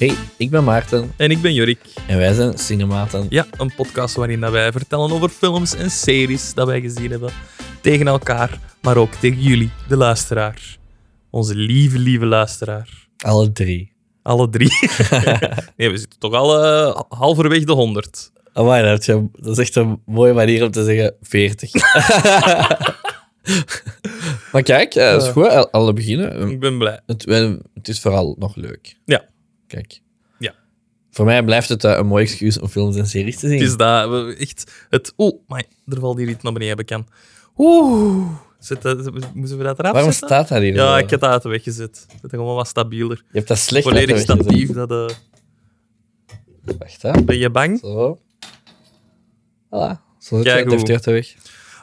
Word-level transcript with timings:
Hey, 0.00 0.14
ik 0.36 0.50
ben 0.50 0.64
Maarten 0.64 1.12
En 1.16 1.30
ik 1.30 1.40
ben 1.42 1.54
Jorik. 1.54 1.78
en 2.06 2.18
wij 2.18 2.32
zijn 2.32 2.58
Cinematen. 2.58 3.26
Ja, 3.28 3.46
een 3.56 3.74
podcast 3.74 4.14
waarin 4.14 4.40
dat 4.40 4.52
wij 4.52 4.72
vertellen 4.72 5.10
over 5.12 5.28
films 5.28 5.74
en 5.74 5.90
series 5.90 6.54
dat 6.54 6.66
wij 6.66 6.80
gezien 6.80 7.10
hebben. 7.10 7.32
Tegen 7.80 8.06
elkaar, 8.06 8.58
maar 8.82 8.96
ook 8.96 9.14
tegen 9.14 9.40
jullie, 9.40 9.70
de 9.88 9.96
luisteraar. 9.96 10.76
Onze 11.30 11.54
lieve, 11.54 11.98
lieve 11.98 12.26
luisteraar. 12.26 13.06
Alle 13.18 13.52
drie. 13.52 13.92
Alle 14.22 14.48
drie. 14.48 14.70
nee, 15.76 15.90
we 15.90 15.98
zitten 15.98 16.18
toch 16.18 16.32
al 16.34 16.64
eh, 16.64 17.00
halverwege 17.08 17.64
de 17.64 17.72
100. 17.72 18.30
Amai, 18.52 18.82
dat, 18.84 19.04
je- 19.04 19.28
dat 19.32 19.58
is 19.58 19.58
echt 19.58 19.76
een 19.76 20.02
mooie 20.06 20.32
manier 20.32 20.64
om 20.64 20.70
te 20.70 20.84
zeggen 20.84 21.14
40. 21.22 21.72
maar 24.52 24.62
kijk, 24.62 24.94
eh, 24.94 25.10
dat 25.10 25.22
is 25.22 25.28
goed. 25.28 25.48
Al- 25.48 25.70
Alle 25.70 25.92
beginnen. 25.92 26.50
Ik 26.50 26.60
ben 26.60 26.78
blij. 26.78 27.00
Het, 27.06 27.24
het 27.74 27.88
is 27.88 28.00
vooral 28.00 28.36
nog 28.38 28.56
leuk. 28.56 28.96
Ja. 29.04 29.28
Kijk. 29.70 30.00
Ja. 30.38 30.54
Voor 31.10 31.24
mij 31.24 31.44
blijft 31.44 31.68
het 31.68 31.84
eh, 31.84 31.96
een 31.96 32.06
mooi 32.06 32.24
excuus 32.24 32.58
om 32.58 32.68
films 32.68 32.96
en 32.96 33.06
series 33.06 33.38
te 33.38 33.48
zien. 33.48 33.58
Het 33.58 33.68
is 33.68 33.76
dat, 33.76 34.08
we- 34.10 34.36
echt, 34.38 34.86
het... 34.88 35.12
Oeh, 35.18 35.34
maar 35.46 35.64
er 35.86 36.00
valt 36.00 36.18
hier 36.18 36.28
iets 36.28 36.42
naar 36.42 36.52
beneden, 36.52 36.76
bekend. 36.76 37.08
Oeh. 37.56 38.28
Dat, 38.80 39.12
moeten 39.34 39.58
we 39.58 39.64
dat 39.64 39.78
eraf 39.78 39.92
Waarom 39.92 40.10
zetten? 40.12 40.28
staat 40.28 40.48
dat 40.48 40.58
hier? 40.60 40.74
Ja, 40.74 40.98
ik 40.98 41.10
heb 41.10 41.20
dat 41.20 41.30
uit 41.30 41.42
de 41.42 41.48
weg 41.48 41.62
gezet. 41.62 42.06
Het 42.12 42.24
is 42.24 42.30
gewoon 42.30 42.54
wat 42.54 42.68
stabieler. 42.68 43.16
Je 43.16 43.36
hebt 43.36 43.48
dat 43.48 43.58
slecht 43.58 43.84
Volledig 43.84 44.18
statief. 44.18 44.70
Dat, 44.72 44.90
eh, 44.90 45.08
Wacht, 46.78 47.02
hè. 47.02 47.22
ben 47.24 47.38
je 47.38 47.50
bang? 47.50 47.78
Zo. 47.78 48.18
Voilà. 49.66 50.00
Zo 50.18 50.36
zit 50.36 50.42
Kijk 50.42 50.70
het 50.70 50.90
uit 50.90 51.04
de 51.04 51.10
weg. 51.12 51.34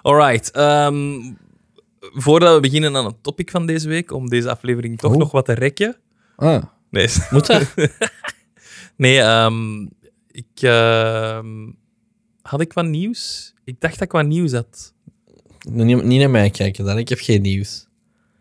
Alright. 0.01 0.51
ehm, 0.51 1.13
voordat 1.99 2.53
we 2.55 2.59
beginnen 2.61 2.95
aan 2.95 3.05
het 3.05 3.23
topic 3.23 3.51
van 3.51 3.65
deze 3.65 3.88
week, 3.88 4.11
om 4.11 4.29
deze 4.29 4.49
aflevering 4.49 4.99
toch 4.99 5.11
Oh. 5.11 5.17
nog 5.17 5.31
wat 5.31 5.45
te 5.45 5.53
rekken. 5.53 5.95
Ah, 6.35 6.63
Nee, 6.89 7.07
moet 7.31 7.45
dat? 7.45 7.73
nee 8.95 9.19
ehm, 9.19 9.81
ik, 10.31 10.61
ehm, 10.61 11.71
had 12.41 12.61
ik 12.61 12.73
wat 12.73 12.85
nieuws? 12.85 13.53
Ik 13.63 13.75
dacht 13.79 13.94
dat 13.94 14.02
ik 14.02 14.11
wat 14.11 14.25
nieuws 14.25 14.52
had. 14.52 14.94
niet, 15.69 16.03
niet 16.03 16.19
naar 16.19 16.29
mij 16.29 16.49
kijken 16.49 16.85
dan. 16.85 16.97
Ik 16.97 17.09
heb 17.09 17.19
geen 17.19 17.41
nieuws. 17.41 17.88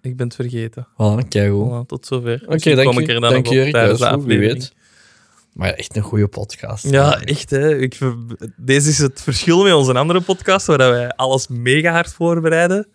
Ik 0.02 0.16
ben 0.16 0.26
het 0.26 0.36
vergeten. 0.36 0.86
Voilà, 0.92 1.86
tot 1.86 2.06
zover. 2.06 2.40
Oké, 2.42 2.52
Misschien 2.52 2.76
dank 2.76 2.88
kom 2.88 2.98
ik 2.98 3.06
je. 3.06 3.14
er 3.14 3.20
dan 3.20 3.32
Dank 3.32 3.46
je, 3.46 3.60
Erik. 3.60 3.72
Dat 3.72 4.24
wie 4.24 4.38
weet. 4.38 4.74
Maar 5.52 5.72
echt 5.72 5.96
een 5.96 6.02
goede 6.02 6.28
podcast. 6.28 6.90
Ja, 6.90 7.20
echt 7.20 7.50
hè. 7.50 7.78
Ik, 7.78 7.98
deze 8.56 8.88
is 8.88 8.98
het 8.98 9.22
verschil 9.22 9.62
met 9.62 9.72
onze 9.72 9.94
andere 9.94 10.20
podcast, 10.20 10.66
waar 10.66 10.78
wij 10.78 11.08
alles 11.10 11.48
mega 11.48 11.92
hard 11.92 12.12
voorbereiden. 12.12 12.88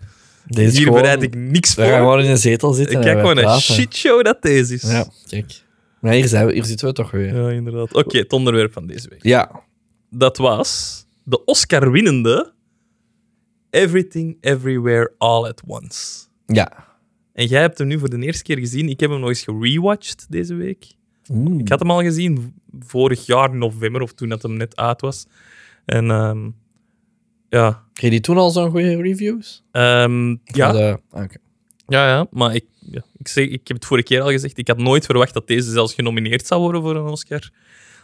Deze 0.46 0.72
Hier 0.78 0.86
gewoon- 0.86 1.02
bereid 1.02 1.22
ik 1.24 1.36
niks 1.36 1.76
We 1.76 1.82
gaan 1.82 1.90
voor. 1.92 2.00
gewoon 2.00 2.20
in 2.24 2.30
een 2.30 2.38
zetel 2.38 2.74
zitten 2.74 3.02
kijk 3.02 3.20
gewoon 3.20 3.38
een 3.38 3.60
shitshow 3.60 4.24
dat 4.24 4.42
deze 4.42 4.74
is. 4.74 4.82
Ja, 4.82 5.06
kijk. 5.28 5.64
Maar 6.00 6.14
hier, 6.14 6.28
zijn 6.28 6.46
we, 6.46 6.54
hier 6.54 6.66
zitten 6.66 6.88
we 6.88 6.94
toch 6.94 7.12
weer. 7.12 7.36
Ja, 7.36 7.50
inderdaad. 7.50 7.94
Oké, 7.94 8.18
het 8.18 8.34
onderwerp 8.34 8.74
van 8.74 8.88
deze 8.88 9.10
week. 9.10 9.24
Ja. 9.24 9.62
Dat 10.10 10.38
was 10.38 11.00
de 11.24 11.46
Oscar-winnende 11.46 12.54
Everything 13.70 14.38
Everywhere 14.42 15.14
All 15.18 15.44
at 15.48 15.62
Once. 15.68 16.26
Ja. 16.46 16.86
En 17.34 17.46
jij 17.46 17.62
hebt 17.62 17.78
hem 17.78 17.88
nu 17.88 18.00
voor 18.00 18.10
de 18.10 18.18
eerste 18.20 18.44
keer 18.44 18.58
gezien. 18.58 18.90
Ik 18.90 19.00
heb 19.00 19.10
hem 19.10 19.20
nog 19.20 19.30
eens 19.30 19.44
gerewatcht 19.44 20.26
deze 20.30 20.54
week. 20.54 20.86
Ik 21.58 21.70
had 21.70 21.80
hem 21.80 21.92
al 21.92 22.02
gezien 22.02 22.54
vorig 22.80 23.26
jaar 23.26 23.56
november 23.56 24.02
of 24.02 24.14
toen 24.14 24.30
dat 24.30 24.42
hem 24.42 24.58
net 24.58 24.76
uit 24.76 25.02
was. 25.02 25.26
En 25.86 26.10
ehm, 26.12 26.50
ja, 27.52 27.84
Kreeg 27.94 28.12
die 28.12 28.20
toen 28.20 28.38
al 28.38 28.50
zo'n 28.50 28.70
goede 28.70 29.02
reviews? 29.02 29.64
Ehm, 29.72 30.30
ja, 30.44 30.68
Van 30.72 30.76
de- 30.76 31.00
ah, 31.12 31.24
oké. 31.24 31.38
ja, 31.88 32.08
ja, 32.08 32.28
maar 32.32 32.56
ik, 32.56 32.66
ja, 32.80 33.02
ik, 33.18 33.28
zeg, 33.28 33.46
ik 33.48 33.68
heb 33.68 33.78
het 33.78 33.86
vorige 33.86 34.08
keer 34.08 34.22
al 34.22 34.30
gezegd. 34.30 34.58
Ik 34.58 34.68
had 34.68 34.78
nooit 34.78 35.06
verwacht 35.06 35.34
dat 35.34 35.48
deze 35.48 35.72
zelfs 35.72 35.94
genomineerd 35.94 36.48
zou 36.48 36.62
worden 36.62 36.82
voor 36.82 36.96
een 36.96 37.06
Oscar. 37.12 37.50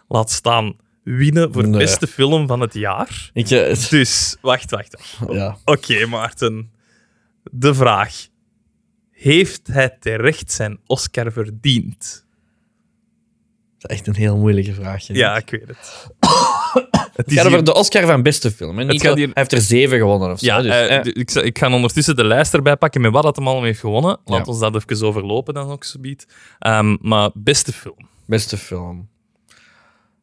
Laat 0.08 0.32
staan 0.32 0.76
winnen 1.04 1.54
voor 1.54 1.68
Nee. 1.68 1.80
beste 1.80 2.08
film 2.08 2.48
van 2.48 2.60
het 2.62 2.74
jaar. 2.74 3.30
Ik, 3.34 3.50
eh, 3.50 3.68
het- 3.68 3.90
Dus, 4.00 4.38
wacht, 4.42 4.72
wacht. 4.72 4.96
wacht. 5.20 5.34
ja. 5.36 5.58
Oké, 5.66 6.06
Maarten. 6.06 6.72
De 7.52 7.74
vraag. 7.74 8.28
Heeft 9.12 9.68
hij 9.68 9.98
terecht 10.00 10.52
zijn 10.52 10.80
Oscar 10.86 11.32
verdiend? 11.32 12.26
Dat 13.78 13.92
is 13.92 13.98
echt 13.98 14.08
een 14.08 14.16
heel 14.16 14.38
moeilijke 14.38 14.74
vraag. 14.74 15.08
hè. 15.08 15.14
Ja, 15.14 15.38
ik 15.38 15.50
weet 15.50 15.68
het. 15.68 16.08
het 17.18 17.34
gaat 17.34 17.46
over 17.46 17.64
de 17.64 17.74
Oscar 17.74 18.06
van 18.06 18.22
beste 18.24 18.52
film. 18.52 18.80
zo- 19.02 19.16
hier- 19.16 19.24
Hij 19.26 19.32
heeft 19.34 19.52
er 19.52 19.62
zeven 19.62 19.98
gewonnen 19.98 20.32
of 20.32 20.40
zo. 20.40 20.46
Ja, 20.46 20.62
dus, 20.62 20.72
eh, 20.72 20.96
eh, 20.96 21.06
ik, 21.06 21.32
ik 21.32 21.58
ga 21.58 21.74
ondertussen 21.74 22.16
de 22.16 22.24
lijst 22.24 22.54
erbij 22.54 22.76
pakken 22.76 23.02
met 23.02 23.12
wat 23.12 23.24
dat 23.24 23.36
hem 23.36 23.46
allemaal 23.48 23.64
heeft 23.66 23.80
gewonnen. 23.80 24.18
Laat 24.26 24.46
Ja. 24.46 24.52
ons 24.52 24.60
dat 24.60 24.76
even 24.76 25.08
overlopen 25.08 25.54
dan 25.54 25.70
ook 25.72 25.84
zoiets. 25.84 26.26
Ehm 26.60 26.96
maar 27.02 27.30
beste 27.34 27.74
film. 27.74 27.98
Beste 28.26 28.58
film. 28.58 29.08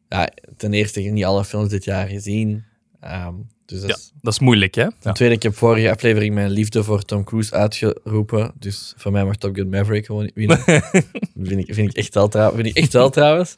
Ja, 0.09 0.29
ten 0.57 0.73
eerste 0.73 1.01
heb 1.01 1.13
niet 1.13 1.25
alle 1.25 1.45
films 1.45 1.69
dit 1.69 1.83
jaar 1.83 2.07
gezien. 2.07 2.63
Ehm, 2.99 3.33
dus 3.65 3.79
dat 3.79 3.89
Ja, 3.89 3.95
is... 3.95 4.11
dat 4.21 4.33
is 4.33 4.39
moeilijk, 4.39 4.75
hè? 4.75 4.87
Ten 4.99 5.13
tweede, 5.13 5.35
ik 5.35 5.43
heb 5.43 5.55
vorige 5.55 5.89
aflevering 5.91 6.33
mijn 6.33 6.49
liefde 6.49 6.83
voor 6.83 7.01
Tom 7.03 7.23
Cruise 7.23 7.51
uitgeroepen. 7.53 8.51
Dus 8.59 8.93
voor 8.97 9.11
mij 9.11 9.25
mag 9.25 9.35
Top 9.35 9.55
Gun 9.55 9.69
Maverick 9.69 10.05
gewoon 10.05 10.31
winnen. 10.33 10.57
vind, 11.43 11.67
ik, 11.67 11.73
vind, 11.73 11.89
ik 11.89 11.95
echt 11.97 12.13
wel 12.13 12.27
trouw- 12.27 12.53
vind 12.55 12.67
ik 12.67 12.75
echt 12.77 12.93
wel 12.93 13.09
trouwens. 13.09 13.53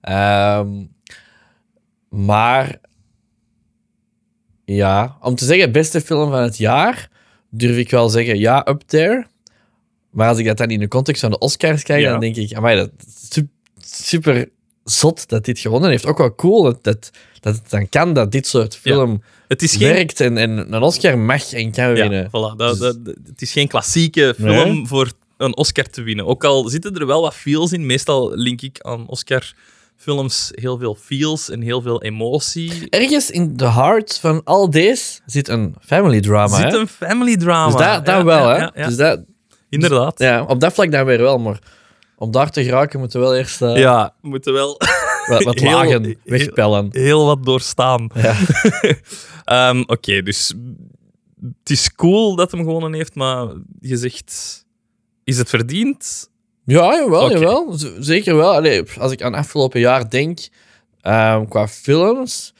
Ehm, 0.00 0.68
maar 2.10 2.78
ja, 4.64 5.16
om 5.20 5.34
te 5.34 5.44
zeggen 5.44 5.72
beste 5.72 6.00
film 6.00 6.30
van 6.30 6.42
het 6.42 6.58
jaar, 6.58 7.10
durf 7.50 7.76
ik 7.76 7.90
wel 7.90 8.08
zeggen 8.08 8.38
ja, 8.38 8.66
up 8.68 8.80
there. 8.86 9.26
Maar 10.10 10.28
als 10.28 10.38
ik 10.38 10.46
dat 10.46 10.56
dan 10.56 10.70
in 10.70 10.78
de 10.80 10.88
context 10.88 11.20
van 11.20 11.30
de 11.30 11.38
Oscars 11.38 11.82
kijk, 11.82 12.02
Ja. 12.02 12.10
dan 12.10 12.20
denk 12.20 12.36
ik, 12.36 12.52
amai, 12.54 12.76
dat 12.76 12.90
super 13.84 14.48
zot 14.84 15.28
dat 15.28 15.44
dit 15.44 15.58
gewonnen 15.58 15.90
heeft. 15.90 16.06
Ook 16.06 16.18
wel 16.18 16.34
cool 16.34 16.62
dat, 16.62 16.84
dat, 16.84 17.10
dat 17.40 17.54
het 17.54 17.70
dan 17.70 17.88
kan 17.88 18.12
dat 18.12 18.32
dit 18.32 18.46
soort 18.46 18.76
film 18.76 19.22
Het 19.48 19.62
is 19.62 19.76
geen... 19.76 19.88
werkt 19.92 20.20
en, 20.20 20.36
en 20.36 20.72
een 20.74 20.82
Oscar 20.82 21.18
mag 21.18 21.52
en 21.52 21.70
kan 21.72 21.84
Ja, 21.84 21.92
winnen. 21.92 22.26
voilà, 22.28 22.56
dat, 22.56 22.58
Dus- 22.58 22.78
dat- 22.78 23.04
dat- 23.04 23.16
het 23.26 23.42
is 23.42 23.52
geen 23.52 23.68
klassieke 23.68 24.34
film 24.38 24.72
Nee. 24.74 24.86
voor 24.86 25.12
een 25.36 25.56
Oscar 25.56 25.84
te 25.84 26.02
winnen. 26.02 26.26
Ook 26.26 26.44
al 26.44 26.68
zitten 26.68 26.94
er 26.94 27.06
wel 27.06 27.20
wat 27.22 27.34
feels 27.34 27.72
in. 27.72 27.86
Meestal 27.86 28.34
link 28.36 28.60
ik 28.62 28.80
aan 28.80 29.06
Oscar-films 30.04 30.50
heel 30.54 30.78
veel 30.78 30.94
feels 30.94 31.50
en 31.50 31.60
heel 31.60 31.82
veel 31.82 32.02
emotie. 32.02 32.90
Ergens 32.90 33.30
in 33.30 33.56
de 33.56 33.70
heart 33.70 34.18
van 34.18 34.40
al 34.44 34.70
deze 34.70 35.20
zit 35.26 35.48
een 35.48 35.74
family 35.80 36.20
drama. 36.20 36.56
Zit 36.56 36.72
hè? 36.72 36.78
een 36.78 36.88
family 36.88 37.36
drama. 37.36 37.76
Dus 37.76 37.86
dat, 37.86 38.06
dat 38.06 38.16
Ja, 38.16 38.24
wel, 38.24 38.48
ja, 38.48 38.54
hè? 38.54 38.58
ja, 38.58 38.72
ja. 38.74 38.86
Dus 38.86 38.96
dat, 38.96 39.20
Inderdaad. 39.68 40.18
ja, 40.18 40.42
op 40.44 40.60
dat 40.60 40.72
vlak 40.72 40.92
dan 40.92 41.04
weer 41.04 41.18
wel, 41.20 41.38
maar 41.38 41.58
om 42.16 42.30
daar 42.30 42.50
te 42.50 42.64
geraken 42.64 42.98
moeten 42.98 43.20
we 43.20 43.26
wel 43.26 43.36
eerst 43.36 43.62
eh, 43.62 43.76
Ja, 43.76 44.14
moeten 44.20 44.52
wel 44.52 44.78
wat, 45.30 45.42
wat 45.42 45.58
heel- 45.60 45.70
lagen 45.72 46.04
heel- 46.04 46.14
wegpellen. 46.24 46.88
heel 46.92 47.24
wat 47.26 47.44
doorstaan. 47.44 48.10
Ja. 48.14 48.34
Ehm, 49.44 49.82
Oké, 49.86 50.22
dus 50.22 50.54
het 51.62 51.70
is 51.70 51.94
cool 51.94 52.36
dat 52.36 52.50
hem 52.50 52.60
gewonnen 52.60 52.92
heeft, 52.92 53.14
maar 53.14 53.46
je 53.80 53.96
zegt, 53.96 54.64
is 55.24 55.38
het 55.38 55.48
verdiend? 55.48 56.29
Ja, 56.64 56.94
jawel, 56.94 57.30
jawel. 57.30 57.72
Zeker 57.98 58.36
wel. 58.36 58.52
Allee, 58.52 58.82
als 58.98 59.12
ik 59.12 59.22
aan 59.22 59.34
afgelopen 59.34 59.80
jaar 59.80 60.10
denk, 60.10 60.38
ehm, 61.00 61.46
qua 61.48 61.68
films, 61.68 62.54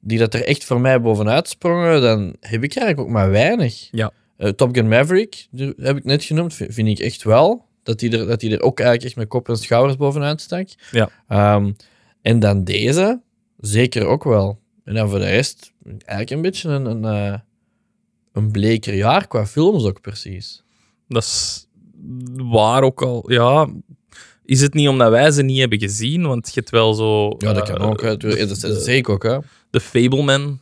die 0.00 0.18
dat 0.18 0.34
er 0.34 0.44
echt 0.44 0.64
voor 0.64 0.80
mij 0.80 1.00
bovenuit 1.00 1.48
sprongen, 1.48 2.00
dan 2.00 2.36
heb 2.40 2.64
ik 2.64 2.76
eigenlijk 2.76 3.00
ook 3.00 3.14
maar 3.14 3.30
weinig. 3.30 3.88
Ja. 3.90 4.12
Eh, 4.36 4.48
Top 4.48 4.74
Gun 4.74 4.88
Maverick, 4.88 5.46
die 5.50 5.72
heb 5.76 5.96
ik 5.96 6.04
net 6.04 6.24
genoemd, 6.24 6.54
vind, 6.54 6.74
vind 6.74 6.88
ik 6.88 6.98
echt 6.98 7.22
wel. 7.22 7.64
Dat 7.82 7.98
die, 7.98 8.18
er, 8.18 8.26
dat 8.26 8.40
die 8.40 8.50
er 8.50 8.62
ook 8.62 8.78
eigenlijk 8.80 9.08
echt 9.08 9.16
met 9.16 9.28
kop 9.28 9.48
en 9.48 9.56
schouders 9.56 9.96
bovenuit 9.96 10.40
stak. 10.40 10.68
Ja. 10.90 11.10
Ehm, 11.28 11.72
en 12.22 12.38
dan 12.38 12.64
deze, 12.64 13.20
zeker 13.58 14.06
ook 14.06 14.24
wel. 14.24 14.60
En 14.84 14.94
dan 14.94 15.08
voor 15.08 15.18
de 15.18 15.24
rest, 15.30 15.72
eigenlijk 15.84 16.30
een 16.30 16.42
beetje 16.42 16.68
een, 16.68 16.84
een, 16.84 17.04
eh, 17.04 17.38
een 18.32 18.50
bleker 18.50 18.94
jaar 18.94 19.26
qua 19.26 19.46
films 19.46 19.84
ook 19.84 20.00
precies. 20.00 20.62
Dat 21.08 21.22
is 21.22 21.66
waar 22.36 22.82
ook 22.82 23.02
al. 23.02 23.30
Ja, 23.30 23.68
is 24.44 24.60
het 24.60 24.74
niet 24.74 24.88
omdat 24.88 25.10
wij 25.10 25.30
ze 25.30 25.42
niet 25.42 25.58
hebben 25.58 25.78
gezien? 25.80 26.22
Want 26.26 26.46
je 26.46 26.52
hebt 26.54 26.70
wel 26.70 26.94
zo. 26.94 27.28
Ja, 27.38 27.52
dat 27.52 27.68
eh, 27.68 27.74
kan 27.74 27.88
ook. 27.88 28.02
Hè. 28.02 28.16
Dat 28.16 28.62
is, 28.62 28.84
zeker 28.84 29.12
ook, 29.12 29.22
hè. 29.22 29.38
De 29.70 29.80
Fableman. 29.80 30.60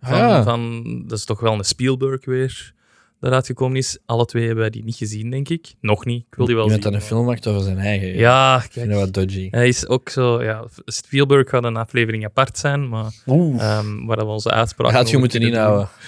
Van, 0.00 0.18
Ja. 0.18 0.42
van, 0.42 0.82
dat 1.06 1.18
is 1.18 1.24
toch 1.24 1.40
wel 1.40 1.52
een 1.52 1.64
Spielberg 1.64 2.24
weer. 2.24 2.72
Dat 3.20 3.32
uitgekomen 3.32 3.76
is. 3.76 3.98
Alle 4.06 4.24
twee 4.24 4.42
hebben 4.42 4.60
wij 4.60 4.70
die 4.70 4.84
niet 4.84 4.96
gezien, 4.96 5.30
denk 5.30 5.48
ik. 5.48 5.74
Nog 5.80 6.04
niet. 6.04 6.24
Ik 6.30 6.34
wil 6.34 6.46
die 6.46 6.54
wel 6.54 6.64
Iemand 6.64 6.82
zien. 6.82 6.92
dat 6.92 7.00
een 7.02 7.06
film 7.06 7.24
maakt 7.26 7.46
over 7.46 7.62
zijn 7.62 7.78
eigen. 7.78 8.08
Ja, 8.16 8.62
Ik 8.64 8.72
vind 8.72 8.92
wat 8.92 9.12
dodgy. 9.14 9.48
Hij 9.50 9.68
is 9.68 9.86
ook 9.88 10.08
zo. 10.08 10.42
Ja, 10.42 10.64
Spielberg 10.84 11.48
gaat 11.50 11.64
een 11.64 11.76
aflevering 11.76 12.24
apart 12.24 12.58
zijn, 12.58 12.88
maar 12.88 13.12
ehm, 13.26 14.04
waar 14.06 14.16
we 14.16 14.24
onze 14.24 14.50
uitspraken. 14.50 14.96
Had 14.96 15.10
je 15.10 15.18
moeten 15.18 15.40
inhouden. 15.40 15.88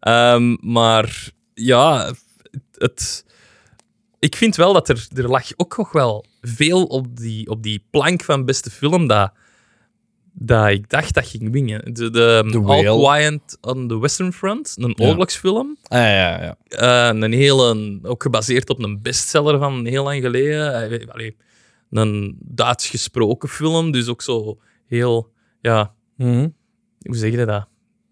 Ehm, 0.00 0.56
maar 0.60 1.30
ja, 1.54 2.12
het, 2.78 3.24
ik 4.18 4.36
vind 4.36 4.56
wel 4.56 4.72
dat 4.72 4.88
er, 4.88 5.06
er 5.14 5.28
lag 5.28 5.44
ook 5.56 5.76
nog 5.76 5.92
wel 5.92 6.24
veel 6.40 6.84
op 6.84 7.16
die, 7.16 7.48
op 7.48 7.62
die 7.62 7.84
plank 7.90 8.22
van 8.24 8.44
beste 8.44 8.70
film 8.70 9.06
dat, 9.06 9.32
dat 10.32 10.68
ik 10.68 10.90
dacht 10.90 11.14
dat 11.14 11.26
ging 11.26 11.52
winnen. 11.52 11.94
De, 11.94 12.10
de, 12.10 12.48
The 12.50 12.58
All 12.58 12.82
Whale. 12.84 13.28
Quiet 13.28 13.58
on 13.60 13.88
the 13.88 13.98
Western 14.00 14.32
Front, 14.32 14.74
een 14.78 14.94
Ja. 14.96 15.06
oorlogsfilm. 15.08 15.76
Ah, 15.82 15.98
ja, 15.98 16.42
ja. 16.42 16.56
Eh, 16.68 17.20
een 17.20 17.32
hele, 17.32 17.98
ook 18.02 18.22
gebaseerd 18.22 18.70
op 18.70 18.82
een 18.82 19.02
bestseller 19.02 19.58
van 19.58 19.86
heel 19.86 20.04
lang 20.04 20.22
geleden. 20.22 20.90
Eh, 20.90 21.08
allee, 21.08 21.36
een 21.90 22.36
Duits 22.40 22.88
gesproken 22.88 23.48
film. 23.48 23.90
Dus 23.90 24.08
ook 24.08 24.22
zo 24.22 24.58
heel, 24.86 25.32
ja, 25.60 25.94
Mhm. 26.16 26.48
hoe 27.02 27.16
zeg 27.16 27.30
je 27.30 27.44
dat? 27.46 27.68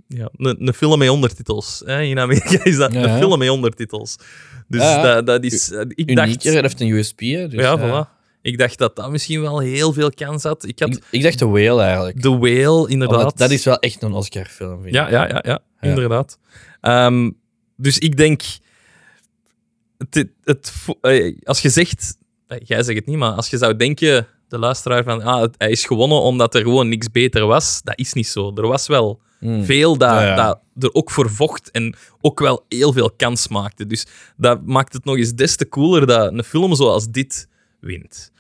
Ja, 0.09 0.29
een, 0.37 0.67
een 0.67 0.75
film 0.75 0.99
met 0.99 1.09
ondertitels. 1.09 1.83
Hè? 1.85 2.03
In 2.03 2.19
Amerika 2.19 2.65
is 2.65 2.77
dat 2.77 2.93
Ja, 2.93 3.03
een 3.03 3.19
film 3.19 3.39
met 3.39 3.49
ondertitels. 3.51 4.17
Dus. 4.69 4.81
Dat, 4.81 5.27
dat 5.27 5.45
is... 5.45 5.71
Ik 5.89 6.17
dacht... 6.17 6.45
Dat 6.45 6.53
heeft 6.63 6.81
een 6.81 6.89
USP. 6.89 7.21
Hè, 7.21 7.49
dus, 7.49 7.61
ja, 7.61 7.79
voilà. 7.79 8.15
Ik 8.43 8.59
dacht 8.59 8.79
dat 8.79 8.97
dat 8.97 9.11
misschien 9.11 9.41
wel 9.41 9.59
heel 9.59 9.93
veel 9.93 10.11
kans 10.11 10.43
had. 10.43 10.65
Ik 10.65 10.79
had 10.79 10.89
Ik, 10.97 11.03
ik 11.11 11.23
dacht 11.23 11.39
The 11.39 11.49
Whale 11.49 11.83
eigenlijk. 11.83 12.21
The 12.21 12.39
Whale, 12.39 12.89
inderdaad. 12.89 13.19
Omdat 13.19 13.39
dat 13.39 13.51
is 13.51 13.65
wel 13.65 13.79
echt 13.79 14.03
een 14.03 14.13
Oscar-film. 14.13 14.89
Ja, 14.89 15.11
ja, 15.11 15.29
ja, 15.29 15.43
ja, 15.47 15.61
inderdaad. 15.81 16.39
Ehm, 16.81 17.31
dus 17.77 17.99
ik 17.99 18.17
denk... 18.17 18.43
Het, 19.99 20.27
het, 20.45 20.73
eh, 21.01 21.37
als 21.43 21.63
je 21.63 21.69
zegt... 21.71 22.17
eh, 22.47 22.59
Jij 22.65 22.83
zegt 22.83 22.99
het 22.99 23.07
niet, 23.07 23.17
maar 23.17 23.33
als 23.33 23.51
je 23.51 23.57
zou 23.59 23.77
denken, 23.77 24.27
de 24.49 24.59
luisteraar, 24.59 25.05
van 25.05 25.23
ah, 25.23 25.49
hij 25.57 25.71
is 25.71 25.85
gewonnen 25.85 26.21
omdat 26.21 26.55
er 26.55 26.63
gewoon 26.63 26.89
niks 26.89 27.11
beter 27.11 27.47
was, 27.47 27.81
dat 27.83 27.99
is 27.99 28.13
niet 28.13 28.29
zo. 28.29 28.53
Er 28.55 28.67
was 28.67 28.87
wel 28.87 29.21
Mm. 29.47 29.65
veel 29.65 29.97
dat, 29.97 30.11
Ja, 30.11 30.23
ja. 30.27 30.35
dat 30.37 30.61
er 30.79 30.95
ook 30.95 31.11
voor 31.11 31.31
vocht 31.31 31.71
en 31.71 31.95
ook 32.21 32.41
wel 32.41 32.65
heel 32.69 32.93
veel 32.93 33.11
kans 33.17 33.49
maakte. 33.49 33.87
Dus 33.87 34.07
dat 34.37 34.67
maakt 34.67 34.93
het 34.93 35.05
nog 35.05 35.17
eens 35.17 35.35
des 35.35 35.57
te 35.57 35.69
cooler 35.69 36.07
dat 36.07 36.33
een 36.33 36.45
film 36.45 36.75
zoals 36.75 37.09
dit 37.09 37.49
wint. 37.81 38.33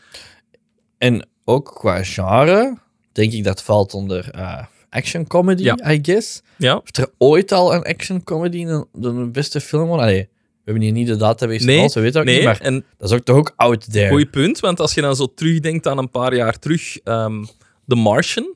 En 0.99 1.29
ook 1.45 1.75
qua 1.75 2.05
genre, 2.05 2.79
denk 3.13 3.33
ik 3.33 3.45
dat 3.45 3.63
valt 3.63 3.95
onder 3.95 4.31
eh, 4.31 4.65
action 4.91 5.27
comedy, 5.27 5.63
Ja. 5.63 5.91
I 5.93 5.99
guess. 6.03 6.43
Ja? 6.57 6.75
Heeft 6.75 6.99
er 6.99 7.11
ooit 7.19 7.53
al 7.53 7.75
een 7.75 7.83
action 7.83 8.25
comedy 8.25 8.65
een, 8.65 8.87
de 8.93 9.29
beste 9.33 9.61
film? 9.61 9.91
Allee, 9.91 10.21
we 10.21 10.63
hebben 10.65 10.83
hier 10.83 10.93
niet 10.93 11.07
de 11.07 11.17
database 11.17 11.65
Nee, 11.65 11.79
alles, 11.79 11.95
we 11.95 12.01
weten 12.01 12.21
ook 12.21 12.27
Nee, 12.27 12.37
niet, 12.37 12.45
maar 12.45 12.61
en 12.61 12.85
dat 12.99 13.11
is 13.11 13.17
ook 13.17 13.25
toch 13.25 13.37
ook 13.37 13.53
out 13.57 13.93
there. 13.93 14.09
Goeie 14.09 14.27
punt, 14.27 14.61
want 14.61 14.81
als 14.81 14.95
je 14.95 15.01
dan 15.01 15.17
zo 15.17 15.35
terugdenkt 15.35 15.87
aan 15.87 15.99
een 15.99 16.11
paar 16.11 16.35
jaar 16.35 16.59
terug, 16.59 16.99
ehm 16.99 17.45
The 17.87 17.95
Martian, 17.95 18.55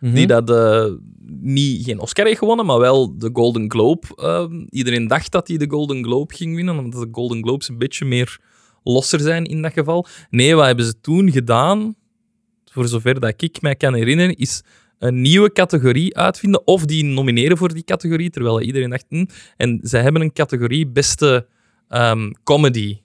Mhm. 0.00 0.14
die 0.14 0.26
dat 0.26 0.50
eh, 0.50 0.84
niet, 1.40 1.84
geen 1.84 1.98
Oscar 1.98 2.26
heeft 2.26 2.38
gewonnen, 2.38 2.66
maar 2.66 2.78
wel 2.78 3.18
de 3.18 3.30
Golden 3.32 3.70
Globe. 3.70 4.06
ehm, 4.14 4.64
iedereen 4.70 5.06
dacht 5.06 5.32
dat 5.32 5.48
hij 5.48 5.56
de 5.56 5.70
Golden 5.70 6.04
Globe 6.04 6.34
ging 6.34 6.54
winnen, 6.54 6.78
omdat 6.78 7.00
de 7.00 7.08
Golden 7.12 7.42
Globes 7.42 7.68
een 7.68 7.78
beetje 7.78 8.04
meer 8.04 8.40
losser 8.82 9.20
zijn 9.20 9.44
in 9.44 9.62
dat 9.62 9.72
geval. 9.72 10.06
Nee, 10.30 10.54
wat 10.54 10.66
hebben 10.66 10.84
ze 10.84 11.00
toen 11.00 11.32
gedaan, 11.32 11.94
voor 12.64 12.88
zover 12.88 13.20
dat 13.20 13.42
ik 13.42 13.60
mij 13.60 13.74
kan 13.74 13.94
herinneren, 13.94 14.36
is 14.36 14.62
een 14.98 15.20
nieuwe 15.20 15.52
categorie 15.52 16.16
uitvinden 16.16 16.66
of 16.66 16.84
die 16.84 17.04
nomineren 17.04 17.56
voor 17.56 17.74
die 17.74 17.84
categorie, 17.84 18.30
terwijl 18.30 18.60
iedereen 18.60 18.90
dacht... 18.90 19.04
hm, 19.08 19.24
en 19.56 19.78
zij 19.82 20.02
hebben 20.02 20.22
een 20.22 20.32
categorie 20.32 20.86
beste 20.86 21.46
ehm, 21.88 22.30
comedy 22.44 22.98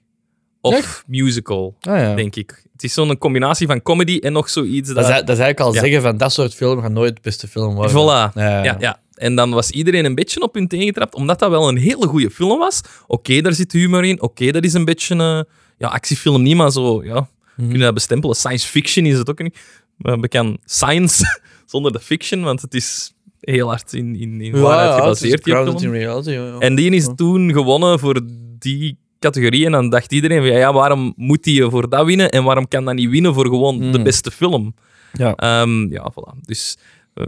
of 0.64 0.74
Echt? 0.74 1.04
musical 1.08 1.76
Ah, 1.82 1.98
ja. 1.98 2.16
denk 2.16 2.36
ik. 2.36 2.64
Het 2.72 2.84
is 2.84 2.94
zo'n 2.94 3.18
combinatie 3.18 3.68
van 3.68 3.82
comedy 3.82 4.18
en 4.22 4.34
nog 4.34 4.50
zoiets 4.50 4.88
dat... 4.94 4.96
Dat, 4.96 5.06
is, 5.06 5.10
dat 5.12 5.22
is 5.22 5.28
eigenlijk 5.28 5.60
al 5.60 5.74
Ja. 5.74 5.80
zeggen 5.80 6.02
van 6.02 6.18
dat 6.18 6.34
soort 6.34 6.54
film 6.54 6.82
gaat 6.82 6.92
nooit 6.92 7.16
de 7.16 7.22
beste 7.22 7.48
film 7.48 7.76
worden. 7.76 7.92
Voilà. 7.92 8.34
Ja. 8.36 8.64
Ja, 8.64 8.76
ja. 8.80 9.02
En 9.14 9.36
dan 9.36 9.52
was 9.52 9.72
iedereen 9.72 10.06
een 10.06 10.16
beetje 10.16 10.42
op 10.42 10.54
hun 10.54 10.68
tegengetrapt, 10.68 11.16
omdat 11.16 11.40
dat 11.40 11.50
wel 11.50 11.68
een 11.70 11.78
hele 11.78 12.08
goede 12.08 12.30
film 12.32 12.60
was. 12.60 12.82
Oké, 13.08 13.42
daar 13.42 13.54
zit 13.54 13.72
humor 13.72 14.04
in. 14.04 14.22
Oké, 14.22 14.52
dat 14.52 14.64
is 14.64 14.74
een 14.74 14.86
beetje... 14.86 15.16
een 15.16 15.46
ja, 15.78 15.88
actiefilm 15.88 16.42
niet, 16.42 16.56
maar 16.56 16.72
zo... 16.72 17.04
Ja, 17.04 17.28
kun 17.58 17.72
je 17.72 17.78
dat 17.78 17.94
bestempelen. 17.94 18.36
Science 18.36 18.68
fiction 18.68 19.06
is 19.06 19.18
het 19.18 19.30
ook 19.30 19.42
niet. 19.42 19.58
Maar 19.98 20.20
bekend 20.20 20.58
science 20.66 21.40
zonder 21.66 21.92
de 21.92 22.00
fiction, 22.00 22.42
want 22.44 22.62
het 22.62 22.74
is 22.74 23.14
heel 23.40 23.68
hard 23.68 23.94
in, 23.94 24.16
in, 24.16 24.42
in 24.42 24.60
waarheid 24.62 24.94
gebaseerd, 24.94 25.44
die 25.44 25.54
film. 25.56 25.78
in 25.78 25.92
reality. 25.92 26.32
En 26.60 26.76
die 26.76 26.92
is 26.92 27.10
toen 27.16 27.52
gewonnen 27.54 28.00
voor 28.00 28.22
die 28.60 28.98
categorie. 29.24 29.66
En 29.66 29.72
dan 29.72 29.90
dacht 29.90 30.12
iedereen 30.12 30.38
van, 30.38 30.48
ja, 30.48 30.58
ja, 30.58 30.74
waarom 30.74 31.14
moet 31.16 31.46
hij 31.46 31.70
voor 31.70 31.90
dat 31.90 32.06
winnen 32.06 32.30
en 32.30 32.44
waarom 32.44 32.68
kan 32.68 32.86
dat 32.86 32.96
niet 32.96 33.10
winnen 33.10 33.34
voor 33.34 33.46
gewoon 33.46 33.92
de 33.92 33.98
Mm. 33.98 34.04
beste 34.04 34.32
film? 34.32 34.76
Ja. 35.14 35.36
Ehm, 35.36 35.92
ja, 35.92 36.12
voilà. 36.12 36.40
Dus 36.42 36.78
eh, 37.14 37.26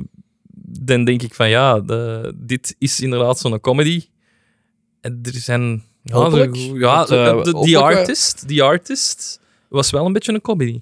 dan 0.79 1.05
denk 1.05 1.21
ik 1.21 1.33
van, 1.33 1.49
ja, 1.49 1.79
de, 1.79 2.33
dit 2.37 2.75
is 2.77 2.99
inderdaad 2.99 3.39
zo'n 3.39 3.59
comedy. 3.59 4.03
En 5.01 5.19
er 5.23 5.31
zijn... 5.33 5.83
Ja, 6.03 6.29
de- 6.29 6.71
ja 6.79 6.95
Dat, 7.05 7.11
eh, 7.11 7.43
de- 7.43 7.51
de- 7.51 7.75
eh. 7.75 7.81
Artist, 7.81 8.47
The 8.47 8.63
Artist 8.63 9.39
was 9.69 9.89
wel 9.89 10.05
een 10.05 10.13
beetje 10.13 10.33
een 10.33 10.41
comedy. 10.41 10.81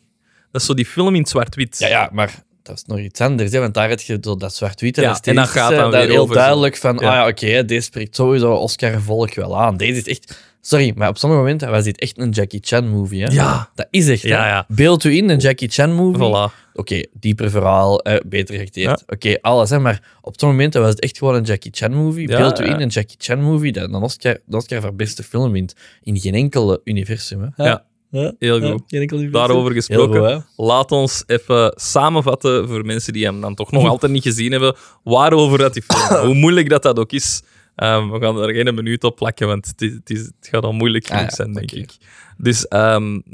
Dat 0.51 0.61
is 0.61 0.67
zo 0.67 0.73
die 0.73 0.85
film 0.85 1.15
in 1.15 1.25
zwart-wit. 1.25 1.79
Ja, 1.79 1.87
ja, 1.87 2.09
maar 2.13 2.43
dat 2.63 2.75
is 2.77 2.83
nog 2.85 2.99
iets 2.99 3.21
anders, 3.21 3.51
hè, 3.51 3.59
want 3.59 3.73
daar 3.73 3.89
heb 3.89 3.99
je 3.99 4.17
zo 4.21 4.35
dat 4.37 4.55
zwart-wit 4.55 4.95
Ja, 4.95 5.19
en 5.21 5.35
dat 5.35 5.47
gaat 5.47 5.71
dan 5.75 5.91
weer 5.91 6.09
heel 6.09 6.27
zo. 6.27 6.33
duidelijk 6.33 6.77
van, 6.77 6.97
Ja. 6.99 7.07
ah 7.09 7.13
ja, 7.13 7.27
oké, 7.27 7.65
deze 7.65 7.81
spreekt 7.81 8.15
sowieso 8.15 8.53
Oscar-volk 8.53 9.33
wel 9.33 9.59
aan. 9.61 9.77
Deze 9.77 9.99
is 9.99 10.07
echt... 10.07 10.52
Sorry, 10.65 10.91
maar 10.95 11.09
op 11.09 11.17
sommige 11.17 11.41
momenten 11.41 11.71
was 11.71 11.83
dit 11.83 11.99
echt 11.99 12.19
een 12.19 12.29
Jackie 12.29 12.59
Chan-movie. 12.63 13.23
hè. 13.23 13.33
Ja. 13.33 13.69
Dat 13.75 13.87
is 13.89 14.07
echt. 14.09 14.21
Ja, 14.21 14.47
ja. 14.47 14.65
Beeld 14.67 15.03
u 15.03 15.15
in, 15.15 15.29
een 15.29 15.37
Jackie 15.39 15.69
Chan-movie. 15.69 16.49
Voilà. 16.49 16.53
Oké, 16.73 17.03
dieper 17.19 17.49
verhaal, 17.49 17.99
eh, 18.01 18.19
beter 18.25 18.55
geacteerd. 18.55 19.03
Oké, 19.07 19.37
alles, 19.41 19.69
hè, 19.69 19.79
maar 19.79 20.01
op 20.21 20.33
sommige 20.39 20.59
momenten 20.61 20.81
was 20.81 20.89
het 20.89 20.99
echt 20.99 21.17
gewoon 21.17 21.35
een 21.35 21.43
Jackie 21.43 21.71
Chan-movie. 21.73 22.29
Ja, 22.29 22.37
Beeld 22.37 22.59
u 22.59 22.65
ja. 22.65 22.73
in, 22.75 22.81
een 22.81 22.87
Jackie 22.87 23.15
Chan-movie 23.19 23.71
dat 23.71 23.83
een 23.83 23.95
Oscar, 23.95 24.37
de 24.45 24.55
Oscar 24.57 24.81
voor 24.81 24.95
beste 24.95 25.23
film 25.23 25.51
wint. 25.51 25.75
In 26.03 26.19
geen 26.19 26.33
enkele 26.33 26.81
universum, 26.83 27.51
hè. 27.55 27.63
Ja, 27.63 27.85
Ja, 28.09 28.33
heel 28.39 28.61
goed. 28.61 28.83
geen 28.87 29.01
enkel 29.01 29.17
universum. 29.17 29.47
Daarover 29.47 29.71
Heel 29.71 29.81
gesproken. 29.81 30.33
goed. 30.35 30.65
Laat 30.67 30.91
ons 30.91 31.23
even 31.27 31.73
samenvatten 31.75 32.67
voor 32.67 32.85
mensen 32.85 33.13
die 33.13 33.25
hem 33.25 33.41
dan 33.41 33.55
toch 33.55 33.71
nog 33.71 33.87
altijd 33.89 34.11
niet 34.11 34.23
gezien 34.23 34.51
hebben, 34.51 34.75
waarover 35.03 35.57
dat 35.57 35.73
die 35.73 35.83
film 35.87 36.25
Hoe 36.25 36.33
moeilijk 36.35 36.69
dat 36.69 36.83
dat 36.83 36.99
ook 36.99 37.11
is. 37.11 37.41
Ehm, 37.75 38.09
we 38.09 38.19
gaan 38.19 38.39
er 38.39 38.53
geen 38.53 38.75
minuut 38.75 39.03
op 39.03 39.15
plakken, 39.15 39.47
want 39.47 39.67
het, 39.67 39.81
is, 39.81 39.91
het, 39.93 40.09
is, 40.09 40.19
het 40.19 40.47
gaat 40.51 40.63
al 40.63 40.73
moeilijk 40.73 41.05
genoeg 41.07 41.21
Ah 41.21 41.27
ja, 41.29 41.35
zijn, 41.35 41.53
denk 41.53 41.71
ik. 41.71 41.91
Dus 42.37 42.65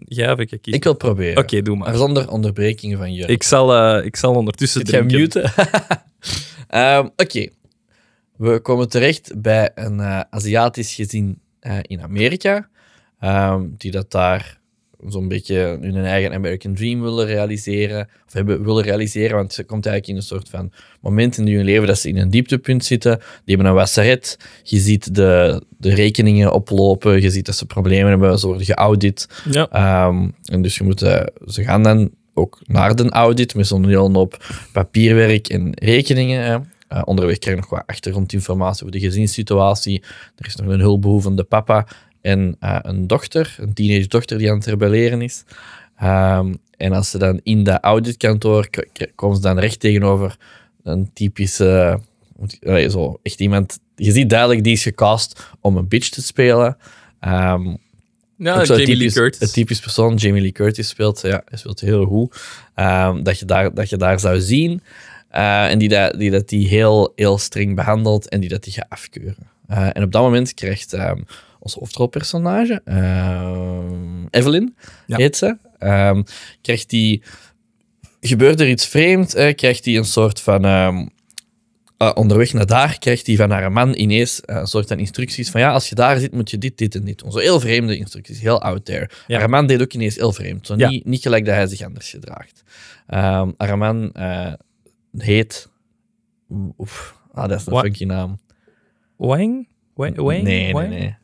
jij 0.06 0.30
even 0.30 0.48
kiezen. 0.48 0.74
Ik 0.74 0.84
wil 0.84 0.92
het 0.92 1.02
proberen. 1.02 1.44
Oké, 1.44 1.62
doe 1.62 1.76
Maar 1.76 1.96
zonder 1.96 2.30
onderbrekingen 2.30 2.98
van 2.98 3.14
je. 3.14 3.26
Ik 3.26 3.44
zal, 3.44 3.76
eh, 3.76 4.06
ik 4.06 4.16
zal 4.16 4.34
ondertussen 4.36 4.80
Zit 4.80 4.90
drinken. 4.90 5.20
muten? 5.20 5.52
Ehm, 6.68 7.08
Oké. 7.16 7.48
We 8.36 8.60
komen 8.60 8.90
terecht 8.90 9.42
bij 9.42 9.72
een 9.76 10.00
eh, 10.00 10.20
Aziatisch 10.30 10.96
gezin 10.96 11.40
eh, 11.60 11.78
in 11.82 12.02
Amerika. 12.02 12.70
ehm, 13.20 13.64
die 13.78 13.92
dat 13.92 14.12
daar 14.12 14.59
zo'n 15.08 15.28
beetje 15.28 15.78
hun 15.82 16.06
eigen 16.06 16.34
American 16.34 16.74
Dream 16.74 17.02
willen 17.02 17.26
realiseren. 17.26 18.10
Of 18.28 18.34
hebben 18.34 18.64
willen 18.64 18.84
realiseren, 18.84 19.36
want 19.36 19.54
ze 19.54 19.64
komt 19.64 19.86
eigenlijk 19.86 20.08
in 20.08 20.16
een 20.16 20.38
soort 20.38 20.50
van 20.50 20.72
moment 21.02 21.38
in 21.38 21.48
hun 21.48 21.66
leven 21.66 21.88
dat 21.88 22.00
ze 22.00 22.10
in 22.10 22.18
een 22.18 22.30
dieptepunt 22.30 22.86
zitten. 22.86 23.18
Die 23.18 23.56
hebben 23.56 23.66
een 23.66 23.74
wassaret. 23.74 24.38
Je 24.64 24.78
ziet 24.78 25.16
de, 25.16 25.62
de 25.78 25.94
rekeningen 25.94 26.54
oplopen. 26.54 27.22
Je 27.22 27.30
ziet 27.30 27.46
dat 27.46 27.56
ze 27.56 27.66
problemen 27.66 28.10
hebben. 28.10 28.40
Ze 28.40 28.48
worden 28.48 28.66
geaudit. 28.66 29.28
Ja. 29.50 29.70
Ehm, 29.70 30.30
en 30.46 30.62
dus 30.62 30.78
je 30.78 30.84
moet, 30.84 31.02
eh, 31.02 31.26
ze 31.46 31.64
gaan 31.64 31.84
dan 31.84 32.10
ook 32.34 32.60
naar 32.66 32.96
de 32.96 33.10
audit 33.10 33.56
met 33.56 33.68
zo'n 33.68 33.86
hele 33.86 34.10
hoop 34.12 34.46
papierwerk 34.72 35.48
en 35.48 35.72
rekeningen. 35.74 36.44
Hè. 36.44 36.58
Eh, 36.88 37.02
onderweg 37.06 37.38
krijg 37.38 37.56
je 37.56 37.62
nog 37.62 37.70
wat 37.70 37.84
achtergrondinformatie 37.86 38.86
over 38.86 39.00
de 39.00 39.06
gezinssituatie. 39.06 40.04
Er 40.36 40.46
is 40.46 40.56
nog 40.56 40.68
een 40.68 40.80
hulpbehoevende 40.80 41.44
papa 41.44 41.88
en 42.30 42.56
eh, 42.60 42.78
een 42.82 43.08
dochter, 43.08 43.56
een 43.60 43.74
teenage 43.74 44.08
dochter 44.08 44.38
die 44.38 44.50
aan 44.52 44.58
het 44.58 44.66
rebelleren 44.66 45.22
is. 45.22 45.44
Ehm, 45.98 46.54
en 46.78 46.92
als 46.94 47.10
ze 47.10 47.18
dan 47.18 47.40
in 47.44 47.64
dat 47.64 47.78
auditkantoor 47.84 48.70
k- 48.70 48.88
k- 48.94 49.12
komen 49.16 49.36
ze 49.36 49.42
dan 49.42 49.60
recht 49.60 49.80
tegenover 49.80 50.38
een 50.84 51.10
typische, 51.14 52.00
allee, 52.64 52.90
zo 52.90 53.20
echt 53.24 53.40
iemand. 53.40 53.80
Je 53.96 54.12
ziet 54.12 54.30
duidelijk 54.30 54.64
die 54.64 54.74
is 54.74 54.84
gecast 54.84 55.50
om 55.62 55.78
een 55.78 55.88
bitch 55.88 56.10
te 56.10 56.22
spelen. 56.22 56.78
Ehm, 57.20 57.76
Ja, 58.42 58.64
Jamie 58.64 58.86
Lee 58.88 58.96
typisch, 58.96 59.14
Curtis. 59.14 59.42
Een 59.42 59.52
typisch 59.52 59.80
persoon, 59.80 60.16
Jamie 60.16 60.42
Lee 60.42 60.52
Curtis 60.52 60.88
speelt. 60.88 61.22
Ja, 61.22 61.42
hij 61.46 61.58
speelt 61.58 61.80
heel 61.80 62.06
goed. 62.06 62.36
Ehm, 62.76 63.24
dat, 63.24 63.40
je 63.40 63.46
daar, 63.46 63.74
dat 63.74 63.90
je 63.90 63.98
daar 63.98 64.20
zou 64.20 64.40
zien. 64.40 64.82
Eh, 65.30 65.70
en 65.72 65.78
die 65.78 65.90
dat 65.90 66.20
die, 66.20 66.32
dat 66.32 66.50
die 66.50 66.68
heel, 66.68 67.12
heel 67.16 67.38
streng 67.38 67.76
behandelt 67.76 68.30
en 68.30 68.40
die 68.40 68.50
dat 68.50 68.64
die 68.64 68.74
gaat 68.74 68.90
afkeuren. 68.90 69.48
Eh, 69.68 69.88
en 69.94 70.04
op 70.04 70.12
dat 70.12 70.22
moment 70.22 70.54
krijgt 70.54 70.94
ons 71.70 71.80
hoofdrolpersonage, 71.80 72.82
ehm, 72.86 74.26
Evelyn, 74.30 74.76
Ja. 75.06 75.18
heet 75.18 75.38
ze, 75.38 75.58
ehm, 75.78 76.24
krijgt 76.62 76.90
die... 76.90 77.24
Gebeurt 78.22 78.60
er 78.60 78.70
iets 78.70 78.86
vreemd, 78.88 79.34
eh, 79.36 79.56
krijgt 79.56 79.86
hij 79.86 79.98
een 79.98 80.06
soort 80.06 80.42
van... 80.42 80.66
ehm, 80.66 81.08
eh, 81.98 82.12
onderweg 82.14 82.54
naar 82.54 82.66
daar 82.66 83.00
krijgt 83.00 83.28
hij 83.28 83.36
van 83.36 83.50
haar 83.52 83.72
man 83.72 83.94
ineens 83.96 84.42
eh, 84.42 84.56
een 84.56 84.68
soort 84.68 84.88
van 84.88 85.00
instructies 85.00 85.50
van 85.50 85.62
ja, 85.62 85.72
als 85.72 85.90
je 85.90 85.96
daar 85.96 86.20
zit, 86.20 86.32
moet 86.34 86.50
je 86.50 86.58
dit, 86.58 86.78
dit 86.78 86.96
en 86.96 87.06
dit 87.06 87.20
doen. 87.20 87.32
Zo 87.32 87.40
heel 87.40 87.60
vreemde 87.60 87.98
instructies, 87.98 88.40
heel 88.40 88.62
out 88.62 88.86
there. 88.86 89.10
Ja. 89.28 89.40
Haar 89.40 89.50
man 89.50 89.68
deed 89.68 89.82
ook 89.82 89.94
ineens 89.94 90.16
heel 90.16 90.32
vreemd. 90.34 90.66
Zo 90.66 90.74
Ja. 90.78 90.90
niet, 90.90 91.06
niet 91.06 91.22
gelijk 91.22 91.46
dat 91.46 91.56
hij 91.56 91.68
zich 91.68 91.82
anders 91.82 92.10
gedraagt. 92.10 92.64
Ehm 93.08 93.52
haar 93.58 93.78
man 93.78 94.12
eh, 94.12 94.54
heet... 95.18 95.70
Oef, 96.78 97.16
ah, 97.34 97.48
dat 97.50 97.60
is 97.60 97.66
een 97.66 97.74
Wa- 97.74 97.82
funky 97.82 98.04
naam. 98.06 98.40
Wang? 99.16 99.68
Wa- 99.94 100.12
Wang? 100.12 100.42
Nee, 100.42 100.74
Wang? 100.74 100.90
nee, 100.90 101.00
nee. 101.00 101.18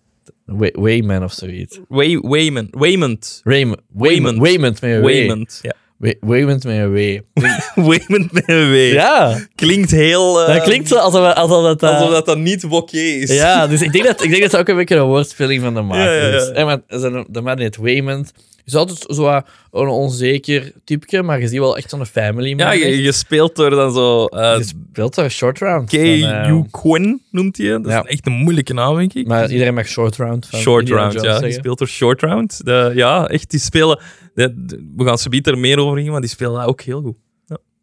Way- 0.45 0.73
Wayman 0.73 1.23
of 1.23 1.31
zoiets. 1.33 1.79
Way, 1.87 2.17
Wayman. 2.21 2.67
Waymond. 2.71 3.41
Raymond. 3.43 3.79
Waymond. 3.93 4.37
Waymond. 4.37 4.81
Met 4.81 4.91
een 4.91 4.99
W. 5.01 5.03
Waymond. 5.03 5.59
Ja. 5.61 5.73
Wa- 5.97 6.13
Waymond 6.19 6.63
met 6.63 6.75
een 6.77 6.91
W. 6.93 7.19
Waymond 7.87 8.31
met 8.31 8.43
een 8.49 8.71
W. 8.71 8.91
Ja, 8.93 9.39
Klinkt 9.55 9.91
heel... 9.91 10.41
eh, 10.41 10.53
dat 10.53 10.63
klinkt 10.63 10.87
zo 10.87 10.95
alsof, 10.95 11.33
alsof 11.33 11.63
dat... 11.63 11.83
eh, 11.83 11.89
Alsof 11.97 12.09
dat 12.13 12.25
dan 12.25 12.43
niet 12.43 12.67
bokké 12.69 12.97
is. 12.97 13.33
Ja, 13.33 13.67
dus 13.67 13.81
ik 13.81 13.91
denk 13.91 14.05
dat, 14.05 14.23
ik 14.23 14.29
denk 14.29 14.41
dat 14.41 14.51
het 14.51 14.59
ook 14.61 14.67
een 14.67 14.75
beetje 14.75 14.95
een 14.95 15.03
woordspeling 15.05 15.61
van 15.61 15.73
de 15.73 15.81
maker 15.81 16.15
Ja, 16.15 16.27
ja, 16.27 16.27
ja. 16.57 16.81
is. 16.87 16.99
Zijn- 17.01 17.25
de 17.29 17.41
man 17.41 17.59
heet 17.59 17.77
Waymond. 17.77 18.31
Is 18.65 18.75
altijd 18.75 19.05
zo 19.15 19.41
een 19.71 19.87
onzeker 19.87 20.71
typje, 20.83 21.23
maar 21.23 21.39
je 21.39 21.47
ziet 21.47 21.59
wel 21.59 21.77
echt 21.77 21.89
zo'n 21.89 22.05
family 22.05 22.53
man. 22.53 22.65
Ja, 22.65 22.71
je, 22.71 23.01
je 23.01 23.11
speelt 23.11 23.55
door 23.55 23.69
dan 23.69 23.93
zo... 23.93 24.25
eh 24.25 24.57
Je 24.57 24.63
speelt 24.63 25.15
daar 25.15 25.31
short 25.31 25.59
round. 25.59 25.93
Eh, 25.93 26.17
Yu 26.47 26.63
Quinn 26.71 27.21
noemt 27.31 27.57
hij. 27.57 27.67
Dat 27.69 27.85
is 27.85 27.91
Ja. 27.91 28.03
echt 28.03 28.25
een 28.25 28.33
moeilijke 28.33 28.73
naam, 28.73 28.95
denk 28.95 29.13
ik. 29.13 29.27
Maar 29.27 29.51
iedereen 29.51 29.73
mag 29.73 29.87
short 29.87 30.15
round 30.15 30.47
van 30.47 30.59
Short 30.59 30.89
round, 30.89 31.13
ja. 31.13 31.19
Zeggen. 31.19 31.53
speelt 31.53 31.77
door 31.77 31.87
short 31.87 32.21
round. 32.21 32.65
De, 32.65 32.91
ja, 32.95 33.27
echt, 33.27 33.49
die 33.51 33.59
spelen... 33.59 33.99
de- 34.33 34.65
de- 34.65 34.91
we 34.95 35.05
gaan 35.05 35.17
ze 35.17 35.29
er 35.41 35.57
meer 35.57 35.79
over 35.79 35.99
in, 35.99 36.11
maar 36.11 36.21
die 36.21 36.29
spelen 36.29 36.53
dat 36.53 36.65
ook 36.67 36.81
heel 36.81 37.01
goed. 37.01 37.17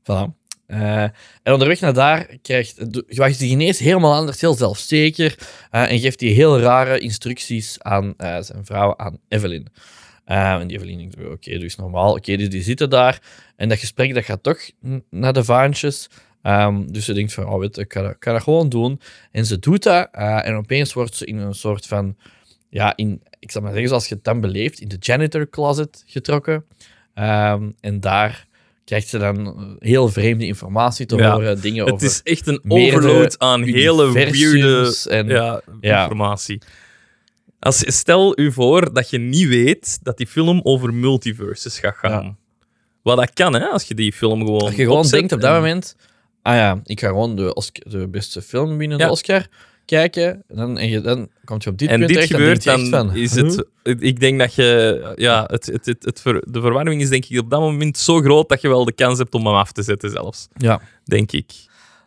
Voilà. 0.03 0.41
Eh, 0.67 1.03
en 1.43 1.53
onderweg 1.53 1.81
naar 1.81 1.95
daar 1.95 2.29
krijgt 2.43 2.75
je 2.77 3.05
wacht 3.17 3.37
zich 3.37 3.49
ineens 3.51 3.79
helemaal 3.79 4.15
anders, 4.15 4.41
heel 4.41 4.55
zelfzeker. 4.55 5.35
en 5.71 5.99
geeft 5.99 6.21
hij 6.21 6.29
heel 6.31 6.61
rare 6.61 6.99
instructies 6.99 7.77
aan 7.83 8.15
zijn 8.19 8.65
vrouw, 8.65 8.95
aan 8.97 9.19
Evelyn. 9.29 9.67
Eh, 10.33 10.53
en 10.53 10.67
die 10.67 10.77
Evelyn 10.77 10.99
denkt, 10.99 11.17
oké, 11.33 11.59
dus 11.59 11.77
normaal. 11.77 12.13
Oké, 12.15 12.37
dus 12.37 12.49
die 12.49 12.63
zitten 12.63 12.91
daar. 12.91 13.21
En 13.57 13.69
dat 13.69 13.79
gesprek 13.79 14.15
dat 14.15 14.25
gaat 14.25 14.43
toch 14.43 14.59
naar 15.11 15.33
de 15.33 15.45
vaantjes. 15.45 16.09
Ehm, 16.43 16.87
dus 16.87 17.05
ze 17.05 17.13
denkt 17.13 17.33
van, 17.33 17.47
oh 17.49 17.59
weet 17.59 17.79
ik 17.79 17.93
ga, 17.93 18.03
dat, 18.03 18.11
ik 18.11 18.25
ga 18.25 18.33
dat 18.33 18.43
gewoon 18.43 18.69
doen. 18.69 19.01
En 19.31 19.47
ze 19.47 19.59
doet 19.59 19.83
dat. 19.83 20.09
eh, 20.13 20.47
en 20.47 20.55
opeens 20.55 20.93
wordt 20.93 21.15
ze 21.15 21.25
in 21.27 21.37
een 21.37 21.55
soort 21.55 21.87
van, 21.87 22.17
ja, 22.69 22.97
in, 22.97 23.23
ik 23.39 23.51
zal 23.51 23.63
maar 23.63 23.71
zeggen 23.71 23.89
zoals 23.89 24.09
je 24.09 24.15
het 24.15 24.25
dan 24.25 24.41
beleeft, 24.41 24.81
in 24.81 24.89
de 24.89 24.97
janitor 25.01 25.49
closet 25.51 26.05
getrokken. 26.07 26.65
Ehm, 27.15 27.71
en 27.81 28.01
daar 28.01 28.47
krijgt 28.85 29.09
ze 29.09 29.19
dan 29.19 29.77
heel 29.79 30.09
vreemde 30.09 30.47
informatie 30.47 31.07
te 31.07 31.17
Ja, 31.17 31.33
horen. 31.33 31.61
Dingen 31.61 31.85
Het 31.85 31.95
over 31.95 32.07
is 32.07 32.21
echt 32.23 32.47
een 32.47 32.61
overload 32.69 33.39
aan 33.39 33.63
hele 33.63 34.13
weirde 34.13 35.09
en- 35.09 35.27
ja, 35.29 35.61
Ja. 35.81 36.09
Als, 37.63 37.83
stel 37.97 38.39
u 38.41 38.53
voor 38.53 38.93
dat 38.93 39.11
je 39.11 39.19
niet 39.19 39.49
weet 39.49 39.99
dat 40.03 40.17
die 40.17 40.27
film 40.27 40.61
over 40.63 40.95
multiverses 40.95 41.79
gaat 41.79 41.95
gaan. 41.97 42.25
Ja. 42.25 42.37
Wat 43.03 43.17
dat 43.17 43.33
kan, 43.33 43.55
hè, 43.55 43.67
als 43.67 43.85
je 43.85 43.95
die 43.95 44.13
film 44.13 44.41
gewoon. 44.45 44.59
Dat 44.65 44.77
je 44.77 44.83
gewoon 44.85 45.07
denkt 45.09 45.33
op 45.33 45.41
dat 45.41 45.51
en- 45.51 45.57
moment, 45.57 45.97
ah 46.43 46.55
ja, 46.55 46.81
ik 46.85 47.01
ga 47.01 47.09
gewoon 47.09 47.37
de, 47.37 47.55
Oscar, 47.55 47.91
de 47.93 48.09
beste 48.09 48.43
film 48.43 48.79
binnen 48.79 48.99
Ja. 48.99 49.05
de 49.07 49.11
Oscar 49.11 49.47
kijken. 49.85 50.45
En 50.49 50.57
dan, 50.57 50.79
en 50.79 50.89
je, 50.89 51.01
dan 51.01 51.29
komt 51.45 51.65
je 51.65 51.71
op 51.71 51.79
dit 51.79 51.89
En 51.89 51.97
punt 51.97 52.09
dit 52.09 52.17
terecht, 52.17 52.33
gebeurt, 52.35 52.65
dan, 52.65 52.91
dan, 52.91 53.15
is 53.17 53.35
het. 53.35 53.65
Ik 53.83 54.21
denk 54.21 54.39
dat 54.39 54.55
je. 54.55 55.13
Ja, 55.17 55.45
het, 55.47 55.67
het, 55.67 55.87
het, 55.87 56.05
het 56.05 56.21
ver- 56.21 56.53
de 56.53 56.61
verwarming 56.61 57.01
is 57.03 57.09
denk 57.09 57.25
ik 57.25 57.41
op 57.41 57.51
dat 57.51 57.61
moment 57.61 57.99
zo 57.99 58.21
groot 58.21 58.49
dat 58.49 58.61
je 58.61 58.69
wel 58.69 58.85
de 58.85 58.93
kans 58.93 59.19
hebt 59.19 59.35
om 59.35 59.47
hem 59.47 59.55
af 59.55 59.73
te 59.73 59.83
zetten, 59.83 60.11
zelfs. 60.11 60.49
Ja. 60.57 60.81
Denk 61.05 61.33
ik. 61.33 61.53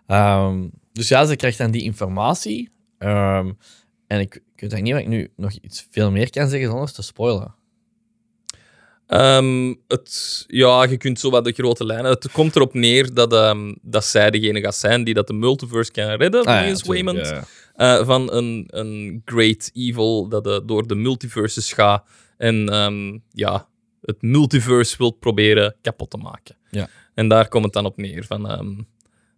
Ehm, 0.07 0.63
dus 0.93 1.07
ja, 1.07 1.25
ze 1.25 1.35
krijgt 1.35 1.57
dan 1.57 1.71
die 1.71 1.83
informatie. 1.83 2.69
Ehm, 2.97 3.51
en 4.07 4.19
ik, 4.19 4.39
ik 4.55 4.61
weet 4.61 4.73
eigenlijk 4.73 4.83
niet 4.83 4.93
wat 4.93 5.01
ik 5.01 5.07
nu 5.37 5.43
nog 5.43 5.51
iets 5.51 5.87
veel 5.91 6.11
meer 6.11 6.29
kan 6.29 6.47
zeggen 6.49 6.69
zonder 6.69 6.91
te 6.91 7.01
spoilen. 7.01 7.55
Ehm, 9.07 9.73
het, 9.87 10.43
ja, 10.47 10.83
je 10.83 10.97
kunt 10.97 11.19
zo 11.19 11.29
wat 11.29 11.43
de 11.45 11.51
grote 11.51 11.85
lijnen. 11.85 12.11
Het 12.11 12.31
komt 12.31 12.55
erop 12.55 12.73
neer 12.73 13.13
dat, 13.13 13.33
ehm, 13.33 13.73
dat 13.81 14.05
zij 14.05 14.31
degene 14.31 14.59
gaat 14.61 14.75
zijn 14.75 15.03
die 15.03 15.13
dat 15.13 15.27
de 15.27 15.33
multiverse 15.33 15.91
kan 15.91 16.05
redden, 16.09 16.45
Ah, 16.45 16.67
ja, 16.67 16.75
Waymond. 16.85 17.33
eh, 17.75 18.05
van 18.05 18.33
een, 18.33 18.63
een 18.67 19.21
great 19.25 19.69
evil 19.73 20.27
dat 20.29 20.47
eh, 20.47 20.59
door 20.65 20.87
de 20.87 20.95
multiverses 20.95 21.73
gaat 21.73 22.07
en 22.37 22.69
ehm, 22.69 23.17
ja, 23.31 23.67
het 24.01 24.21
multiverse 24.21 24.97
wilt 24.97 25.19
proberen 25.19 25.75
kapot 25.81 26.09
te 26.09 26.17
maken. 26.17 26.55
Ja. 26.69 26.89
En 27.13 27.27
daar 27.27 27.47
komt 27.47 27.63
het 27.63 27.73
dan 27.73 27.85
op 27.85 27.97
neer. 27.97 28.23
Van, 28.25 28.85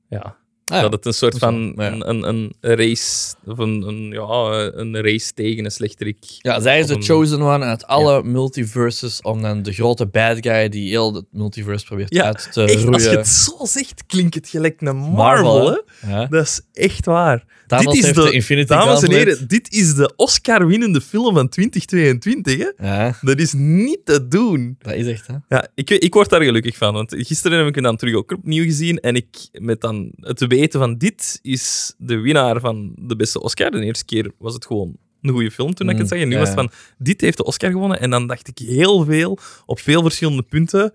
ja, 0.09 0.37
Ah, 0.67 0.75
ja. 0.75 0.81
dat 0.81 0.91
het 0.91 1.05
een 1.05 1.13
soort 1.13 1.37
van 1.37 1.73
ja. 1.75 1.91
een, 1.91 2.09
een, 2.09 2.27
een 2.27 2.75
race, 2.75 3.35
of 3.45 3.57
een, 3.57 3.81
een, 3.81 4.11
ja, 4.11 4.71
een 4.73 5.01
race 5.01 5.33
tegen 5.33 5.65
een 5.65 5.71
slechterik. 5.71 6.17
Ja, 6.39 6.59
zij 6.59 6.79
is 6.79 6.87
de 6.87 7.01
chosen 7.01 7.41
one 7.41 7.65
uit 7.65 7.85
alle 7.85 8.23
multiverses 8.23 9.21
om 9.21 9.41
dan 9.41 9.63
de 9.63 9.73
grote 9.73 10.05
bad 10.05 10.37
guy 10.41 10.69
die 10.69 10.89
heel 10.89 11.13
het 11.13 11.25
multiverse 11.31 11.85
probeert 11.85 12.17
uit 12.17 12.37
te 12.37 12.41
Echt, 12.41 12.57
als 12.57 12.71
je 12.71 12.87
roeien. 12.87 13.17
het 13.17 13.27
zo 13.27 13.65
zegt, 13.65 14.05
klinkt 14.05 14.35
het 14.35 14.49
gelijk 14.49 14.81
een 14.81 14.95
Marvel, 14.95 15.67
hè? 15.69 16.09
hè? 16.11 16.27
Dat 16.27 16.43
is 16.43 16.61
echt 16.73 17.05
waar. 17.05 17.45
Thanos 17.67 17.93
dit 17.93 18.03
is 18.03 18.13
de, 18.13 18.21
de 18.21 18.31
Infinity 18.31 18.67
dames 18.67 19.01
en 19.01 19.11
heren, 19.11 19.47
dit 19.47 19.73
is 19.73 19.95
de 19.95 20.13
Oscar-winnende 20.15 21.01
film 21.01 21.35
van 21.35 21.49
2022. 21.49 22.71
Hè? 22.75 23.09
Dat 23.21 23.39
is 23.39 23.53
niet 23.53 23.99
te 24.03 24.27
doen. 24.27 24.75
dat 24.79 24.93
is 24.93 25.07
echt, 25.07 25.27
hè? 25.27 25.33
Ja, 25.47 25.67
ik, 25.75 25.89
ik 25.89 26.13
word 26.13 26.29
daar 26.29 26.41
gelukkig 26.41 26.77
van. 26.77 26.93
Want 26.93 27.15
gisteren 27.17 27.57
heb 27.57 27.67
ik 27.67 27.75
hem 27.75 27.83
dan 27.83 27.97
terug 27.97 28.15
ook 28.15 28.31
opnieuw 28.31 28.63
gezien. 28.63 28.99
En 28.99 29.15
ik, 29.15 29.27
met 29.51 29.81
dan 29.81 30.11
het 30.19 30.39
weten 30.59 30.79
van 30.79 30.97
dit 30.97 31.39
is 31.41 31.93
de 31.97 32.17
winnaar 32.17 32.59
van 32.59 32.93
de 32.99 33.15
beste 33.15 33.41
Oscar. 33.41 33.71
De 33.71 33.83
eerste 33.83 34.05
keer 34.05 34.31
was 34.37 34.53
het 34.53 34.65
gewoon 34.65 34.97
een 35.21 35.29
goede 35.33 35.51
film 35.51 35.73
toen 35.73 35.87
ik 35.89 35.93
Mm, 35.93 35.99
het 35.99 36.09
zag. 36.09 36.19
En 36.19 36.27
nu 36.27 36.33
ja, 36.33 36.39
was 36.39 36.49
het 36.49 36.57
van, 36.57 36.71
dit 36.97 37.21
heeft 37.21 37.37
de 37.37 37.43
Oscar 37.43 37.71
gewonnen. 37.71 37.99
En 37.99 38.09
dan 38.09 38.27
dacht 38.27 38.47
ik 38.47 38.57
heel 38.57 39.03
veel, 39.05 39.37
op 39.65 39.79
veel 39.79 40.01
verschillende 40.01 40.43
punten... 40.43 40.93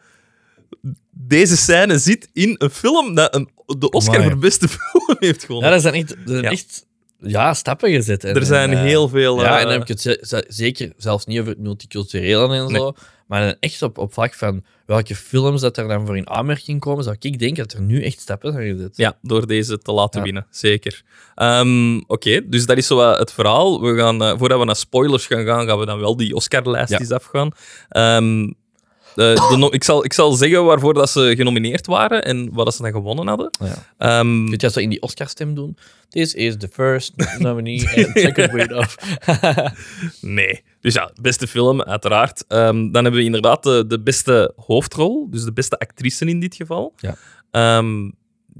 Deze 1.11 1.57
scène 1.57 1.99
zit 1.99 2.28
in 2.33 2.54
een 2.59 2.71
film 2.71 3.14
dat 3.14 3.35
een, 3.35 3.49
de 3.78 3.90
Oscar 3.90 4.14
Amai. 4.14 4.31
voor 4.31 4.38
beste 4.38 4.69
film 4.75 5.16
heeft 5.19 5.40
Ja, 5.40 5.47
gewonnen. 5.47 5.73
er 5.73 5.81
zijn 5.81 5.95
echt, 5.95 6.16
zijn 6.25 6.42
Ja. 6.42 6.50
echt 6.50 6.87
ja, 7.22 7.54
stappen 7.54 7.90
gezet. 7.92 8.24
En, 8.24 8.34
er 8.34 8.44
zijn 8.44 8.70
en, 8.70 8.76
eh, 8.76 8.82
heel 8.82 9.08
veel... 9.08 9.40
Ja, 9.40 9.48
eh, 9.54 9.56
en 9.56 9.62
dan 9.62 9.72
heb 9.72 9.82
ik 9.82 9.88
het 9.88 10.00
ze- 10.00 10.18
ze- 10.22 10.44
zeker 10.48 10.92
zelfs 10.96 11.26
niet 11.26 11.38
over 11.40 11.50
het 11.52 11.60
multiculturele 11.60 12.54
en 12.56 12.68
zo, 12.68 12.92
maar 13.26 13.56
echt 13.60 13.82
op, 13.82 13.98
op 13.98 14.12
vlak 14.12 14.34
van 14.34 14.64
welke 14.86 15.14
films 15.16 15.60
dat 15.60 15.76
er 15.76 15.88
dan 15.88 16.06
voor 16.06 16.16
in 16.16 16.28
aanmerking 16.30 16.80
komen, 16.80 17.04
zou 17.04 17.16
ik 17.18 17.38
denken 17.38 17.62
dat 17.62 17.72
er 17.72 17.80
nu 17.80 18.02
echt 18.04 18.20
stappen 18.20 18.52
zijn 18.52 18.74
gezet. 18.74 18.96
Ja, 18.96 19.16
door 19.22 19.46
deze 19.46 19.78
te 19.78 19.92
laten 19.92 20.18
Ja. 20.18 20.24
winnen, 20.24 20.46
zeker. 20.50 21.02
Ehm, 21.34 21.96
Oké, 22.06 22.48
dus 22.48 22.66
dat 22.66 22.76
is 22.76 22.86
zo 22.86 22.98
het 23.10 23.32
verhaal. 23.32 23.80
We 23.80 23.96
gaan, 23.96 24.22
eh, 24.22 24.38
voordat 24.38 24.58
we 24.58 24.64
naar 24.64 24.76
spoilers 24.76 25.26
gaan 25.26 25.44
gaan, 25.44 25.66
gaan 25.66 25.78
we 25.78 25.86
dan 25.86 26.00
wel 26.00 26.16
die 26.16 26.34
Oscar-lijst 26.34 26.90
Ja. 26.92 26.98
eens 26.98 27.10
afgaan. 27.10 27.50
Eh, 27.88 28.16
de 29.14 29.54
no- 29.59 29.71
ik, 29.73 29.85
zal, 29.85 30.04
ik 30.04 30.12
zal 30.12 30.33
zeggen 30.33 30.64
waarvoor 30.64 30.95
dat 30.95 31.11
ze 31.11 31.33
genomineerd 31.37 31.87
waren 31.87 32.25
en 32.25 32.52
wat 32.52 32.64
dat 32.64 32.75
ze 32.75 32.83
dan 32.83 32.90
gewonnen 32.92 33.26
hadden. 33.26 33.50
Ja. 33.99 34.19
Kun 34.21 34.47
je 34.50 34.57
dat 34.57 34.73
zo 34.73 34.81
in 34.81 34.88
die 34.90 35.02
Oscar-stem 35.02 35.54
doen? 35.54 35.76
This 36.09 36.35
is 36.35 36.54
the 36.59 36.69
first 36.73 37.12
nominee 37.38 37.88
and 38.07 38.19
second 38.19 38.52
winner. 38.52 38.95
nee. 40.21 40.62
Dus 40.81 40.95
ja, 40.95 41.11
beste 41.21 41.47
film, 41.47 41.83
uiteraard. 41.83 42.45
Ehm, 42.49 42.90
dan 42.90 43.02
hebben 43.02 43.21
we 43.21 43.23
inderdaad 43.26 43.62
de, 43.62 43.85
de 43.87 44.00
beste 44.00 44.52
hoofdrol, 44.57 45.31
dus 45.31 45.45
de 45.45 45.52
beste 45.52 45.78
actrice 45.78 46.25
in 46.25 46.40
dit 46.40 46.54
geval. 46.54 46.95
Ja. 46.97 47.16
Ehm, 47.50 48.11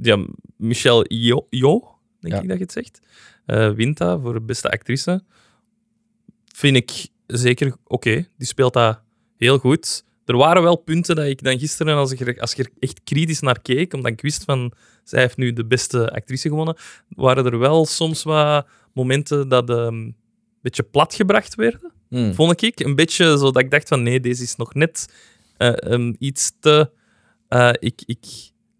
ja, 0.03 0.25
Michelle 0.57 1.05
Yeoh, 1.09 1.47
Yeoh, 1.51 1.85
denk 2.21 2.35
Ja. 2.35 2.41
ik 2.41 2.49
dat 2.49 2.57
je 2.59 2.63
het 2.63 2.73
zegt. 2.73 3.01
Eh 3.47 3.71
wint 3.71 3.99
dat 3.99 4.21
voor 4.21 4.43
beste 4.43 4.71
actrice. 4.71 5.23
Vind 6.55 6.77
ik 6.77 7.07
zeker 7.27 7.75
oké. 7.87 8.27
Die 8.39 8.47
speelt 8.47 8.73
dat 8.73 9.01
heel 9.37 9.59
goed. 9.59 10.05
Er 10.25 10.37
waren 10.37 10.63
wel 10.63 10.77
punten 10.77 11.17
dat 11.17 11.27
ik 11.27 11.43
dan 11.43 11.59
gisteren, 11.59 11.97
als 11.97 12.13
ik 12.13 12.21
er, 12.21 12.41
als 12.41 12.53
ik 12.55 12.59
er 12.59 12.71
echt 12.79 13.01
kritisch 13.05 13.41
naar 13.41 13.61
keek, 13.63 13.95
omdat 13.95 14.13
ik 14.13 14.21
wist 14.21 14.45
van, 14.45 14.73
zij 15.05 15.21
heeft 15.21 15.37
nu 15.37 15.53
de 15.53 15.65
beste 15.67 16.11
actrice 16.13 16.49
gewonnen, 16.49 16.77
waren 17.09 17.45
er 17.47 17.59
wel 17.59 17.87
soms 17.87 18.23
wat 18.23 18.67
momenten 18.95 19.49
dat 19.49 19.71
ehm, 19.71 19.79
een 19.87 20.17
beetje 20.61 20.83
platgebracht 20.83 21.55
werden 21.55 21.93
Hmm. 22.09 22.35
vond 22.35 22.63
ik. 22.63 22.81
Een 22.81 22.95
beetje 22.95 23.25
zo 23.39 23.51
dat 23.51 23.59
ik 23.59 23.71
dacht 23.71 23.89
van 23.89 24.03
nee, 24.03 24.21
deze 24.21 24.43
is 24.43 24.57
nog 24.57 24.75
net 24.75 25.13
eh, 25.57 25.73
um, 25.93 26.17
iets 26.19 26.53
te... 26.61 26.91
eh, 27.49 27.71
ik, 27.79 28.03
ik 28.07 28.25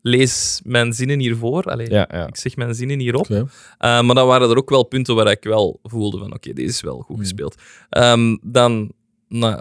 lees 0.03 0.61
mijn 0.65 0.93
zinnen 0.93 1.19
hiervoor. 1.19 1.63
Allee, 1.65 1.91
Ja, 1.91 2.09
ja. 2.13 2.27
Ik 2.27 2.37
zeg 2.37 2.57
mijn 2.57 2.75
zinnen 2.75 2.99
hierop. 2.99 3.27
Eh, 3.31 3.47
maar 3.79 4.15
dan 4.15 4.27
waren 4.27 4.51
er 4.51 4.57
ook 4.57 4.71
wel 4.71 4.83
punten 4.85 5.15
waar 5.15 5.31
ik 5.31 5.45
wel 5.45 5.81
voelde 5.83 6.19
van 6.19 6.35
oké, 6.35 6.53
deze 6.53 6.69
is 6.69 6.81
wel 6.81 6.97
goed 6.99 7.07
Hmm. 7.09 7.19
gespeeld. 7.19 7.55
Ehm, 7.89 8.37
dan, 8.43 8.93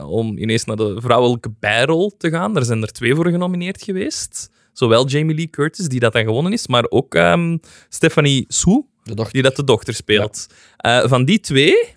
om 0.05 0.37
ineens 0.37 0.65
naar 0.65 0.75
de 0.75 1.01
vrouwelijke 1.01 1.53
bijrol 1.59 2.17
te 2.17 2.29
gaan, 2.29 2.53
daar 2.53 2.63
zijn 2.63 2.81
er 2.81 2.91
twee 2.91 3.15
voor 3.15 3.29
genomineerd 3.29 3.83
geweest. 3.83 4.49
Zowel 4.73 5.07
Jamie 5.07 5.35
Lee 5.35 5.49
Curtis, 5.49 5.87
die 5.87 5.99
dat 5.99 6.13
dan 6.13 6.23
gewonnen 6.23 6.53
is, 6.53 6.67
maar 6.67 6.85
ook 6.89 7.15
ehm, 7.15 7.57
Stephanie 7.89 8.45
Sue, 8.47 8.85
die 9.31 9.41
dat 9.41 9.55
de 9.55 9.63
dochter 9.63 9.93
speelt. 9.93 10.47
Eh, 10.77 11.07
van 11.07 11.25
die 11.25 11.39
twee 11.39 11.95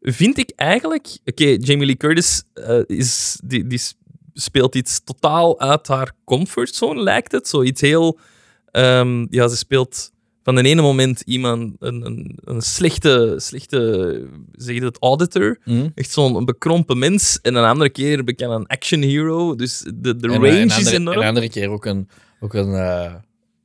vind 0.00 0.38
ik 0.38 0.52
eigenlijk... 0.56 1.18
Oké, 1.24 1.56
Jamie 1.60 1.86
Lee 1.86 1.96
Curtis 1.96 2.42
eh, 2.54 2.80
is, 2.86 3.40
die, 3.44 3.66
die 3.66 3.80
speelt 4.32 4.74
iets 4.74 5.04
totaal 5.04 5.60
uit 5.60 5.88
haar 5.88 6.12
comfortzone, 6.24 7.02
lijkt 7.02 7.32
het. 7.32 7.48
Zoiets 7.48 7.80
heel... 7.80 8.18
ehm, 8.70 9.26
ja, 9.30 9.48
ze 9.48 9.56
speelt 9.56 10.11
van 10.42 10.54
de 10.54 10.62
ene 10.62 10.82
moment 10.82 11.20
iemand, 11.24 11.74
een, 11.78 12.06
een, 12.06 12.38
een 12.44 12.60
slechte, 12.60 13.34
slechte, 13.36 14.26
zeg 14.52 14.74
je 14.74 14.84
het, 14.84 14.96
auditor. 15.00 15.58
Hmm. 15.62 15.92
Echt 15.94 16.10
zo'n 16.10 16.44
bekrompen 16.44 16.98
mens. 16.98 17.38
En 17.42 17.54
een 17.54 17.64
andere 17.64 17.90
keer 17.90 18.24
ben 18.24 18.34
ik 18.34 18.40
een 18.40 18.66
action 18.66 19.02
hero. 19.02 19.54
Dus 19.54 19.78
de, 19.94 20.16
de 20.16 20.28
En, 20.28 20.32
range 20.34 20.48
eh, 20.48 20.60
een 20.60 20.66
is 20.68 20.90
enorm. 20.90 21.16
En 21.16 21.22
een 21.22 21.28
andere 21.28 21.48
keer 21.50 21.68
ook 21.68 21.84
een, 21.84 22.08
ook 22.40 22.54
een, 22.54 22.74
eh, 22.74 23.12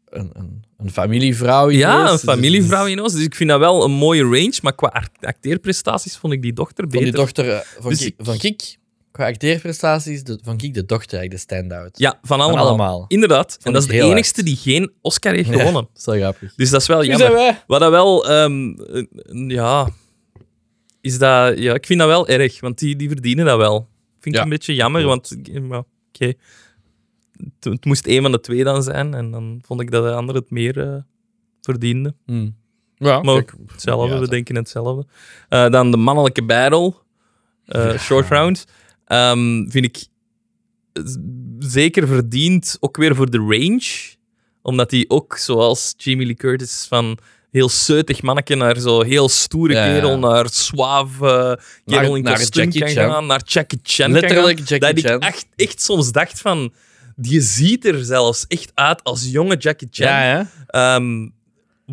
een, 0.10 0.30
een, 0.34 0.64
een 0.78 0.92
familievrouw. 0.92 1.70
Ja, 1.70 1.92
geweest. 1.92 2.10
een 2.12 2.26
Dus- 2.28 2.36
familievrouw 2.36 2.86
in 2.86 3.02
ons. 3.02 3.14
Dus 3.14 3.24
ik 3.24 3.36
vind 3.36 3.50
dat 3.50 3.60
wel 3.60 3.84
een 3.84 3.92
mooie 3.92 4.24
range. 4.24 4.54
Maar 4.62 4.76
qua 4.76 4.88
act- 4.88 5.26
acteerprestaties 5.26 6.18
vond 6.18 6.34
ik 6.34 6.42
die 6.42 6.54
dochter 6.54 6.84
Van 6.84 6.92
beter. 6.92 7.06
die 7.06 7.16
dochter, 7.16 7.50
eh, 7.50 7.60
van, 7.80 7.90
Dus 7.90 8.00
Kik, 8.00 8.14
van 8.18 8.38
Kik, 8.38 8.78
qua 9.18 9.28
acteerprestaties, 9.28 10.24
de, 10.24 10.40
van 10.44 10.58
Kik 10.58 10.74
de 10.74 10.86
dochter 10.86 11.18
eigenlijk 11.20 11.48
de 11.50 11.56
stand-out. 11.56 11.98
Ja, 12.00 12.20
van 12.22 12.40
Van 12.40 12.54
allemaal. 12.56 13.06
Inderdaad. 13.08 13.58
En 13.64 13.74
dat 13.74 13.82
is 13.82 13.88
de 13.88 14.00
enigste 14.02 14.44
die 14.44 14.56
geen 14.56 14.92
Oscar 15.02 15.34
heeft 15.34 15.50
Ja, 15.50 15.58
gewonnen. 15.58 15.82
dat 15.94 15.98
is 16.00 16.06
wel 16.06 16.16
grappig. 16.16 16.54
Dus 16.56 16.70
dat 16.70 16.82
is 16.82 16.88
wel 16.88 17.04
jammer. 17.06 17.32
wij? 17.32 17.64
Wat 17.68 17.80
dat 17.80 17.90
wel... 17.92 18.30
ehm, 18.30 18.70
eh, 18.80 19.50
ja... 19.50 19.90
Is 21.02 21.18
dat... 21.18 21.58
Ja, 21.58 21.74
ik 21.74 21.86
vind 21.86 22.00
dat 22.00 22.08
wel 22.08 22.28
erg. 22.28 22.60
Want 22.60 22.78
die, 22.80 22.96
die 22.96 23.10
verdienen 23.10 23.46
dat 23.46 23.58
wel. 23.58 23.88
Vind 24.20 24.26
ik 24.26 24.34
Ja, 24.36 24.42
een 24.42 24.50
beetje 24.50 24.76
jammer, 24.76 25.02
klopt. 25.02 25.30
want 25.30 25.86
oké. 26.12 26.26
Het, 27.38 27.64
het 27.74 27.86
moest 27.86 28.08
een 28.08 28.22
van 28.22 28.32
de 28.32 28.40
twee 28.40 28.64
dan 28.64 28.84
zijn. 28.84 29.14
En 29.14 29.32
dan 29.32 29.62
vond 29.66 29.82
ik 29.82 29.92
dat 29.92 30.04
de 30.04 30.12
andere 30.12 30.40
het 30.40 30.50
meer 30.52 30.80
eh, 30.82 30.96
verdiende. 31.62 32.16
Hmm. 32.26 32.56
Ja, 32.96 33.22
Maar 33.22 33.34
kijk, 33.36 33.54
Hetzelfde, 33.72 34.14
ja, 34.14 34.20
we 34.20 34.28
denken 34.28 34.56
hetzelfde. 34.56 35.06
Eh, 35.50 35.70
dan 35.70 35.92
de 35.92 35.98
mannelijke 35.98 36.44
battle, 36.44 36.94
eh, 37.66 37.84
Ja. 37.92 37.98
short 37.98 38.30
round. 38.30 38.66
Ehm, 39.08 39.70
vind 39.70 39.86
ik 39.86 40.06
zeker 41.60 42.08
verdiend, 42.08 42.78
ook 42.80 42.98
weer 42.98 43.16
voor 43.16 43.30
de 43.30 43.38
range. 43.38 44.16
Omdat 44.62 44.92
hij 44.92 45.06
ook, 45.08 45.38
zoals 45.38 45.94
Jamie 45.98 46.26
Lee 46.26 46.36
Curtis, 46.36 46.86
van 46.90 47.18
heel 47.52 47.70
zeutig 47.70 48.22
manneke 48.22 48.56
naar 48.56 48.80
zo 48.80 49.02
heel 49.02 49.30
stoere 49.30 49.74
Ja, 49.74 49.86
ja. 49.86 49.94
kerel, 49.94 50.20
naar 50.20 50.50
suave 50.50 51.60
kerel 51.86 52.16
in 52.16 52.24
naar 52.24 52.38
kostuum 52.38 52.64
Jackie 52.64 52.82
kan 52.82 52.90
Chan. 52.90 53.12
gaan, 53.12 53.26
naar 53.26 53.42
Jackie 53.46 53.80
Chan 53.84 54.12
Letterlijk 54.12 54.58
gaan. 54.58 54.66
Jackie 54.68 55.02
dat 55.04 55.12
Chan. 55.12 55.22
ik 55.22 55.24
echt, 55.24 55.48
echt 55.56 55.82
soms 55.82 56.12
dacht 56.12 56.40
van... 56.40 56.74
Die 57.20 57.42
ziet 57.42 57.86
er 57.86 58.06
zelfs 58.06 58.46
echt 58.48 58.72
uit 58.74 59.04
als 59.04 59.28
jonge 59.32 59.58
Jackie 59.58 59.88
Chan. 59.92 60.08
Ja. 60.08 60.48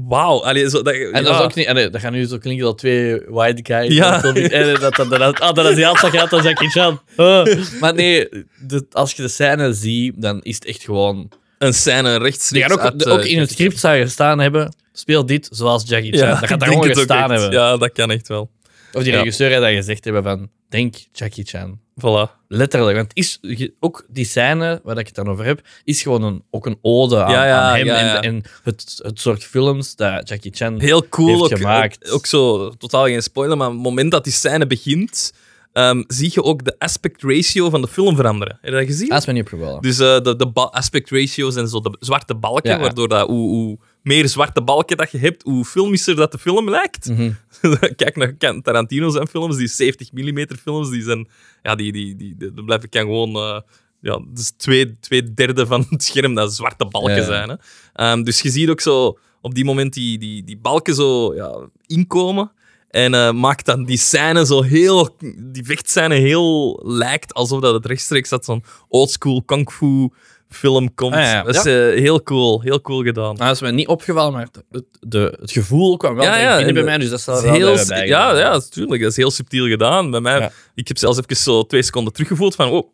Wauw. 0.08 0.42
Allee, 0.44 0.68
zo, 0.70 0.82
dat, 0.82 0.94
En 0.94 1.00
ja. 1.00 1.20
dat 1.20 1.34
is 1.34 1.40
ook 1.40 1.54
niet... 1.54 1.92
Dat 1.92 2.00
gaat 2.00 2.12
nu 2.12 2.24
zo 2.26 2.38
klinken 2.38 2.64
dat 2.64 2.78
twee 2.78 3.20
white 3.28 3.60
guys... 3.74 3.94
Ja. 3.94 4.20
Dat, 4.20 4.36
en 4.36 4.74
dat, 4.80 4.94
dat, 4.96 5.10
dat, 5.10 5.40
ah, 5.40 5.54
dat 5.54 5.66
is 5.70 5.74
die 5.74 5.86
altijd 5.86 6.16
gaat 6.16 6.32
als 6.32 6.42
Jackie 6.42 6.68
Chan. 6.70 7.00
Ah. 7.16 7.46
Maar 7.80 7.94
nee, 7.94 8.28
de- 8.66 8.86
als 8.92 9.12
je 9.12 9.22
de 9.22 9.28
scène 9.28 9.72
ziet, 9.72 10.12
dan 10.16 10.42
is 10.42 10.54
het 10.54 10.64
echt 10.64 10.84
gewoon... 10.84 11.30
een 11.58 11.74
scène 11.74 12.08
Die 12.10 12.18
rechtstreeks 12.18 12.64
gaan 12.66 12.72
ook, 12.78 12.80
uit, 12.84 12.98
de- 12.98 13.04
eh, 13.04 13.12
ook 13.12 13.24
in 13.24 13.38
het 13.38 13.50
script 13.50 13.78
zou 13.78 13.96
je 13.96 14.02
gestaan 14.02 14.38
hebben... 14.38 14.74
Speel 14.92 15.26
dit 15.26 15.48
zoals 15.50 15.82
Jackie 15.86 16.18
Chan. 16.18 16.28
dat 16.28 16.42
ik 16.42 16.48
gaat 16.48 16.60
daar 16.60 16.68
gewoon 16.68 16.88
ook 16.88 16.94
gestaan 16.94 17.32
echt. 17.32 17.40
hebben. 17.40 17.58
Ja, 17.60 17.76
dat 17.76 17.92
kan 17.92 18.10
echt 18.10 18.28
wel. 18.28 18.50
Of 18.92 19.02
die 19.02 19.12
Ja. 19.12 19.18
regisseur 19.18 19.52
had 19.52 19.62
dat 19.62 19.70
gezegd 19.70 20.04
hebben 20.04 20.22
van... 20.22 20.48
Denk 20.68 20.94
Jackie 21.12 21.44
Chan. 21.44 21.80
Voilà. 22.00 22.42
Letterlijk. 22.48 22.96
Want 22.96 23.10
is, 23.14 23.40
ook 23.80 24.04
die 24.08 24.24
scène 24.24 24.80
waar 24.84 24.98
ik 24.98 25.06
het 25.06 25.14
dan 25.14 25.28
over 25.28 25.44
heb, 25.44 25.60
is 25.84 26.02
gewoon 26.02 26.22
een, 26.22 26.42
ook 26.50 26.66
een 26.66 26.78
ode 26.82 27.24
aan, 27.24 27.32
Ja, 27.32 27.46
ja, 27.46 27.60
aan 27.60 27.76
hem 27.76 27.86
ja, 27.86 28.22
en, 28.22 28.42
het, 28.62 29.00
het 29.02 29.20
soort 29.20 29.44
films 29.44 29.96
dat 29.96 30.28
Jackie 30.28 30.52
Chan... 30.54 30.80
Heel 30.80 31.08
cool. 31.08 31.28
Heeft 31.28 31.52
Ook, 31.52 31.58
gemaakt. 31.58 32.06
Ook, 32.08 32.14
ook 32.14 32.26
zo, 32.26 32.70
totaal 32.70 33.04
geen 33.04 33.22
spoiler, 33.22 33.56
maar 33.56 33.68
op 33.68 33.74
het 33.74 33.82
moment 33.82 34.10
dat 34.10 34.24
die 34.24 34.32
scène 34.32 34.66
begint, 34.66 35.32
ehm, 35.72 36.02
zie 36.06 36.30
je 36.32 36.42
ook 36.42 36.64
de 36.64 36.74
aspect 36.78 37.22
ratio 37.22 37.70
van 37.70 37.80
de 37.80 37.88
film 37.88 38.16
veranderen. 38.16 38.58
Heb 38.60 38.72
je 38.72 38.78
dat 38.78 38.86
gezien? 38.86 39.08
Dat 39.08 39.18
is 39.18 39.26
me 39.26 39.32
niet. 39.32 39.50
Dus 39.80 39.98
eh, 39.98 40.20
de, 40.20 40.36
de 40.36 40.52
aspect 40.54 41.10
ratio's 41.10 41.56
en 41.56 41.68
zo 41.68 41.80
de 41.80 41.96
zwarte 42.00 42.34
balken, 42.34 42.80
waardoor 42.80 43.08
dat, 43.08 43.28
hoe, 43.28 43.48
hoe 43.48 43.78
meer 44.04 44.28
zwarte 44.28 44.62
balken 44.62 44.96
dat 44.96 45.10
je 45.10 45.18
hebt, 45.18 45.42
hoe 45.42 45.64
filmischer 45.64 46.16
dat 46.16 46.32
de 46.32 46.38
film 46.38 46.70
lijkt. 46.70 47.08
Mhm. 47.08 47.30
Kijk 47.96 48.16
naar 48.16 48.32
Ken- 48.32 48.62
Tarantino 48.62 49.08
zijn 49.10 49.26
films, 49.28 49.56
die 49.56 49.66
70 49.66 50.12
mm 50.12 50.46
films, 50.62 50.90
die 50.90 51.02
zijn, 51.02 51.28
ja, 51.62 51.74
die, 51.74 51.92
die, 51.92 52.16
die, 52.16 52.36
die, 52.36 52.52
die 52.52 52.64
blijven 52.64 52.88
kan 52.88 53.00
gewoon, 53.00 53.34
eh, 53.36 53.60
ja, 54.00 54.20
dus 54.28 54.50
twee, 54.56 54.98
twee 55.00 55.34
derde 55.34 55.66
van 55.66 55.86
het 55.90 56.02
scherm 56.04 56.34
dat 56.34 56.54
zwarte 56.54 56.86
balken 56.86 57.14
Ja, 57.16 57.24
zijn. 57.24 57.48
Hè. 57.48 57.54
Ehm, 57.92 58.22
dus 58.22 58.40
je 58.40 58.50
ziet 58.50 58.68
ook 58.68 58.80
zo 58.80 59.18
op 59.40 59.54
die 59.54 59.64
moment 59.64 59.92
die, 59.92 60.18
die, 60.18 60.44
die 60.44 60.56
balken 60.58 60.94
zo 60.94 61.34
ja, 61.34 61.68
inkomen. 61.86 62.52
En 62.90 63.14
eh, 63.14 63.32
maakt 63.32 63.66
dan 63.66 63.84
die 63.84 63.96
scène 63.96 64.46
zo 64.46 64.62
heel, 64.62 65.16
die 65.36 65.64
vechtscène 65.64 66.14
heel 66.14 66.80
lijkt 66.84 67.34
alsof 67.34 67.60
dat 67.60 67.74
het 67.74 67.86
rechtstreeks 67.86 68.32
uit 68.32 68.44
zo'n 68.44 68.64
oldschool 68.88 69.42
kung 69.42 69.70
fu 69.72 70.08
film 70.54 70.94
komt. 70.94 71.14
Ah, 71.14 71.20
ja, 71.20 71.32
ja. 71.32 71.42
Dat 71.42 71.54
is 71.54 71.64
eh, 71.64 72.00
heel 72.00 72.22
cool, 72.22 72.60
heel 72.60 72.80
cool 72.80 73.02
gedaan. 73.02 73.34
Nou, 73.34 73.36
dat 73.36 73.54
is 73.54 73.60
me 73.60 73.70
niet 73.70 73.86
opgevallen, 73.86 74.32
maar 74.32 74.48
het, 74.70 74.84
de, 75.00 75.36
het 75.40 75.52
gevoel 75.52 75.96
kwam 75.96 76.14
wel 76.14 76.24
Ja, 76.24 76.56
binnen 76.56 76.74
bij 76.74 76.82
mij, 76.82 76.98
dus 76.98 77.10
dat 77.10 77.18
is 77.18 77.24
wel 77.24 77.40
heel, 77.40 77.74
bij 77.74 77.74
hebben 77.74 78.06
ja, 78.06 78.38
ja, 78.38 78.52
natuurlijk. 78.52 79.02
Dat 79.02 79.10
is 79.10 79.16
heel 79.16 79.30
subtiel 79.30 79.66
gedaan. 79.66 80.10
Bij 80.10 80.20
mij, 80.20 80.50
ik 80.74 80.88
heb 80.88 80.98
zelfs 80.98 81.18
even 81.18 81.36
zo 81.36 81.62
twee 81.62 81.82
seconden 81.82 82.12
teruggevoeld 82.12 82.54
van, 82.54 82.68
oh, 82.70 82.92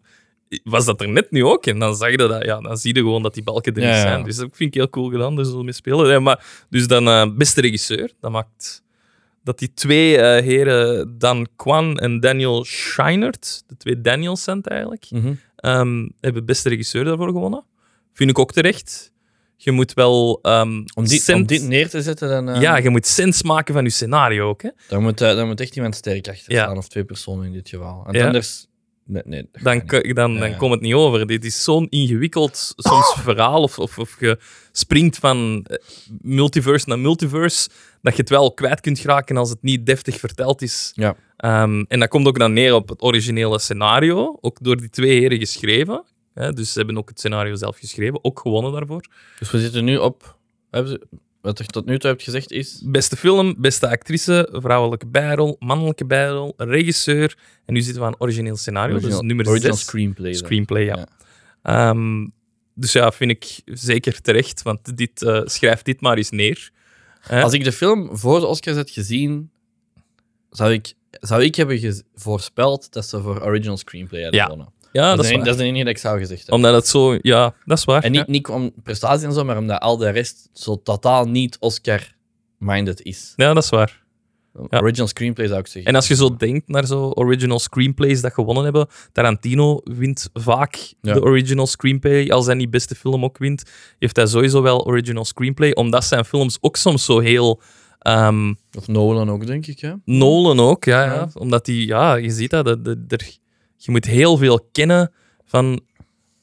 was 0.65 0.85
dat 0.85 1.01
er 1.01 1.09
net 1.09 1.31
nu 1.31 1.45
ook? 1.45 1.67
En 1.67 1.79
dan 1.79 1.97
zag 1.97 2.11
je 2.11 2.17
dat, 2.17 2.45
ja, 2.45 2.61
dan 2.61 2.77
zie 2.77 2.95
je 2.95 3.01
gewoon 3.01 3.23
dat 3.23 3.35
die 3.35 3.43
balken 3.43 3.75
er 3.75 3.81
niet 3.81 3.89
ja. 3.89 4.01
zijn. 4.01 4.25
Dus 4.25 4.37
dat 4.37 4.49
vind 4.53 4.69
ik 4.69 4.75
heel 4.75 4.91
cool 4.91 5.11
gedaan, 5.11 5.37
dus 5.37 5.49
zullen 5.49 5.65
mee 5.65 5.75
spelen. 5.75 6.09
Ja, 6.11 6.21
maar, 6.21 6.45
dus 6.71 6.87
dan 6.87 7.09
eh, 7.09 7.27
beste 7.37 7.61
regisseur, 7.61 8.11
dat 8.21 8.31
maakt 8.31 8.83
dat 9.43 9.59
die 9.59 9.73
twee 9.75 10.17
eh, 10.17 10.43
heren, 10.45 11.19
Dan 11.19 11.49
Kwan 11.57 11.99
en 11.99 12.21
Daniel 12.21 12.65
Scheinert, 12.65 13.63
de 13.67 13.77
twee 13.77 14.01
Daniels 14.01 14.43
zijn 14.43 14.63
eigenlijk, 14.63 15.07
Mhm. 15.11 15.33
ehm, 15.57 16.09
hebben 16.21 16.45
beste 16.45 16.69
regisseur 16.69 17.05
daarvoor 17.05 17.27
gewonnen. 17.29 17.65
Vind 18.13 18.31
ik 18.31 18.39
ook 18.39 18.53
terecht. 18.53 19.13
Je 19.57 19.71
moet 19.73 19.93
wel... 19.95 20.39
ehm, 20.43 20.83
Om, 20.95 21.07
dit, 21.07 21.23
cent- 21.23 21.39
om 21.41 21.47
dit 21.47 21.63
neer 21.63 21.89
te 21.89 22.03
zetten, 22.03 22.29
dan, 22.29 22.49
eh, 22.49 22.61
ja, 22.61 22.77
je 22.77 22.91
moet 22.91 23.07
sens 23.07 23.43
maken 23.43 23.75
van 23.75 23.85
je 23.85 23.91
scenario 23.91 24.49
ook. 24.49 24.63
Hè? 24.63 24.71
dan, 24.89 25.03
moet, 25.03 25.21
eh, 25.21 25.35
moet 25.47 25.61
echt 25.61 25.77
iemand 25.77 25.95
sterk 25.95 26.29
achter 26.29 26.53
Ja. 26.53 26.63
staan, 26.63 26.77
of 26.77 26.89
twee 26.89 27.05
personen 27.05 27.47
in 27.47 27.53
dit 27.53 27.69
geval. 27.69 28.07
Ja. 28.11 28.27
anders... 28.27 28.67
Nee, 29.11 29.23
nee, 29.25 29.49
dat 29.53 29.63
dan, 29.63 29.83
dan, 30.15 30.39
dan 30.39 30.51
ja. 30.51 30.57
komt 30.57 30.73
het 30.73 30.81
niet 30.81 30.95
over. 30.95 31.27
Dit 31.27 31.45
is 31.45 31.65
zo'n 31.65 31.89
ingewikkeld 31.89 32.73
soms 32.77 33.15
verhaal, 33.19 33.63
of, 33.63 33.79
of, 33.79 33.99
of 33.99 34.17
je 34.21 34.39
springt 34.73 35.17
van 35.19 35.67
eh, 35.69 35.77
multiverse 36.21 36.89
naar 36.89 36.99
multiverse, 36.99 37.69
dat 38.03 38.15
je 38.15 38.21
het 38.21 38.31
wel 38.31 38.55
kwijt 38.55 38.81
kunt 38.81 38.99
geraken 38.99 39.37
als 39.37 39.51
het 39.51 39.63
niet 39.63 39.87
deftig 39.87 40.19
verteld 40.19 40.63
is. 40.63 40.93
Ja. 40.95 41.17
Ehm, 41.37 41.85
en 41.89 42.01
dat 42.01 42.09
komt 42.09 42.27
ook 42.27 42.39
dan 42.39 42.53
neer 42.53 42.75
op 42.75 42.89
het 42.89 43.03
originele 43.03 43.59
scenario, 43.59 44.39
ook 44.41 44.59
door 44.61 44.77
die 44.77 44.91
twee 44.91 45.21
heren 45.21 45.39
geschreven. 45.39 46.05
Hè, 46.35 46.53
dus 46.53 46.73
ze 46.73 46.79
hebben 46.79 46.99
ook 46.99 47.09
het 47.09 47.19
scenario 47.19 47.55
zelf 47.55 47.79
geschreven, 47.79 48.25
ook 48.25 48.41
gewonnen 48.41 48.73
daarvoor. 48.73 49.05
Dus 49.39 49.51
we 49.51 49.61
zitten 49.61 49.85
nu 49.85 49.97
op... 49.97 50.39
Hebben 50.71 50.91
ze, 50.91 51.07
wat 51.41 51.59
je 51.59 51.67
tot 51.67 51.87
nu 51.87 51.99
toe 51.99 52.11
hebt 52.11 52.23
gezegd 52.23 52.51
is... 52.51 52.83
Beste 52.85 53.17
film, 53.17 53.55
beste 53.59 53.89
actrice, 53.89 54.49
vrouwelijke 54.53 55.07
bijrol, 55.07 55.57
mannelijke 55.59 56.05
bijrol, 56.05 56.55
regisseur. 56.57 57.37
En 57.67 57.75
nu 57.75 57.81
zitten 57.81 58.03
we 58.03 58.09
aan 58.09 58.15
origineel 58.19 58.57
scenario, 58.57 58.99
dus 58.99 59.21
nummer 59.21 59.49
original 59.49 59.77
6. 59.77 59.85
screenplay. 59.85 60.31
dan. 60.31 60.41
Screenplay, 60.41 60.85
ja. 60.85 60.97
Ja. 60.97 61.09
Ehm, 61.63 62.27
dus 62.75 62.93
ja, 62.93 63.13
vind 63.13 63.31
ik 63.31 63.61
zeker 63.65 64.21
terecht, 64.21 64.63
want 64.63 64.97
dit, 64.97 65.23
eh, 65.23 65.41
schrijf 65.45 65.83
dit 65.83 66.01
maar 66.01 66.17
eens 66.17 66.31
neer. 66.31 66.71
Hè? 67.21 67.43
Als 67.43 67.53
ik 67.53 67.65
de 67.65 67.73
film 67.73 68.17
voor 68.17 68.41
de 68.41 68.47
Oscars 68.47 68.77
had 68.77 68.91
gezien, 68.91 69.51
zou 70.51 70.73
ik, 70.73 70.93
zou 71.11 71.43
ik 71.43 71.55
hebben 71.55 72.05
voorspeld 72.15 72.93
dat 72.93 73.07
ze 73.07 73.23
voor 73.23 73.43
original 73.43 73.77
screenplay 73.77 74.23
hadden 74.23 74.41
Ja, 74.41 74.47
gewonnen. 74.47 74.73
Ja, 74.93 75.09
dat, 75.09 75.17
dat 75.17 75.25
is 75.25 75.31
waar. 75.31 75.45
dat 75.45 75.55
is 75.55 75.61
de 75.61 75.65
enige 75.67 75.85
dat 75.85 75.93
ik 75.95 75.99
zou 76.01 76.19
gezegd 76.19 76.39
hebben. 76.41 76.55
Omdat 76.57 76.75
het 76.75 76.87
zo... 76.89 77.19
Ja, 77.23 77.55
dat 77.65 77.79
is 77.79 77.85
waar. 77.85 78.03
En 78.05 78.11
niet, 78.13 78.21
ja. 78.27 78.33
niet 78.33 78.49
om 78.49 78.73
prestatie 78.83 79.27
en 79.27 79.33
zo, 79.33 79.45
maar 79.45 79.59
omdat 79.59 79.81
al 79.81 79.97
de 79.97 80.11
rest 80.11 80.49
zo 80.53 80.83
totaal 80.83 81.29
niet 81.29 81.57
Oscar-minded 81.61 83.03
is. 83.03 83.33
Ja, 83.37 83.53
dat 83.55 83.63
is 83.63 83.71
waar. 83.71 83.99
Ja. 84.69 84.79
Original 84.81 85.07
screenplay 85.09 85.47
zou 85.47 85.59
ik 85.61 85.67
zeggen. 85.67 85.85
En 85.91 85.95
als 85.97 86.09
je 86.09 86.15
zo 86.15 86.37
denkt 86.37 86.69
naar 86.69 86.87
zo 86.87 87.11
original 87.15 87.59
screenplays 87.59 88.21
dat 88.21 88.33
gewonnen 88.33 88.65
hebben, 88.65 88.87
Tarantino 89.13 89.81
wint 89.85 90.29
vaak 90.33 90.75
Ja. 91.01 91.15
de 91.15 91.23
original 91.23 91.67
screenplay. 91.67 92.29
Als 92.31 92.47
hij 92.47 92.55
niet 92.55 92.71
beste 92.71 92.95
film 92.95 93.25
ook 93.25 93.39
wint, 93.39 93.63
heeft 93.99 94.17
hij 94.17 94.27
sowieso 94.27 94.63
wel 94.63 94.87
original 94.87 95.25
screenplay, 95.25 95.71
omdat 95.73 96.05
zijn 96.05 96.25
films 96.25 96.59
ook 96.61 96.77
soms 96.77 97.05
zo 97.05 97.19
heel... 97.19 97.61
ehm, 97.99 98.55
Of 98.79 98.89
Nolan 98.89 99.31
ook, 99.31 99.47
denk 99.47 99.67
ik. 99.67 99.81
Hè? 99.81 99.93
Nolan 100.05 100.61
ook, 100.61 100.85
ja. 100.85 101.05
ja. 101.05 101.29
Omdat 101.35 101.65
die, 101.65 101.87
ja, 101.87 102.15
je 102.15 102.31
ziet 102.31 102.51
dat, 102.51 102.65
dat, 102.65 102.85
dat- 102.85 103.39
je 103.85 103.91
moet 103.91 104.05
heel 104.05 104.37
veel 104.37 104.69
kennen 104.73 105.13
van 105.45 105.81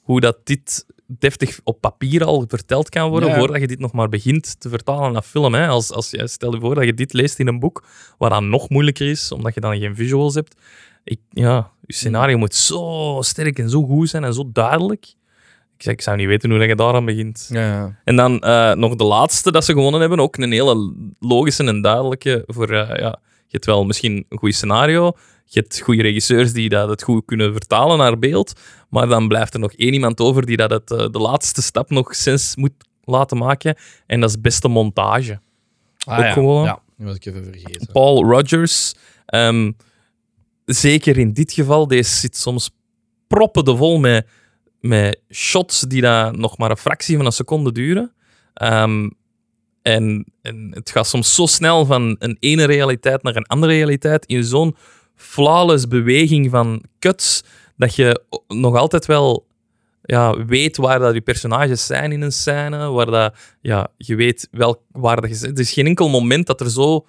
hoe 0.02 0.20
dat 0.20 0.38
dit 0.44 0.86
deftig 1.08 1.60
op 1.64 1.82
papier 1.82 2.24
al 2.24 2.46
verteld 2.48 2.90
kan 2.90 3.10
worden, 3.10 3.30
Ja. 3.30 3.38
voordat 3.38 3.60
je 3.62 3.68
dit 3.68 3.80
nog 3.80 3.92
maar 3.92 4.10
begint 4.10 4.60
te 4.60 4.70
vertalen 4.70 5.12
naar 5.12 5.22
film. 5.22 5.54
Hè. 5.54 5.68
Als, 5.68 5.92
als 5.92 6.10
je, 6.10 6.28
stel 6.28 6.54
je 6.54 6.60
voor 6.60 6.76
dat 6.76 6.84
je 6.84 6.94
dit 6.94 7.14
leest 7.14 7.40
in 7.40 7.48
een 7.48 7.60
boek, 7.60 7.84
wat 8.18 8.30
dan 8.30 8.50
nog 8.50 8.70
moeilijker 8.70 9.10
is, 9.10 9.32
omdat 9.32 9.54
je 9.54 9.60
dan 9.60 9.78
geen 9.78 9.96
visuals 9.96 10.34
hebt. 10.36 10.56
Ik, 11.04 11.20
ja, 11.30 11.72
je 11.86 11.94
scenario 11.94 12.38
moet 12.38 12.56
zo 12.56 13.18
sterk 13.22 13.60
en 13.60 13.70
zo 13.70 13.84
goed 13.84 14.10
zijn 14.10 14.24
en 14.24 14.34
zo 14.34 14.50
duidelijk. 14.54 15.06
Ik, 15.78 15.84
zeg, 15.84 15.94
ik 15.94 16.02
zou 16.02 16.18
niet 16.18 16.28
weten 16.28 16.50
hoe 16.50 16.60
dat 16.60 16.68
je 16.68 16.76
daaraan 16.76 17.06
begint. 17.06 17.50
Ja, 17.52 17.60
ja. 17.68 18.00
En 18.04 18.16
dan 18.16 18.40
eh, 18.40 18.74
nog 18.74 18.96
de 18.96 19.04
laatste 19.04 19.52
dat 19.52 19.66
ze 19.66 19.74
gewonnen 19.74 20.00
hebben. 20.00 20.20
Ook 20.20 20.38
een 20.38 20.52
hele 20.52 20.94
logische 21.20 21.64
en 21.64 21.82
duidelijke. 21.82 22.44
Voor, 22.48 22.70
eh, 22.70 23.00
ja, 23.00 23.20
je 23.22 23.54
hebt 23.54 23.66
wel 23.66 23.86
misschien 23.86 24.26
een 24.30 24.38
goed 24.38 24.54
scenario. 24.56 25.12
Je 25.50 25.60
hebt 25.60 25.80
goede 25.80 26.02
regisseurs 26.02 26.54
die 26.54 26.70
dat 26.70 26.90
het 26.90 27.04
goed 27.04 27.26
kunnen 27.26 27.52
vertalen 27.52 27.98
naar 27.98 28.20
beeld. 28.20 28.54
Maar 28.90 29.08
dan 29.08 29.28
blijft 29.28 29.54
er 29.54 29.60
nog 29.60 29.74
één 29.74 29.94
iemand 29.94 30.20
over 30.20 30.46
die 30.46 30.58
dat 30.58 30.70
het, 30.70 30.92
eh, 30.92 30.98
de 30.98 31.20
laatste 31.20 31.62
stap 31.62 31.90
nog 31.90 32.16
sens 32.16 32.56
moet 32.56 32.72
laten 33.04 33.38
maken. 33.38 33.76
En 34.06 34.20
dat 34.20 34.30
is 34.30 34.42
beste 34.42 34.68
montage. 34.68 35.40
Ah, 36.06 36.18
Ook 36.18 36.24
ja. 36.24 36.32
gewonnen. 36.32 36.66
Ja, 36.66 36.82
die 36.98 37.06
was 37.06 37.16
ik 37.16 37.26
even 37.26 37.44
vergeten. 37.44 37.88
Paul 37.92 38.24
Rogers. 38.24 38.94
ehm, 39.26 39.72
zeker 40.66 41.18
in 41.18 41.34
dit 41.34 41.52
geval, 41.52 41.88
deze 41.88 42.16
zit 42.16 42.38
soms 42.38 42.70
proppen 43.28 43.66
de 43.66 43.76
vol 43.76 44.00
met, 44.00 44.28
met 44.80 45.22
shots 45.30 45.82
die 45.82 46.02
dan 46.02 46.40
nog 46.40 46.58
maar 46.58 46.70
een 46.70 46.78
fractie 46.78 47.16
van 47.18 47.26
een 47.26 47.32
seconde 47.32 47.72
duren. 47.72 48.14
Ehm, 48.54 49.10
en, 49.82 50.26
en 50.42 50.72
het 50.74 50.90
gaat 50.90 51.08
soms 51.08 51.36
zo 51.36 51.46
snel 51.46 51.86
van 51.86 52.16
een 52.20 52.38
ene 52.40 52.64
realiteit 52.66 53.24
naar 53.24 53.36
een 53.36 53.46
andere 53.46 53.72
realiteit 53.72 54.26
in 54.26 54.44
zo'n 54.44 54.76
flawless 55.18 55.88
beweging 55.88 56.50
van 56.50 56.84
cuts 57.00 57.44
dat 57.78 57.96
je 57.96 58.22
nog 58.48 58.76
altijd 58.76 59.06
wel 59.06 59.46
ja, 60.04 60.46
weet 60.46 60.78
waar 60.78 61.00
dat 61.00 61.14
je 61.14 61.22
personages 61.22 61.86
zijn 61.86 62.12
in 62.12 62.22
een 62.22 62.32
scène, 62.32 62.90
waar 62.90 63.06
dat, 63.06 63.36
ja, 63.62 63.88
je 63.98 64.16
weet 64.16 64.48
welk, 64.52 64.80
waar 64.92 65.22
dat 65.22 65.30
je 65.30 65.36
zit. 65.36 65.52
Er 65.52 65.60
is 65.60 65.72
geen 65.74 65.86
enkel 65.86 66.10
moment 66.10 66.48
dat 66.48 66.62
er 66.62 66.70
zo 66.70 67.06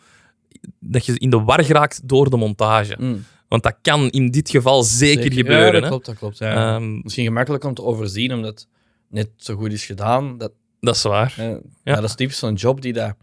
dat 0.81 1.07
je 1.07 1.19
in 1.19 1.31
de 1.31 1.41
war 1.41 1.65
geraakt 1.65 2.09
door 2.09 2.31
de 2.31 2.37
montage. 2.37 2.97
Mm. 2.99 3.25
Want 3.49 3.63
dat 3.63 3.77
kan 3.83 4.11
in 4.11 4.31
dit 4.31 4.51
geval 4.51 4.83
zeker, 4.83 5.31
Ja, 5.31 5.37
gebeuren. 5.37 5.73
dat 5.73 5.83
hè. 5.83 5.89
klopt, 5.89 6.07
dat 6.07 6.17
klopt. 6.19 6.39
Ja. 6.39 6.75
Ehm, 6.75 7.01
Misschien 7.03 7.25
gemakkelijk 7.25 7.65
om 7.65 7.75
te 7.75 7.83
overzien, 7.83 8.33
omdat 8.33 8.51
het 8.55 8.67
net 9.09 9.29
zo 9.37 9.55
goed 9.55 9.73
is 9.73 9.85
gedaan. 9.87 10.39
Dat, 10.39 10.53
dat 10.81 10.95
is 10.95 11.03
waar. 11.03 11.35
eh, 11.39 11.49
ja. 11.85 11.95
dat 11.95 12.05
is 12.05 12.15
typisch 12.15 12.39
zo'n 12.39 12.55
job 12.55 12.81
die 12.83 12.93
dat, 12.93 13.15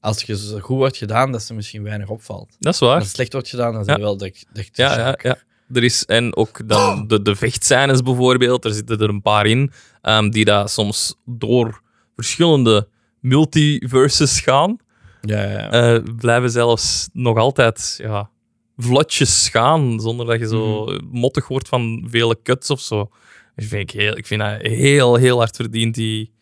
als 0.00 0.22
je 0.22 0.36
zo 0.36 0.58
goed 0.58 0.76
wordt 0.76 0.96
gedaan, 0.96 1.32
dat 1.32 1.42
ze 1.42 1.54
misschien 1.54 1.82
weinig 1.82 2.08
opvalt. 2.08 2.56
Dat 2.58 2.74
is 2.74 2.80
waar. 2.80 2.94
Als 2.94 3.04
het 3.04 3.14
slecht 3.14 3.32
wordt 3.32 3.48
gedaan, 3.48 3.72
dan 3.72 3.84
Ja. 3.84 3.92
het 3.92 4.00
wel 4.00 4.16
dicht. 4.16 4.46
Ja, 4.72 4.98
ja, 4.98 5.18
ja. 5.22 5.36
Er 5.72 5.84
is, 5.84 6.04
en 6.04 6.36
ook 6.36 6.68
dan 6.68 7.06
de, 7.06 7.22
de 7.22 7.36
vechtscènes 7.36 8.02
bijvoorbeeld, 8.02 8.64
er 8.64 8.72
zitten 8.74 8.98
er 8.98 9.08
een 9.08 9.22
paar 9.22 9.46
in, 9.46 9.70
ehm, 10.02 10.30
die 10.30 10.44
daar 10.44 10.68
soms 10.68 11.14
door 11.24 11.82
verschillende 12.16 12.88
multiverses 13.20 14.40
gaan. 14.40 14.76
ja, 15.20 15.42
ja, 15.42 15.50
ja. 15.50 15.70
Eh, 15.70 16.02
blijven 16.16 16.50
zelfs 16.50 17.08
nog 17.12 17.36
altijd 17.38 17.94
ja, 18.02 18.30
vlotjes 18.76 19.48
gaan, 19.48 20.00
zonder 20.00 20.26
dat 20.26 20.38
je 20.38 20.46
zo 20.48 20.84
Mhm. 20.84 21.04
mottig 21.10 21.48
wordt 21.48 21.68
van 21.68 22.06
vele 22.10 22.38
cuts 22.42 22.70
of 22.70 22.80
zo. 22.80 23.10
Dat 23.54 23.64
vind 23.64 23.92
ik, 23.92 24.00
heel, 24.00 24.16
ik 24.16 24.26
vind 24.26 24.40
dat 24.40 24.60
heel, 24.60 25.14
heel 25.16 25.38
hard 25.38 25.56
verdiend, 25.56 25.94
die, 25.94 26.32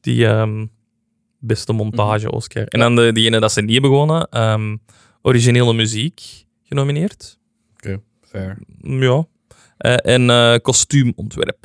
die 0.00 0.26
ehm, 0.26 0.66
beste 1.46 1.72
montage 1.72 2.30
Oscar. 2.32 2.66
En 2.66 2.80
dan 2.80 2.96
de, 2.96 3.12
diegene 3.12 3.40
dat 3.40 3.52
ze 3.52 3.60
niet 3.60 3.72
hebben 3.72 3.90
gewonnen, 3.90 4.28
ehm, 4.28 4.76
originele 5.22 5.72
muziek 5.74 6.44
genomineerd. 6.62 7.38
Oké, 7.76 8.00
fair. 8.22 8.58
Ja. 8.82 9.26
Eh, 9.76 10.14
en 10.14 10.30
eh, 10.30 10.54
kostuumontwerp. 10.62 11.64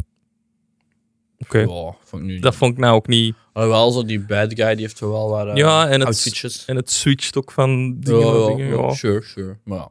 Oké. 1.37 1.59
Ja, 1.59 2.39
Dat 2.39 2.55
vond 2.55 2.71
ik 2.71 2.77
nou 2.77 2.95
ook 2.95 3.07
niet. 3.07 3.35
Alhoewel, 3.53 3.91
zo 3.91 4.03
die 4.05 4.19
bad 4.19 4.53
guy, 4.53 4.71
die 4.75 4.81
heeft 4.81 4.99
wel 4.99 5.29
wat 5.29 5.45
uh, 5.47 5.55
Ja, 5.55 5.85
en 5.87 5.99
het- 5.99 6.07
outfitjes. 6.07 6.65
En 6.65 6.75
het 6.75 6.89
switcht 6.91 7.37
ook 7.37 7.51
van 7.51 7.99
dingen 7.99 8.19
ja, 8.19 8.47
dingen. 8.47 8.67
ja, 8.67 8.73
ja. 8.81 8.93
sure, 8.93 9.23
sure. 9.23 9.57
Maar 9.63 9.77
ja, 9.77 9.89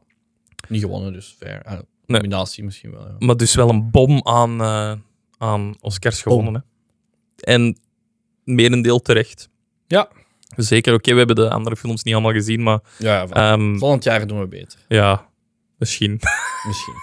niet 0.67 0.81
gewonnen, 0.81 1.13
dus 1.13 1.35
fair. 1.39 1.61
Uh, 1.67 1.79
Combinatie 2.07 2.63
misschien 2.63 2.91
wel, 2.91 3.07
ja. 3.07 3.15
Maar 3.19 3.37
dus 3.37 3.55
wel 3.55 3.69
een 3.69 3.91
bom 3.91 4.27
aan, 4.27 4.61
eh, 4.61 4.93
aan 5.37 5.75
Oscars 5.79 6.21
gewonnen. 6.21 6.53
Hè. 6.53 6.61
En 7.53 7.77
merendeel 8.43 8.99
terecht. 8.99 9.49
Ja. 9.89 10.09
Zeker, 10.55 10.93
oké, 10.93 11.11
we 11.11 11.17
hebben 11.17 11.35
de 11.35 11.49
andere 11.49 11.75
films 11.75 12.03
niet 12.03 12.13
allemaal 12.13 12.31
gezien, 12.33 12.63
maar 12.63 12.79
Ja, 12.97 13.27
ehm, 13.27 13.77
volgend 13.77 14.03
jaar 14.03 14.27
doen 14.27 14.39
we 14.39 14.47
beter. 14.47 14.79
ja, 14.87 15.29
misschien. 15.77 16.19
Misschien. 16.67 16.95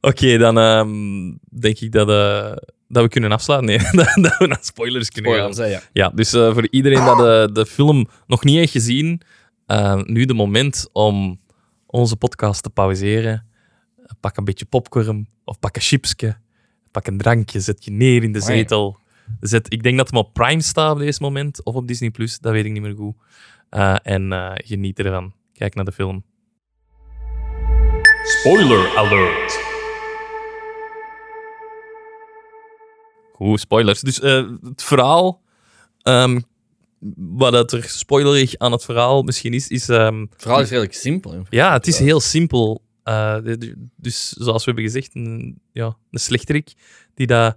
oké, 0.00 0.38
dan 0.38 0.58
ehm, 0.58 1.32
denk 1.60 1.78
ik 1.78 1.92
dat, 1.92 2.08
eh, 2.08 2.56
dat 2.88 3.02
we 3.02 3.08
kunnen 3.08 3.32
afsluiten. 3.32 3.68
Nee, 3.68 3.78
dat, 4.04 4.14
dat 4.24 4.38
we 4.38 4.46
naar 4.46 4.58
spoilers 4.60 5.10
kunnen 5.10 5.34
gaan. 5.34 5.54
Hè, 5.56 5.64
ja. 5.64 5.80
Ja, 5.92 6.08
dus 6.08 6.32
eh, 6.32 6.52
voor 6.52 6.68
iedereen 6.70 7.04
dat 7.04 7.16
de, 7.18 7.48
de 7.52 7.66
film 7.66 8.08
nog 8.26 8.44
niet 8.44 8.56
heeft 8.56 8.72
gezien, 8.72 9.20
eh, 9.66 10.02
nu 10.02 10.24
de 10.24 10.34
moment 10.34 10.88
om 10.92 11.40
onze 11.86 12.16
podcast 12.16 12.62
te 12.62 12.70
pauzeren. 12.70 13.46
Pak 14.20 14.36
een 14.36 14.44
beetje 14.44 14.64
popcorn 14.64 15.28
of 15.44 15.58
pak 15.58 15.76
een 15.76 15.82
chipsje, 15.82 16.36
pak 16.90 17.06
een 17.06 17.18
drankje, 17.18 17.60
zet 17.60 17.84
je 17.84 17.90
neer 17.90 18.22
in 18.22 18.32
de 18.32 18.40
Amai. 18.42 18.56
zetel. 18.58 18.98
Zet, 19.40 19.72
ik 19.72 19.82
denk 19.82 19.96
dat 19.98 20.10
hem 20.10 20.18
op 20.18 20.32
Prime 20.34 20.62
staat 20.62 20.92
op 20.92 20.98
deze 20.98 21.22
moment, 21.22 21.64
of 21.64 21.74
op 21.74 21.86
Disney+, 21.86 22.10
Plus, 22.10 22.38
dat 22.38 22.52
weet 22.52 22.64
ik 22.64 22.72
niet 22.72 22.82
meer 22.82 22.94
goed. 22.96 23.14
Eh, 23.70 23.96
en 24.02 24.32
eh, 24.32 24.52
geniet 24.54 24.98
ervan. 24.98 25.32
Kijk 25.52 25.74
naar 25.74 25.84
de 25.84 25.92
film. 25.92 26.24
Spoiler 28.24 28.96
alert! 28.96 29.64
Goed, 33.32 33.60
spoilers. 33.60 34.00
Dus 34.00 34.20
eh, 34.20 34.46
het 34.62 34.82
verhaal, 34.82 35.42
ehm, 36.02 36.40
wat 37.16 37.52
dat 37.52 37.72
er 37.72 37.82
spoilerig 37.84 38.56
aan 38.58 38.72
het 38.72 38.84
verhaal 38.84 39.22
misschien 39.22 39.52
is, 39.52 39.68
is... 39.68 39.88
ehm, 39.88 40.20
Het 40.20 40.42
verhaal 40.42 40.60
is 40.60 40.68
redelijk 40.68 40.94
simpel. 40.94 41.32
in 41.32 41.46
ja, 41.50 41.72
het 41.72 41.86
is 41.86 41.98
heel 41.98 42.20
simpel. 42.20 42.82
Eh, 43.02 43.36
de- 43.42 43.86
dus 43.96 44.28
zoals 44.28 44.64
we 44.64 44.70
hebben 44.72 44.84
gezegd, 44.92 45.14
een, 45.14 45.60
ja, 45.72 45.96
een 46.10 46.18
slechterik 46.18 46.72
die 47.14 47.26
dat, 47.26 47.56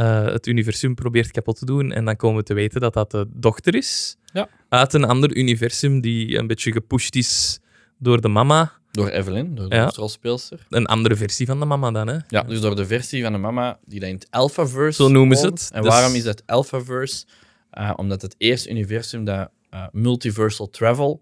eh, 0.00 0.24
het 0.32 0.46
universum 0.46 0.94
probeert 0.94 1.30
kapot 1.30 1.58
te 1.58 1.64
doen. 1.64 1.92
En 1.92 2.04
dan 2.04 2.16
komen 2.16 2.36
we 2.36 2.42
te 2.42 2.54
weten 2.54 2.80
dat 2.80 2.94
dat 2.94 3.10
de 3.10 3.26
dochter 3.32 3.74
is 3.74 4.16
Ja. 4.32 4.48
uit 4.68 4.92
een 4.94 5.04
ander 5.04 5.36
universum 5.36 6.00
die 6.00 6.38
een 6.38 6.46
beetje 6.46 6.72
gepusht 6.72 7.14
is 7.16 7.60
door 7.98 8.20
de 8.20 8.28
mama. 8.28 8.72
Door 8.90 9.08
Evelyn, 9.08 9.54
door 9.54 9.68
de 9.68 9.74
Ja. 9.74 9.82
hoofdrolspeelster. 9.82 10.66
Een 10.68 10.86
andere 10.86 11.16
versie 11.16 11.46
van 11.46 11.58
de 11.60 11.64
mama 11.66 11.90
dan, 11.90 12.08
hè? 12.08 12.16
Ja, 12.28 12.42
dus 12.42 12.60
door 12.60 12.76
de 12.76 12.86
versie 12.86 13.22
van 13.22 13.32
de 13.32 13.38
mama 13.38 13.78
die 13.84 14.00
dat 14.00 14.08
in 14.08 14.14
het 14.14 14.26
Alphaverse 14.30 15.02
Zo 15.02 15.08
noemen 15.08 15.36
ze 15.36 15.46
het. 15.46 15.70
En 15.72 15.82
Dus- 15.82 15.90
waarom 15.92 16.14
is 16.14 16.22
dat 16.22 16.42
Alphaverse? 16.46 17.24
Eh, 17.70 17.92
omdat 17.96 18.22
het 18.22 18.34
eerste 18.38 18.70
universum 18.70 19.24
dat 19.24 19.50
eh, 19.70 19.86
multiversal 19.92 20.70
travel 20.70 21.20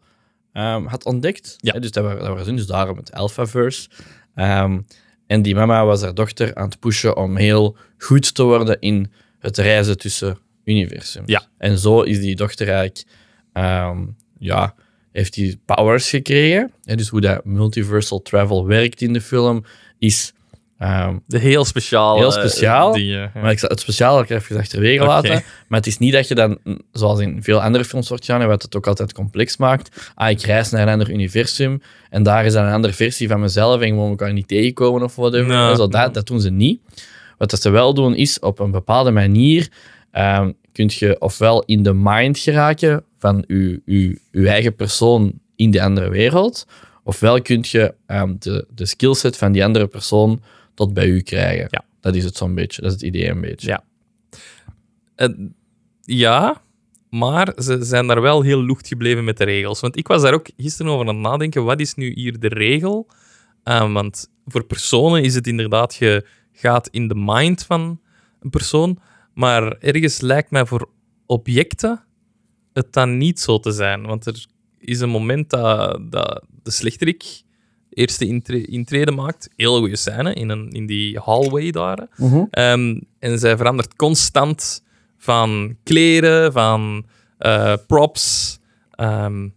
ehm, 0.53 0.85
had 0.87 1.05
ontdekt. 1.05 1.55
Ja. 1.57 1.73
Hè, 1.73 1.81
dus 1.81 1.91
dat 1.91 2.05
was, 2.05 2.37
dat 2.47 2.57
dus 2.57 2.67
daarom 2.67 2.97
het 2.97 3.13
Alphaverse. 3.13 3.89
Ehm, 4.35 4.81
en 5.29 5.43
die 5.43 5.55
mama 5.55 5.85
was 5.85 6.03
haar 6.03 6.15
dochter 6.15 6.55
aan 6.55 6.69
het 6.69 6.79
pushen 6.79 7.17
om 7.17 7.37
heel 7.37 7.77
goed 7.99 8.35
te 8.35 8.43
worden 8.43 8.81
in 8.81 9.11
het 9.39 9.57
reizen 9.57 9.99
tussen 9.99 10.39
universums. 10.65 11.29
Ja. 11.31 11.47
En 11.59 11.79
zo 11.79 12.03
is 12.03 12.21
die 12.21 12.37
dochter 12.37 12.69
eigenlijk, 12.69 13.05
ehm, 13.53 14.07
ja, 14.39 14.75
heeft 15.13 15.35
die 15.35 15.61
powers 15.65 16.09
gekregen. 16.11 16.73
Hè, 16.85 16.97
dus 16.97 17.09
hoe 17.09 17.21
dat 17.21 17.45
multiversal 17.45 18.23
travel 18.23 18.67
werkt 18.67 19.01
in 19.01 19.13
de 19.13 19.21
film 19.21 19.65
is 19.99 20.33
ehm, 20.79 21.17
De 21.27 21.39
heel 21.39 21.65
speciaal. 21.65 22.17
Heel 22.17 22.31
speciaal, 22.31 22.93
dingen. 22.93 23.31
maar 23.35 23.51
ik 23.51 23.61
het 23.61 23.81
speciaal 23.81 24.19
ook 24.19 24.29
even 24.29 24.57
achterwege 24.57 25.05
laten. 25.05 25.43
Maar 25.69 25.79
het 25.79 25.87
is 25.87 25.99
niet 25.99 26.13
dat 26.13 26.29
je 26.29 26.35
dan, 26.35 26.59
zoals 26.93 27.21
in 27.21 27.43
veel 27.43 27.63
andere 27.63 27.85
films 27.85 28.09
wordt 28.09 28.25
gedaan, 28.25 28.47
wat 28.47 28.63
het 28.63 28.77
ook 28.77 28.87
altijd 28.87 29.13
complex 29.13 29.57
maakt. 29.57 30.13
Ah, 30.15 30.31
ik 30.31 30.41
reis 30.41 30.71
naar 30.71 30.83
een 30.83 30.93
ander 30.93 31.11
universum 31.11 31.83
en 32.11 32.23
daar 32.23 32.45
is 32.45 32.53
dan 32.53 32.65
een 32.65 32.73
andere 32.73 32.95
versie 32.95 33.29
van 33.29 33.41
mezelf 33.41 33.81
en 33.81 33.89
gewoon 33.89 34.11
elkaar 34.11 34.33
niet 34.33 34.49
tegenkomen 34.49 35.03
of 35.03 35.17
whatever. 35.17 35.47
Nou, 35.47 35.77
Zo, 35.77 35.89
dat, 35.89 36.15
dat 36.15 36.27
doen 36.27 36.41
ze 36.41 36.51
niet. 36.51 36.81
Wat 37.39 37.51
dat 37.51 37.63
ze 37.63 37.71
wel 37.71 37.95
doen 37.95 38.15
is 38.15 38.39
op 38.39 38.59
een 38.59 38.71
bepaalde 38.71 39.11
manier 39.11 39.69
ehm 40.11 40.51
kun 40.79 40.91
je 40.95 41.17
ofwel 41.21 41.63
in 41.65 41.83
de 41.83 41.95
mind 41.95 42.39
geraken 42.39 43.05
van 43.19 43.45
je, 43.47 43.83
je, 43.85 44.21
je 44.31 44.49
eigen 44.49 44.75
persoon 44.75 45.33
in 45.57 45.71
die 45.71 45.83
andere 45.83 46.09
wereld, 46.09 46.67
ofwel 47.05 47.43
kun 47.43 47.65
je 47.69 47.95
ehm, 48.07 48.35
de, 48.39 48.67
de 48.75 48.87
skillset 48.87 49.37
van 49.37 49.53
die 49.53 49.65
andere 49.65 49.87
persoon 49.87 50.41
tot 50.79 50.95
bij 50.95 51.09
u 51.09 51.21
krijgen. 51.21 51.67
Ja. 51.71 51.85
Dat 52.01 52.15
is 52.15 52.25
het 52.25 52.37
zo'n 52.37 52.55
beetje. 52.55 52.83
Dat 52.83 52.91
is 52.91 52.97
het 53.01 53.07
idee 53.07 53.29
een 53.29 53.41
beetje. 53.41 53.69
Ja. 53.69 53.85
Eh, 55.15 55.29
ja, 56.01 56.63
maar 57.11 57.53
ze 57.57 57.85
zijn 57.85 58.07
daar 58.07 58.21
wel 58.21 58.43
heel 58.43 58.63
lucht 58.63 58.89
gebleven 58.89 59.25
met 59.25 59.37
de 59.37 59.45
regels. 59.45 59.81
Want 59.81 59.97
ik 59.97 60.07
was 60.09 60.23
daar 60.23 60.35
ook 60.35 60.51
gisteren 60.57 60.93
over 60.93 61.09
aan 61.09 61.15
het 61.15 61.25
nadenken. 61.25 61.65
Wat 61.65 61.81
is 61.81 61.95
nu 61.95 62.13
hier 62.15 62.39
de 62.39 62.49
regel? 62.49 63.07
Eh, 63.63 63.93
want 63.93 64.31
voor 64.47 64.65
personen 64.65 65.23
is 65.23 65.35
het 65.35 65.47
inderdaad, 65.47 65.95
je 65.95 66.27
gaat 66.53 66.89
in 66.89 67.09
de 67.09 67.17
mind 67.17 67.65
van 67.65 68.01
een 68.41 68.51
persoon. 68.51 68.99
Maar 69.35 69.79
ergens 69.79 70.21
lijkt 70.21 70.51
mij 70.51 70.67
voor 70.67 70.89
objecten 71.27 72.05
het 72.73 72.93
dan 72.93 73.17
niet 73.17 73.41
zo 73.41 73.59
te 73.59 73.73
zijn. 73.73 74.07
Want 74.07 74.27
er 74.27 74.47
is 74.79 75.01
een 75.01 75.11
moment 75.11 75.51
dat, 75.51 76.13
dat 76.13 76.45
de 76.63 76.71
slechterik 76.71 77.43
eerste 77.99 78.27
intre- 78.27 78.67
intrede 78.67 79.11
maakt. 79.11 79.49
Heel 79.57 79.79
goede 79.79 79.97
scène 79.97 80.35
in, 80.35 80.49
een, 80.49 80.71
in 80.73 80.87
die 80.87 81.19
hallway 81.25 81.71
daar. 81.71 81.99
hè. 82.17 82.43
Ehm, 82.51 83.01
en 83.19 83.39
zij 83.39 83.57
verandert 83.57 83.97
constant 83.97 84.83
van 85.19 85.77
kleren, 85.85 86.53
van 86.53 87.07
eh, 87.39 87.73
props. 87.87 88.59
Ehm, 88.91 89.49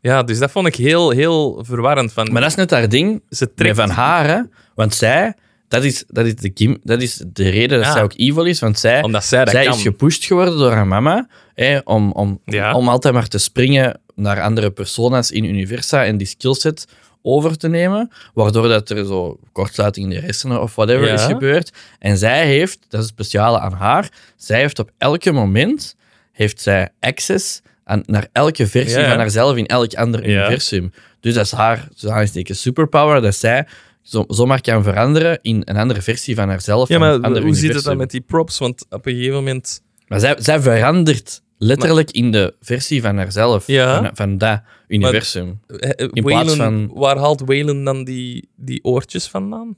ja, 0.00 0.22
dus 0.22 0.38
dat 0.38 0.50
vond 0.50 0.66
ik 0.66 0.74
heel, 0.76 1.10
heel 1.10 1.64
verwarrend. 1.64 2.12
Van, 2.12 2.32
Maar 2.32 2.40
dat 2.40 2.50
is 2.50 2.56
net 2.56 2.70
haar 2.70 2.88
ding 2.88 3.22
ze 3.30 3.54
trekt 3.54 3.76
van 3.76 3.90
haar, 3.90 4.26
hè. 4.28 4.40
Want 4.74 4.94
zij, 4.94 5.34
dat 5.68 5.84
is, 5.84 6.04
dat 6.08 6.26
is, 6.26 6.34
de, 6.36 6.50
gim, 6.54 6.78
dat 6.82 7.02
is 7.02 7.22
de 7.32 7.48
reden 7.48 7.78
dat 7.78 7.86
Ja. 7.86 7.92
zij 7.92 8.02
ook 8.02 8.12
evil 8.16 8.44
is. 8.44 8.60
Want 8.60 8.78
zij, 8.78 9.02
omdat 9.02 9.24
zij 9.24 9.44
dat 9.44 9.54
zij 9.54 9.64
kan. 9.64 9.74
is 9.74 9.82
gepusht 9.82 10.24
geworden 10.24 10.58
door 10.58 10.72
haar 10.72 10.86
mama 10.86 11.28
hè, 11.54 11.78
om, 11.84 12.12
om, 12.12 12.40
Ja. 12.44 12.74
om 12.74 12.88
altijd 12.88 13.14
maar 13.14 13.28
te 13.28 13.38
springen 13.38 14.00
naar 14.14 14.40
andere 14.42 14.70
persona's 14.70 15.30
in 15.30 15.44
Universa 15.44 16.04
en 16.04 16.16
die 16.16 16.26
skillset 16.26 16.86
over 17.26 17.56
te 17.56 17.68
nemen, 17.68 18.10
waardoor 18.34 18.68
dat 18.68 18.90
er 18.90 19.06
zo 19.06 19.38
kortsluiting 19.52 20.06
in 20.12 20.20
de 20.20 20.26
hersenen 20.26 20.62
of 20.62 20.74
whatever 20.74 21.06
Ja. 21.06 21.12
is 21.14 21.22
gebeurd. 21.24 21.72
En 21.98 22.16
zij 22.16 22.46
heeft, 22.46 22.78
dat 22.88 23.00
is 23.00 23.06
het 23.06 23.14
speciale 23.14 23.58
aan 23.60 23.72
haar, 23.72 24.08
zij 24.36 24.60
heeft 24.60 24.78
op 24.78 24.90
elke 24.98 25.32
moment 25.32 25.96
heeft 26.32 26.60
zij 26.60 26.88
access 27.00 27.60
aan, 27.84 28.02
naar 28.06 28.26
elke 28.32 28.66
versie 28.66 29.00
Ja. 29.00 29.08
van 29.08 29.18
haarzelf 29.18 29.56
in 29.56 29.66
elk 29.66 29.94
ander 29.94 30.24
universum. 30.28 30.92
Dus 31.20 31.34
dat 31.34 31.44
is 31.44 31.52
haar, 31.52 31.88
aansteken, 32.06 32.56
superpower, 32.56 33.20
dat 33.20 33.34
zij 33.34 33.66
zo, 34.02 34.24
zomaar 34.28 34.60
kan 34.60 34.82
veranderen 34.82 35.38
in 35.42 35.62
een 35.64 35.76
andere 35.76 36.02
versie 36.02 36.34
van 36.34 36.48
haarzelf. 36.48 36.88
ja, 36.88 36.94
een 36.94 37.20
maar 37.20 37.40
hoe 37.40 37.54
zit 37.54 37.74
het 37.74 37.84
dan 37.84 37.96
met 37.96 38.10
die 38.10 38.20
props? 38.20 38.58
Want 38.58 38.84
op 38.90 39.06
een 39.06 39.12
gegeven 39.14 39.34
moment... 39.34 39.82
Maar 40.06 40.20
zij, 40.20 40.34
zij 40.38 40.60
verandert 40.60 41.42
letterlijk 41.58 42.10
in 42.10 42.30
de 42.32 42.54
versie 42.60 43.00
van 43.02 43.16
haarzelf, 43.16 43.66
Ja. 43.66 44.02
van, 44.02 44.10
van 44.16 44.38
dat 44.38 44.60
universum. 44.88 45.60
eh, 45.66 45.90
eh, 45.90 46.08
In 46.12 46.22
plaats 46.24 46.54
van- 46.54 46.90
Waar 46.94 47.16
haalt 47.18 47.40
Waylon 47.44 47.84
dan 47.84 48.04
die, 48.04 48.48
die 48.56 48.84
oortjes 48.84 49.26
vandaan? 49.28 49.76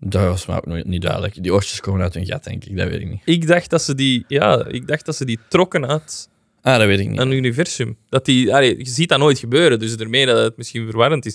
Dat 0.00 0.22
was 0.22 0.46
me 0.46 0.56
ook 0.56 0.66
nooit 0.66 0.86
niet 0.86 1.02
duidelijk. 1.02 1.42
Die 1.42 1.52
oortjes 1.52 1.80
komen 1.80 2.02
uit 2.02 2.14
hun 2.14 2.26
gat, 2.26 2.44
denk 2.44 2.64
ik. 2.64 2.76
Dat 2.76 2.88
weet 2.88 3.00
ik 3.00 3.08
niet. 3.10 3.20
Ik 3.24 3.46
dacht 3.46 3.70
dat 3.70 3.82
ze 3.82 3.94
die, 3.94 4.24
ja, 4.28 4.66
ik 4.66 4.86
dacht 4.86 5.06
dat 5.06 5.16
ze 5.16 5.24
die 5.24 5.38
trokken 5.48 5.86
uit 5.88 6.28
Ah, 6.62 6.78
dat 6.78 6.86
weet 6.86 7.00
ik 7.00 7.08
niet. 7.08 7.18
een 7.18 7.30
universum. 7.32 7.96
Dat 8.08 8.24
die, 8.24 8.54
allee, 8.54 8.78
je 8.78 8.88
ziet 8.88 9.08
dat 9.08 9.18
nooit 9.18 9.38
gebeuren, 9.38 9.78
dus 9.78 9.96
ermee 9.96 10.26
dat 10.26 10.38
het 10.38 10.56
misschien 10.56 10.86
verwarrend 10.88 11.26
is. 11.26 11.34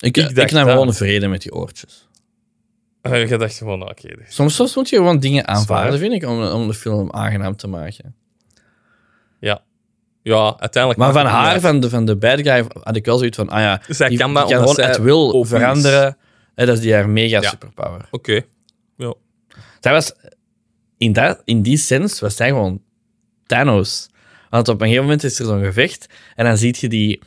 Ik, 0.00 0.16
Ik 0.16 0.30
ik, 0.30 0.50
nam 0.50 0.68
gewoon 0.68 0.94
vrede 0.94 1.28
met 1.28 1.42
die 1.42 1.52
oortjes. 1.52 2.08
Uh, 3.02 3.28
je 3.28 3.36
dacht 3.36 3.56
gewoon, 3.56 3.82
oké. 3.90 4.08
dus- 4.08 4.34
Soms, 4.34 4.54
soms 4.54 4.74
moet 4.74 4.88
je 4.88 4.96
gewoon 4.96 5.18
dingen 5.18 5.48
aanvaarden, 5.48 5.98
vind 5.98 6.12
ik, 6.12 6.24
om, 6.28 6.42
om 6.42 6.66
de 6.68 6.74
film 6.74 7.12
aangenaam 7.12 7.56
te 7.56 7.66
maken. 7.66 8.14
Ja. 10.24 10.56
Uiteindelijk. 10.58 11.02
Maar 11.02 11.12
van 11.12 11.26
haar, 11.26 11.60
van 11.60 11.80
de, 11.80 11.88
van 11.88 12.04
de 12.04 12.16
bad 12.16 12.40
guy, 12.40 12.64
had 12.82 12.96
ik 12.96 13.04
wel 13.04 13.18
zoiets 13.18 13.36
van, 13.36 13.48
ah 13.48 13.60
ja, 13.60 13.82
Zij 13.88 14.08
die, 14.08 14.18
kan 14.18 14.34
die 14.34 14.42
dat 14.42 14.52
gewoon 14.52 14.80
het 14.80 14.98
wil 14.98 15.44
veranderen. 15.44 16.16
Hè, 16.54 16.66
dat 16.66 16.76
is 16.76 16.82
die 16.82 16.94
haar 16.94 17.08
mega 17.08 17.40
Ja. 17.40 17.48
superpower. 17.48 18.08
Oké. 18.10 18.40
Ja. 18.96 19.14
Zij 19.80 19.92
was, 19.92 20.12
in, 20.98 21.12
dat, 21.12 21.42
in 21.44 21.62
die 21.62 21.76
sens 21.76 22.20
was 22.20 22.36
zij 22.36 22.48
gewoon 22.48 22.82
Thanos. 23.46 24.08
Want 24.50 24.68
op 24.68 24.74
een 24.74 24.86
gegeven 24.86 25.02
moment 25.04 25.24
is 25.24 25.38
er 25.38 25.46
zo'n 25.46 25.64
gevecht 25.64 26.06
en 26.34 26.44
dan 26.44 26.56
zie 26.56 26.76
je 26.78 26.88
die 26.88 27.20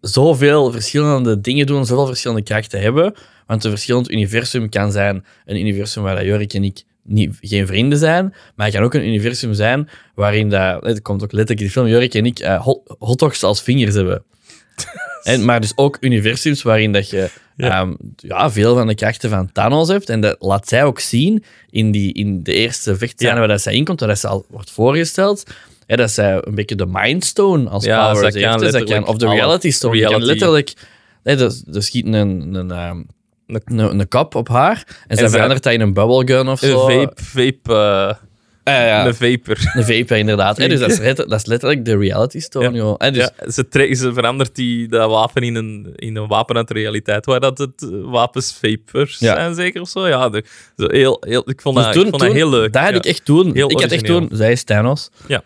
zoveel 0.00 0.72
verschillende 0.72 1.40
dingen 1.40 1.66
doen, 1.66 1.86
zoveel 1.86 2.06
verschillende 2.06 2.42
krachten 2.42 2.80
hebben. 2.80 3.14
Want 3.46 3.64
een 3.64 3.70
verschillend 3.70 4.10
universum 4.10 4.68
kan 4.68 4.92
zijn 4.92 5.24
een 5.44 5.56
universum 5.56 6.02
waar 6.02 6.24
Jorik 6.24 6.52
en 6.54 6.64
ik 6.64 6.82
niet, 7.04 7.36
geen 7.40 7.66
vrienden 7.66 7.98
zijn, 7.98 8.34
maar 8.54 8.66
het 8.66 8.74
kan 8.74 8.84
ook 8.84 8.94
een 8.94 9.06
universum 9.06 9.54
zijn 9.54 9.88
waarin 10.14 10.50
dat, 10.50 10.84
het 10.84 11.02
komt 11.02 11.22
ook 11.22 11.32
letterlijk 11.32 11.60
in 11.60 11.66
de 11.66 11.72
film, 11.72 11.86
Jorik 11.86 12.14
en 12.14 12.26
ik 12.26 12.38
eh, 12.38 12.62
hot, 12.62 12.94
hotdogs 12.98 13.42
als 13.42 13.62
vingers 13.62 13.94
hebben. 13.94 14.22
En, 15.22 15.44
maar 15.44 15.60
dus 15.60 15.72
ook 15.76 15.96
universums 16.00 16.62
waarin 16.62 16.92
dat 16.92 17.10
je 17.10 17.28
Ja. 17.56 17.66
ja. 17.66 17.94
ja, 18.16 18.50
veel 18.50 18.74
van 18.74 18.86
de 18.86 18.94
krachten 18.94 19.30
van 19.30 19.52
Thanos 19.52 19.88
hebt. 19.88 20.08
En 20.08 20.20
dat 20.20 20.36
laat 20.38 20.68
zij 20.68 20.84
ook 20.84 21.00
zien 21.00 21.44
in, 21.70 21.90
die, 21.90 22.12
in 22.12 22.42
de 22.42 22.52
eerste 22.52 22.96
vechtscène 22.96 23.32
Ja. 23.32 23.38
waar 23.38 23.48
dat 23.48 23.60
zij 23.62 23.72
inkomt, 23.74 24.00
waar 24.00 24.08
dat 24.08 24.18
ze 24.18 24.28
al 24.28 24.44
wordt 24.48 24.70
voorgesteld. 24.70 25.42
Hè, 25.86 25.96
dat 25.96 26.10
zij 26.10 26.40
een 26.44 26.54
beetje 26.54 26.74
de 26.74 26.86
Mind 26.88 27.24
Stone 27.24 27.68
als 27.68 27.84
Ja, 27.84 28.12
power 28.12 28.32
heeft. 28.32 28.84
kan 28.84 29.06
of 29.06 29.16
de 29.16 29.28
Reality 29.28 29.70
Stone. 29.70 29.96
Je 29.96 30.02
kan 30.02 30.10
reality- 30.10 30.30
letterlijk... 30.30 30.72
Dus, 31.22 31.60
dus 31.60 31.86
schiet 31.86 32.06
een, 32.06 32.54
een, 32.54 32.70
ehm, 32.70 33.02
Een- 33.46 33.62
een, 33.64 33.98
een 34.00 34.08
kap 34.08 34.34
op 34.34 34.48
haar 34.48 35.02
en, 35.06 35.16
zij- 35.16 35.28
verandert 35.28 35.62
dat 35.62 35.72
in 35.72 35.80
een 35.80 35.92
bubblegun 35.92 36.48
of 36.48 36.62
Een 36.62 36.68
zo. 36.68 36.86
vape, 36.88 37.22
vape, 37.22 38.16
Ah, 38.64 38.74
ja, 38.74 39.06
een 39.06 39.14
vapor. 39.14 39.56
Een 39.72 39.84
vape, 39.84 40.18
inderdaad. 40.18 40.56
Dus 40.56 40.80
dat 40.80 40.90
is, 40.90 41.14
dat 41.14 41.32
is 41.32 41.46
letterlijk 41.46 41.84
de 41.84 41.96
Reality 41.98 42.40
Stone. 42.40 42.96
Ja. 42.98 43.10
Dus, 43.10 43.30
ja, 43.36 43.50
ze, 43.50 43.94
ze 43.94 44.12
verandert 44.12 44.54
die, 44.54 44.88
dat 44.88 45.10
wapen 45.10 45.42
in 45.42 45.54
een, 45.54 45.92
in 45.94 46.16
een 46.16 46.26
wapen 46.26 46.56
uit 46.56 46.68
de 46.68 46.74
realiteit, 46.74 47.26
waar 47.26 47.40
dat 47.40 47.58
het 47.58 47.82
eh, 47.82 47.88
wapens 48.02 48.52
vapers 48.60 49.18
Ja. 49.18 49.34
zijn, 49.34 49.54
zeker 49.54 49.80
of 49.80 49.88
zo. 49.88 50.08
Ja, 50.08 50.28
de, 50.28 50.44
zo 50.76 50.86
heel, 50.88 51.16
heel, 51.26 51.50
ik 51.50 51.60
vond, 51.60 51.76
dus 51.76 51.84
dat, 51.84 51.92
toen, 51.94 52.02
ik 52.04 52.08
vond 52.08 52.22
toen, 52.22 52.28
dat 52.32 52.38
heel 52.38 52.50
leuk. 52.50 52.72
Dat 52.72 52.82
had 52.82 52.94
ik 52.94 53.04
echt 53.04 53.24
toen. 53.24 53.54
Heel 53.54 53.70
ik 53.70 53.80
had 53.80 53.90
echt 53.90 54.04
toen... 54.06 54.28
Zij 54.32 54.52
is 54.52 54.64
Thanos. 54.64 55.10
Ja, 55.26 55.42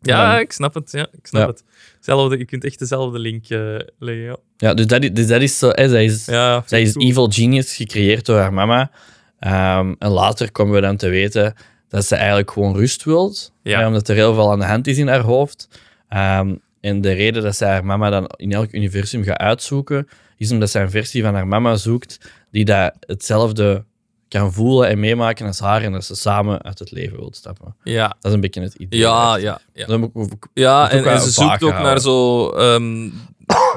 Ja. 0.00 0.38
ik 0.38 0.52
snap 0.52 0.74
het. 0.74 0.90
Ja, 0.92 1.06
ik 1.12 1.26
snap 1.26 1.46
het. 1.48 1.62
Zelfde, 2.00 2.38
je 2.38 2.44
kunt 2.44 2.64
echt 2.64 2.78
dezelfde 2.78 3.18
link 3.18 3.48
eh, 3.48 3.76
leggen. 3.98 4.38
Ja, 4.64 4.74
dus 4.74 4.86
dat, 4.86 5.02
is- 5.02 5.12
dus 5.12 5.26
dat 5.26 5.40
is 5.40 5.58
zo... 5.58 5.68
Hè, 5.72 5.88
zij 5.88 6.04
is, 6.04 6.24
ja 6.26 6.62
zij 6.66 6.82
is 6.82 6.92
cool. 6.92 7.06
evil 7.06 7.28
genius, 7.30 7.76
gecreëerd 7.76 8.26
door 8.26 8.38
haar 8.38 8.52
mama. 8.52 8.90
Ehm, 9.38 9.94
en 9.98 10.10
later 10.10 10.52
komen 10.52 10.74
we 10.74 10.80
dan 10.80 10.96
te 10.96 11.08
weten 11.08 11.54
dat 11.88 12.04
ze 12.04 12.16
eigenlijk 12.16 12.50
gewoon 12.50 12.76
rust 12.76 13.04
wilt. 13.04 13.52
Ja. 13.62 13.78
hè, 13.80 13.86
omdat 13.86 14.08
er 14.08 14.14
heel 14.14 14.34
veel 14.34 14.50
aan 14.52 14.58
de 14.58 14.64
hand 14.64 14.86
is 14.86 14.98
in 14.98 15.08
haar 15.08 15.20
hoofd. 15.20 15.68
Ehm, 16.08 16.54
en 16.80 17.00
de 17.00 17.12
reden 17.12 17.42
dat 17.42 17.56
zij 17.56 17.68
haar 17.70 17.84
mama 17.84 18.10
dan 18.10 18.30
in 18.36 18.52
elk 18.52 18.72
universum 18.72 19.22
gaat 19.24 19.38
uitzoeken, 19.38 20.08
is 20.36 20.50
omdat 20.52 20.70
zij 20.70 20.82
een 20.82 20.90
versie 20.90 21.22
van 21.22 21.34
haar 21.34 21.46
mama 21.46 21.76
zoekt 21.76 22.18
die 22.50 22.64
dat 22.64 22.92
hetzelfde 23.00 23.84
kan 24.28 24.52
voelen 24.52 24.88
en 24.88 25.00
meemaken 25.00 25.46
als 25.46 25.58
haar 25.60 25.82
en 25.82 25.92
dat 25.92 26.04
ze 26.04 26.14
samen 26.14 26.62
uit 26.62 26.78
het 26.78 26.90
leven 26.90 27.16
wil 27.18 27.32
stappen. 27.34 27.76
Ja, 27.82 28.06
Dat 28.08 28.24
is 28.24 28.32
een 28.32 28.40
beetje 28.40 28.60
het 28.60 28.74
idee. 28.74 29.00
ja, 29.00 29.36
ja. 29.36 29.60
ja. 29.72 29.86
Dat 29.86 29.98
moet 30.14 30.28
Ja, 30.54 30.90
en, 30.90 31.20
ze 31.20 31.30
zoekt 31.30 31.52
ook 31.62 31.70
houden. 31.70 31.82
naar 31.82 32.00
zo 32.00 32.48
ehm, 32.50 33.10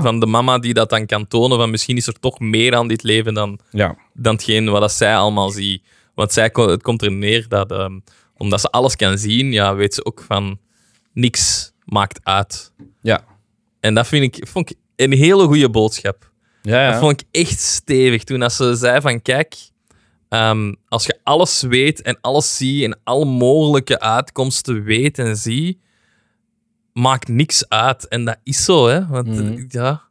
van 0.02 0.20
de 0.20 0.26
mama 0.26 0.60
die 0.60 0.74
dat 0.74 0.90
dan 0.90 1.06
kan 1.06 1.28
tonen 1.28 1.58
van 1.58 1.70
misschien 1.70 1.98
is 1.98 2.08
er 2.08 2.20
toch 2.20 2.40
meer 2.40 2.76
aan 2.76 2.88
dit 2.88 3.04
leven 3.04 3.34
dan, 3.34 3.60
ja. 3.72 3.98
dan 4.14 4.34
hetgeen 4.34 4.70
wat 4.70 4.82
dat 4.82 4.92
zij 4.92 5.16
allemaal 5.16 5.50
ziet. 5.50 5.84
Want 6.14 6.34
zij, 6.34 6.50
het 6.54 6.82
komt 6.82 7.02
er 7.02 7.12
neer 7.12 7.46
dat 7.48 7.72
ehm, 7.72 8.00
omdat 8.38 8.62
ze 8.62 8.70
alles 8.70 8.96
kan 8.96 9.18
zien, 9.18 9.52
ja, 9.52 9.76
weet 9.76 9.94
ze 9.94 10.06
ook 10.06 10.24
van 10.28 10.60
niks 11.14 11.72
maakt 11.86 12.20
uit. 12.24 12.72
Ja. 13.02 13.24
En 13.80 13.94
dat 13.94 14.08
vind 14.08 14.36
ik, 14.36 14.48
vond 14.48 14.70
ik 14.70 14.78
een 14.96 15.12
hele 15.14 15.46
goede 15.46 15.70
boodschap. 15.70 16.32
Ja, 16.62 16.82
ja. 16.84 16.92
Dat 16.92 17.00
vond 17.00 17.22
ik 17.22 17.28
echt 17.32 17.60
stevig 17.60 18.24
toen 18.24 18.42
als 18.42 18.56
ze 18.56 18.76
zei 18.76 19.02
van 19.02 19.22
kijk, 19.22 19.56
ehm, 20.30 20.74
als 20.88 21.06
je 21.06 21.20
alles 21.24 21.62
weet 21.62 22.02
en 22.02 22.18
alles 22.22 22.58
ziet 22.58 22.84
en 22.84 23.00
alle 23.04 23.26
mogelijke 23.26 24.00
uitkomsten 24.00 24.84
weet 24.84 25.20
en 25.20 25.36
ziet, 25.36 25.78
maakt 26.98 27.28
niks 27.28 27.70
uit. 27.70 28.08
En 28.08 28.26
dat 28.26 28.38
is 28.44 28.64
zo, 28.64 28.88
hè. 28.88 29.08
Want 29.08 29.28
Mhm. 29.28 29.66
ja, 29.70 30.02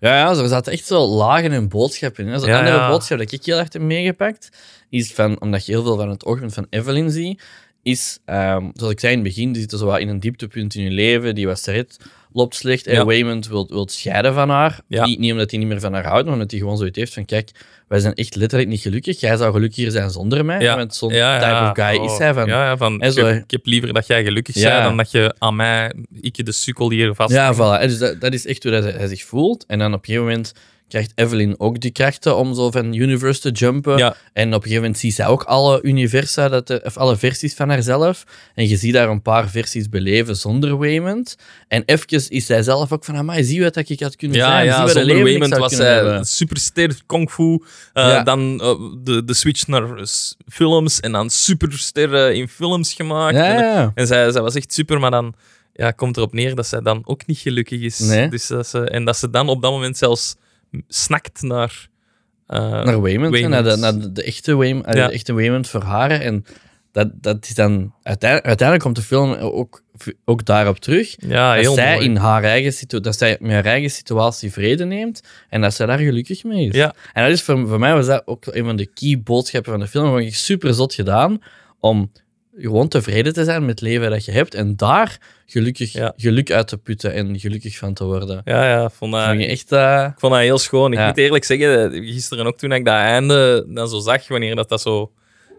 Ja, 0.00 0.16
ja, 0.16 0.28
er 0.28 0.48
zaten 0.48 0.72
echt 0.72 0.86
zo 0.86 1.06
lagen 1.06 1.52
en 1.52 1.68
boodschappen 1.68 2.24
in. 2.26 2.32
hè. 2.32 2.38
Zo'n 2.38 2.48
Ja, 2.48 2.58
andere 2.58 2.76
ja. 2.76 2.88
boodschap 2.88 3.18
dat 3.18 3.32
ik 3.32 3.44
heel 3.44 3.58
erg 3.58 3.72
heb 3.72 3.82
meegepakt, 3.82 4.48
is 4.88 5.12
van, 5.12 5.40
omdat 5.40 5.66
je 5.66 5.72
heel 5.72 5.82
veel 5.82 5.96
van 5.96 6.08
het 6.10 6.24
oogpunt 6.24 6.54
van 6.54 6.66
Evelyn 6.70 7.10
ziet, 7.10 7.42
is, 7.82 8.18
ehm, 8.24 8.68
zoals 8.74 8.92
ik 8.92 9.00
zei 9.00 9.12
in 9.12 9.18
het 9.18 9.28
begin, 9.28 9.52
die 9.52 9.60
zit 9.62 9.70
zo 9.78 9.86
wat 9.86 9.98
in 9.98 10.08
een 10.08 10.20
dieptepunt 10.20 10.74
in 10.74 10.82
je 10.82 10.90
leven, 10.90 11.34
die 11.34 11.46
was 11.46 11.60
terecht, 11.60 11.96
loopt 12.32 12.54
slecht, 12.54 12.86
en 12.86 12.94
Ja. 12.94 13.04
Waymond 13.04 13.48
wil, 13.48 13.66
wil 13.68 13.88
scheiden 13.88 14.34
van 14.34 14.48
haar. 14.48 14.80
Ja. 14.88 15.04
Niet, 15.04 15.18
niet 15.18 15.32
omdat 15.32 15.50
hij 15.50 15.58
niet 15.58 15.68
meer 15.68 15.80
van 15.80 15.92
haar 15.92 16.06
houdt, 16.06 16.24
maar 16.24 16.32
omdat 16.32 16.50
hij 16.50 16.60
gewoon 16.60 16.76
zoiets 16.76 16.98
heeft 16.98 17.14
van, 17.14 17.24
kijk, 17.24 17.50
wij 17.88 17.98
zijn 17.98 18.14
echt 18.14 18.34
letterlijk 18.34 18.70
niet 18.70 18.80
gelukkig, 18.80 19.20
jij 19.20 19.36
zou 19.36 19.52
gelukkiger 19.52 19.90
zijn 19.90 20.10
zonder 20.10 20.44
mij, 20.44 20.60
ja. 20.60 20.76
want 20.76 20.94
zo'n 20.94 21.08
type 21.08 21.70
of 21.70 21.86
guy 21.86 21.96
Oh, 21.96 22.04
is 22.12 22.18
hij 22.18 22.34
van... 22.34 22.46
Ja, 22.46 22.64
ja, 22.64 22.76
van, 22.76 23.02
ik, 23.02 23.12
zo, 23.12 23.26
ik 23.26 23.50
heb 23.50 23.66
liever 23.66 23.92
dat 23.92 24.06
jij 24.06 24.24
gelukkig 24.24 24.54
bent 24.54 24.82
dan 24.82 24.96
dat 24.96 25.10
je 25.10 25.34
aan 25.38 25.56
mij, 25.56 25.92
ik 26.20 26.36
je 26.36 26.42
de 26.42 26.52
sukkel 26.52 26.90
hier 26.90 27.14
vast. 27.14 27.32
Ja, 27.32 27.54
voilà. 27.54 27.80
En 27.80 27.88
Dus 27.88 27.98
dat, 27.98 28.20
dat 28.20 28.32
is 28.32 28.46
echt 28.46 28.62
hoe 28.62 28.72
dat 28.72 28.82
hij, 28.82 28.92
hij 28.92 29.08
zich 29.08 29.24
voelt. 29.24 29.64
En 29.66 29.78
dan 29.78 29.92
op 29.92 29.98
een 29.98 30.04
gegeven 30.04 30.26
moment 30.26 30.52
krijgt 30.90 31.12
Evelyn 31.14 31.54
ook 31.60 31.80
die 31.80 31.90
krachten 31.90 32.36
om 32.36 32.54
zo 32.54 32.70
van 32.70 32.94
universe 32.94 33.40
te 33.40 33.50
jumpen. 33.50 33.96
Ja. 33.98 34.16
En 34.32 34.46
op 34.48 34.54
een 34.54 34.60
gegeven 34.62 34.82
moment 34.82 34.98
ziet 34.98 35.14
zij 35.14 35.26
ook 35.26 35.42
alle 35.42 35.82
universa, 35.82 36.48
dat 36.48 36.66
de, 36.66 36.80
of 36.84 36.96
alle 36.96 37.16
versies 37.16 37.54
van 37.54 37.68
haarzelf. 37.68 38.24
En 38.54 38.68
je 38.68 38.76
ziet 38.76 38.92
daar 38.92 39.08
een 39.08 39.22
paar 39.22 39.48
versies 39.48 39.88
beleven 39.88 40.36
zonder 40.36 40.76
Waymond. 40.78 41.36
En 41.68 41.82
even 41.86 42.28
is 42.28 42.46
zij 42.46 42.62
zelf 42.62 42.92
ook 42.92 43.04
van, 43.04 43.16
amai, 43.16 43.44
zie 43.44 43.62
wat 43.62 43.74
dat 43.74 43.88
ik 43.88 44.00
had 44.00 44.16
kunnen 44.16 44.36
Ja, 44.36 44.46
zijn. 44.50 44.64
ja 44.66 44.86
zie 44.86 44.98
zonder 44.98 45.22
Waymond 45.22 45.56
was 45.56 45.76
hebben. 45.76 46.24
superster 46.24 47.00
kung 47.06 47.30
fu. 47.30 47.42
eh, 47.92 48.04
Ja. 48.04 48.22
Dan 48.22 48.60
eh, 48.60 48.74
de, 49.04 49.24
de 49.24 49.34
switch 49.34 49.66
naar 49.66 50.08
films 50.48 51.00
en 51.00 51.12
dan 51.12 51.30
superster 51.30 52.14
eh, 52.14 52.34
in 52.36 52.48
films 52.48 52.92
gemaakt. 52.92 53.36
En, 53.94 54.06
zij, 54.06 54.30
zij 54.30 54.42
was 54.42 54.54
echt 54.54 54.72
super, 54.72 55.00
maar 55.00 55.10
dan 55.10 55.34
ja, 55.72 55.90
komt 55.90 56.16
erop 56.16 56.32
neer 56.32 56.54
dat 56.54 56.66
zij 56.66 56.80
dan 56.80 57.02
ook 57.04 57.26
niet 57.26 57.38
gelukkig 57.38 57.80
is. 57.80 57.98
Nee. 57.98 58.28
Dus 58.28 58.46
dat 58.46 58.66
ze, 58.66 58.80
en 58.90 59.04
dat 59.04 59.16
ze 59.16 59.30
dan 59.30 59.48
op 59.48 59.62
dat 59.62 59.70
moment 59.70 59.96
zelfs 59.98 60.36
snakt 60.88 61.42
naar... 61.42 61.88
eh, 62.46 62.58
Naar 62.84 63.00
Waymond, 63.00 63.40
naar, 63.48 63.62
de, 63.64 63.76
naar 63.76 64.12
de, 64.12 64.22
echte 64.22 64.54
Waymond, 64.54 64.86
Ja. 64.86 65.06
de 65.06 65.12
echte 65.12 65.32
Waymond 65.32 65.68
voor 65.68 65.82
haar. 65.82 66.10
En 66.10 66.44
dat, 66.92 67.08
dat 67.14 67.44
is 67.44 67.54
dan... 67.54 67.94
Uiteindelijk, 68.02 68.48
uiteindelijk 68.48 68.82
komt 68.84 68.96
de 68.96 69.02
film 69.14 69.32
ook, 69.34 69.82
ook 70.24 70.44
daarop 70.44 70.78
terug. 70.78 71.14
ja, 71.18 71.62
dat 71.62 71.74
zij 71.74 71.94
mooi. 71.94 72.04
in 72.06 72.16
haar 72.16 72.44
eigen 72.44 72.72
situ- 72.72 73.00
dat 73.00 73.16
zij 73.16 73.36
met 73.40 73.50
haar 73.52 73.64
eigen 73.64 73.90
situatie 73.90 74.52
vrede 74.52 74.84
neemt 74.84 75.22
en 75.48 75.60
dat 75.60 75.74
zij 75.74 75.86
daar 75.86 75.98
gelukkig 75.98 76.44
mee 76.44 76.68
is. 76.68 76.74
Ja. 76.74 76.94
En 77.12 77.22
dat 77.24 77.32
is 77.32 77.42
voor, 77.42 77.68
voor 77.68 77.78
mij 77.78 77.94
was 77.94 78.06
dat 78.06 78.22
ook 78.26 78.46
een 78.46 78.64
van 78.64 78.76
de 78.76 78.86
key 78.86 79.20
boodschappen 79.24 79.70
van 79.72 79.80
de 79.80 79.86
film. 79.86 80.06
Vond 80.10 80.20
ik 80.24 80.34
super 80.34 80.74
zot 80.74 80.94
gedaan 80.94 81.38
om 81.80 82.12
gewoon 82.60 82.88
tevreden 82.88 83.32
te 83.32 83.44
zijn 83.44 83.60
met 83.60 83.70
het 83.70 83.80
leven 83.80 84.10
dat 84.10 84.24
je 84.24 84.32
hebt 84.32 84.54
en 84.54 84.76
daar 84.76 85.18
gelukkig, 85.46 85.92
Ja. 85.92 86.12
geluk 86.16 86.50
uit 86.50 86.68
te 86.68 86.76
putten 86.78 87.12
en 87.12 87.38
gelukkig 87.40 87.76
van 87.78 87.94
te 87.94 88.04
worden. 88.04 88.40
Ja, 88.44 88.68
ja, 88.68 88.90
vond 88.90 89.12
dat, 89.12 89.24
Vond 89.26 89.40
echt... 89.40 89.72
eh, 89.72 90.06
Ik 90.12 90.18
vond 90.20 90.32
dat 90.32 90.42
heel 90.42 90.58
schoon. 90.58 90.92
Ik 90.92 90.98
Ja. 90.98 91.06
moet 91.06 91.18
eerlijk 91.18 91.44
zeggen, 91.44 91.92
gisteren 92.04 92.46
ook 92.46 92.58
toen 92.58 92.72
ik 92.72 92.84
dat 92.84 92.94
einde 92.94 93.64
dan 93.68 93.88
zo 93.88 93.98
zag, 93.98 94.28
wanneer 94.28 94.54
dat, 94.56 94.68
dat 94.68 94.80
zo 94.80 95.12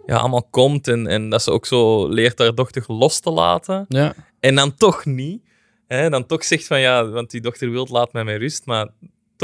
ja, 0.05 0.15
allemaal 0.15 0.47
komt 0.49 0.87
en, 0.87 1.07
en 1.07 1.29
dat 1.29 1.41
ze 1.43 1.51
ook 1.51 1.65
zo 1.65 2.07
leert 2.07 2.39
haar 2.39 2.55
dochter 2.55 2.83
los 2.87 3.19
te 3.19 3.29
laten. 3.31 3.85
ja. 3.87 4.13
En 4.39 4.55
dan 4.55 4.75
toch 4.75 5.05
niet. 5.05 5.41
Hè, 5.87 6.09
dan 6.09 6.25
toch 6.25 6.43
zegt 6.43 6.67
van 6.67 6.79
ja, 6.79 7.07
want 7.09 7.31
die 7.31 7.41
dochter 7.41 7.71
wil 7.71 7.87
laat 7.91 8.13
mij 8.13 8.23
met 8.23 8.37
rust, 8.37 8.65
maar 8.65 8.87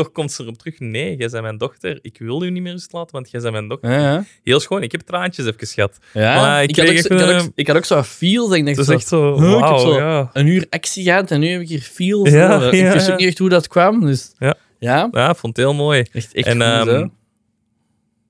toch 0.03 0.12
komt 0.12 0.31
ze 0.31 0.43
erop 0.43 0.57
terug. 0.57 0.79
Nee, 0.79 1.15
jij 1.17 1.29
bent 1.29 1.41
mijn 1.41 1.57
dochter. 1.57 1.99
Ik 2.01 2.17
wil 2.19 2.43
u 2.43 2.49
niet 2.49 2.62
meer 2.63 2.71
rust 2.71 2.93
laten, 2.93 3.12
want 3.12 3.31
jij 3.31 3.41
bent 3.41 3.53
mijn 3.53 3.67
dochter. 3.67 3.91
Ja, 3.91 3.99
ja. 4.13 4.23
Heel 4.43 4.60
schoon. 4.60 4.83
Ik 4.83 4.91
heb 4.91 5.01
traantjes 5.01 5.45
even 5.45 5.67
gehad. 5.67 5.97
Ja, 6.13 6.36
Maar 6.36 6.63
ik 6.63 6.69
ik, 6.69 6.75
had 6.75 6.86
ook, 6.86 6.91
kreeg 6.91 7.05
zo- 7.05 7.13
ik, 7.13 7.19
had 7.19 7.43
ook, 7.43 7.51
ik 7.55 7.67
had 7.67 7.75
ook 7.77 7.86
zo 7.86 8.03
feel 8.03 8.47
dat 8.47 8.57
ik 8.57 8.65
dacht 8.65 8.77
is 8.77 8.86
zo, 8.86 8.91
echt 8.91 9.07
zo, 9.07 9.39
huh, 9.39 9.47
ik 9.47 9.51
heb 9.51 9.60
wauw, 9.60 9.77
zo 9.77 9.97
ja. 9.97 10.29
een 10.33 10.47
uur 10.47 10.65
actie 10.69 11.03
gehad 11.03 11.31
en 11.31 11.39
nu 11.39 11.47
heb 11.47 11.62
ik 11.62 11.67
hier 11.69 11.79
feel. 11.81 12.25
Ja, 12.27 12.60
zo. 12.60 12.65
ja, 12.75 12.88
ik 12.88 12.93
wist 12.93 13.07
ja. 13.07 13.13
ook 13.13 13.19
niet 13.19 13.27
echt 13.27 13.38
hoe 13.38 13.49
dat 13.49 13.67
kwam, 13.67 13.99
dus 14.05 14.33
Ja. 14.39 14.55
ja, 14.79 15.10
vond 15.36 15.55
het 15.57 15.65
heel 15.65 15.73
mooi. 15.73 16.05
echt, 16.12 16.33
echt 16.33 16.47
En, 16.47 16.62
goed, 16.81 16.88
ehm. 16.89 17.07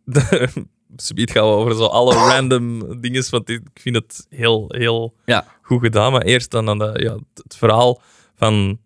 Subiet 0.95 1.32
gaan 1.32 1.43
we 1.43 1.49
over 1.49 1.75
zo 1.75 1.86
alle 1.86 2.13
random 2.34 3.01
dingen, 3.01 3.23
want 3.30 3.49
ik 3.49 3.62
vind 3.73 3.95
het 3.95 4.25
heel, 4.30 4.65
heel 4.67 5.13
Ja. 5.25 5.45
goed 5.62 5.82
gedaan. 5.82 6.12
Maar 6.12 6.21
eerst 6.21 6.51
dan 6.51 6.69
aan 6.69 6.77
de, 6.77 6.91
ja, 6.93 7.13
het- 7.13 7.43
het 7.43 7.56
verhaal 7.58 8.01
van 8.36 8.80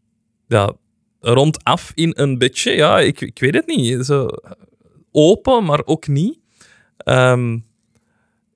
ja, 0.48 0.74
rondaf 1.22 1.92
in 1.96 2.14
een 2.16 2.38
beetje. 2.38 2.72
Ja, 2.72 3.00
ik, 3.00 3.22
ik 3.22 3.40
weet 3.40 3.54
het 3.54 3.68
niet. 3.68 4.06
Zo 4.06 4.28
open, 5.12 5.64
maar 5.64 5.82
ook 5.86 6.08
niet. 6.08 6.40
Ehm, 6.98 7.60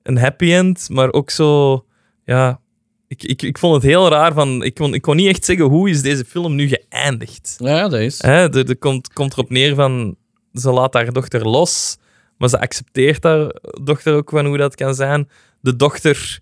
een 0.02 0.18
happy 0.18 0.52
end, 0.52 0.88
maar 0.90 1.12
ook 1.12 1.30
zo... 1.30 1.84
Ja, 2.24 2.60
ik, 3.08 3.22
ik, 3.22 3.42
ik 3.42 3.58
vond 3.58 3.74
het 3.74 3.82
heel 3.82 4.08
raar. 4.08 4.32
Van, 4.32 4.62
ik, 4.62 4.74
kon, 4.74 4.94
ik 4.94 5.02
kon 5.02 5.16
niet 5.16 5.28
echt 5.28 5.44
zeggen 5.44 5.66
hoe 5.66 5.90
is 5.90 6.02
deze 6.02 6.24
film 6.24 6.54
nu 6.54 6.68
geëindigd. 6.68 7.54
Ja, 7.58 7.88
dat 7.88 8.00
is. 8.00 8.22
Hè, 8.22 8.54
er, 8.54 8.68
er 8.68 8.76
komt, 8.76 9.12
komt 9.12 9.32
erop 9.32 9.50
neer 9.50 9.74
van 9.74 10.16
ze 10.52 10.70
laat 10.70 10.94
haar 10.94 11.12
dochter 11.12 11.48
los, 11.48 11.96
maar 12.38 12.48
ze 12.48 12.60
accepteert 12.60 13.22
haar 13.22 13.54
dochter 13.82 14.14
ook 14.14 14.30
van 14.30 14.46
hoe 14.46 14.56
dat 14.56 14.74
kan 14.74 14.94
zijn. 14.94 15.28
De 15.60 15.76
dochter, 15.76 16.40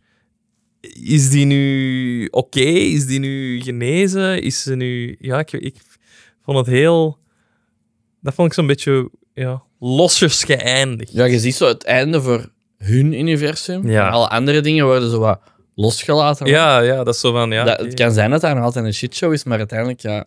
is 1.02 1.30
die 1.30 1.44
nu 1.44 2.26
oké? 2.30 2.60
Is 2.60 3.06
die 3.06 3.18
nu 3.18 3.60
genezen? 3.60 4.42
Is 4.42 4.62
ze 4.62 4.74
nu... 4.74 5.16
Ja, 5.20 5.38
ik, 5.38 5.52
ik 5.52 5.76
vond 6.44 6.58
het 6.58 6.66
heel... 6.66 7.18
Dat 8.20 8.34
vond 8.34 8.48
ik 8.48 8.54
zo'n 8.54 8.66
beetje 8.66 9.10
ja, 9.34 9.62
losjes 9.78 10.44
geëindigd. 10.44 11.12
Ja, 11.12 11.24
je 11.24 11.38
ziet 11.38 11.54
zo 11.54 11.66
het 11.66 11.84
einde 11.84 12.22
voor 12.22 12.48
hun 12.78 13.12
universum. 13.12 13.88
Ja. 13.88 14.06
En 14.06 14.12
alle 14.12 14.28
andere 14.28 14.60
dingen 14.60 14.86
worden 14.86 15.10
zo 15.10 15.18
wat 15.18 15.40
losgelaten. 15.74 16.46
Ja, 16.46 16.78
ja, 16.78 17.04
dat 17.04 17.14
is 17.14 17.20
zo 17.20 17.32
van... 17.32 17.50
Ja, 17.50 17.64
dat. 17.64 17.78
Het 17.78 17.94
kan 17.94 18.12
zijn 18.12 18.30
dat 18.30 18.40
daar 18.40 18.54
nog 18.54 18.64
altijd 18.64 18.84
een 18.84 18.94
shitshow 18.94 19.32
is, 19.32 19.44
maar 19.44 19.58
uiteindelijk, 19.58 20.00
ja... 20.00 20.24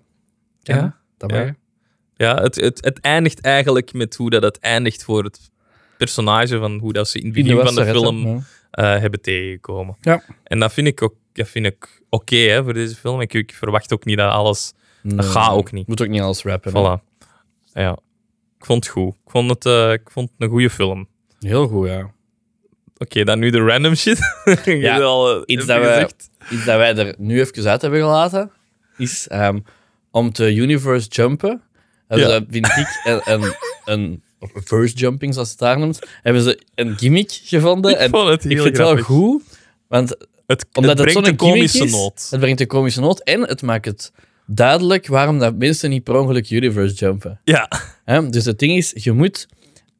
kan. 0.63 0.75
Ja, 0.75 0.97
Dat 1.17 1.31
mag. 1.31 1.49
Ja, 2.15 2.41
het, 2.41 2.55
het, 2.55 2.85
het 2.85 2.99
eindigt 2.99 3.41
eigenlijk 3.41 3.93
met 3.93 4.15
hoe 4.15 4.29
dat 4.29 4.43
het 4.43 4.59
eindigt 4.59 5.03
voor 5.03 5.23
het 5.23 5.39
personage 5.97 6.57
van 6.57 6.79
hoe 6.79 6.93
dat 6.93 7.09
ze 7.09 7.19
in 7.19 7.25
het 7.25 7.33
begin 7.33 7.65
van 7.65 7.75
de 7.75 7.85
film 7.85 8.43
eh, 8.71 8.99
hebben 8.99 9.21
tegengekomen. 9.21 9.97
Ja. 10.01 10.23
En 10.43 10.59
dat 10.59 10.73
vind 10.73 10.87
ik 10.87 11.01
ook 11.01 11.15
dat 11.33 11.47
vind 11.47 11.65
ik 11.65 12.01
oké 12.09 12.63
voor 12.63 12.73
deze 12.73 12.95
film. 12.95 13.21
Ik, 13.21 13.33
ik 13.33 13.53
verwacht 13.53 13.93
ook 13.93 14.05
niet 14.05 14.17
dat 14.17 14.31
alles... 14.31 14.73
Nee, 15.01 15.25
gaat 15.27 15.51
ook 15.51 15.71
niet. 15.71 15.87
Moet 15.87 16.01
ook 16.01 16.07
niet 16.07 16.21
alles 16.21 16.43
rappen. 16.43 16.75
hè. 16.75 16.97
Voilà. 16.97 17.03
Ja. 17.73 17.97
Ik 18.59 18.65
vond 18.65 18.83
het 18.83 18.93
goed. 18.93 19.13
Ik 19.13 19.31
vond 19.31 19.49
het, 19.49 19.65
eh, 19.65 19.91
ik 19.91 20.09
vond 20.11 20.29
het 20.31 20.41
een 20.41 20.49
goede 20.49 20.69
film. 20.69 21.07
Heel 21.39 21.67
goed, 21.67 21.87
ja. 21.87 22.11
Oké, 22.97 23.23
dan 23.23 23.39
nu 23.39 23.49
de 23.49 23.59
random 23.65 23.95
shit. 23.95 24.19
Ja, 24.65 24.99
al, 24.99 25.35
eh, 25.35 25.41
iets 25.45 25.65
dat 25.65 25.77
gezegd. 25.77 26.29
Iets 26.51 26.65
dat 26.65 26.77
wij 26.77 26.95
er 26.95 27.15
nu 27.17 27.39
even 27.39 27.69
uit 27.69 27.81
hebben 27.81 27.99
gelaten, 27.99 28.51
is 28.97 29.27
ehm, 29.27 29.59
om 30.11 30.31
te 30.31 30.53
universe 30.55 31.07
jumpen, 31.09 31.61
hebben 32.07 32.27
Ja. 32.27 32.33
ze, 32.35 32.45
vind 32.49 32.65
ik, 32.65 33.01
een, 33.03 33.21
een, 33.43 33.53
een 33.85 34.23
of 34.39 34.51
reverse 34.53 34.95
jumping, 34.95 35.33
zoals 35.33 35.49
het 35.49 35.59
daar 35.59 35.79
noemt, 35.79 35.99
hebben 36.21 36.41
ze 36.41 36.61
een 36.75 36.97
gimmick 36.97 37.31
gevonden. 37.43 37.91
Ik 37.91 37.97
en 37.97 38.09
vond 38.09 38.29
het 38.29 38.43
ik 38.43 38.51
heel 38.51 38.63
vind 38.63 38.77
het 38.77 38.87
wel 38.87 38.97
goed, 38.97 39.43
want 39.87 40.15
Het, 40.47 40.65
omdat 40.73 40.97
het 40.97 41.11
zo'n 41.11 41.35
komische 41.35 41.83
is, 41.83 41.91
noot. 41.91 42.27
het 42.29 42.39
brengt 42.39 42.59
een 42.61 42.67
komische 42.67 42.99
noot 43.01 43.19
en 43.19 43.41
het 43.41 43.61
maakt 43.61 43.85
het 43.85 44.11
duidelijk 44.47 45.07
waarom 45.07 45.39
dat 45.39 45.55
mensen 45.55 45.89
niet 45.89 46.03
per 46.03 46.15
ongeluk 46.15 46.49
universe 46.49 46.95
jumpen. 46.95 47.39
Ja. 47.43 47.69
Hè? 48.05 48.29
Dus 48.29 48.45
het 48.45 48.59
ding 48.59 48.77
is, 48.77 48.91
je 48.95 49.11
moet 49.11 49.47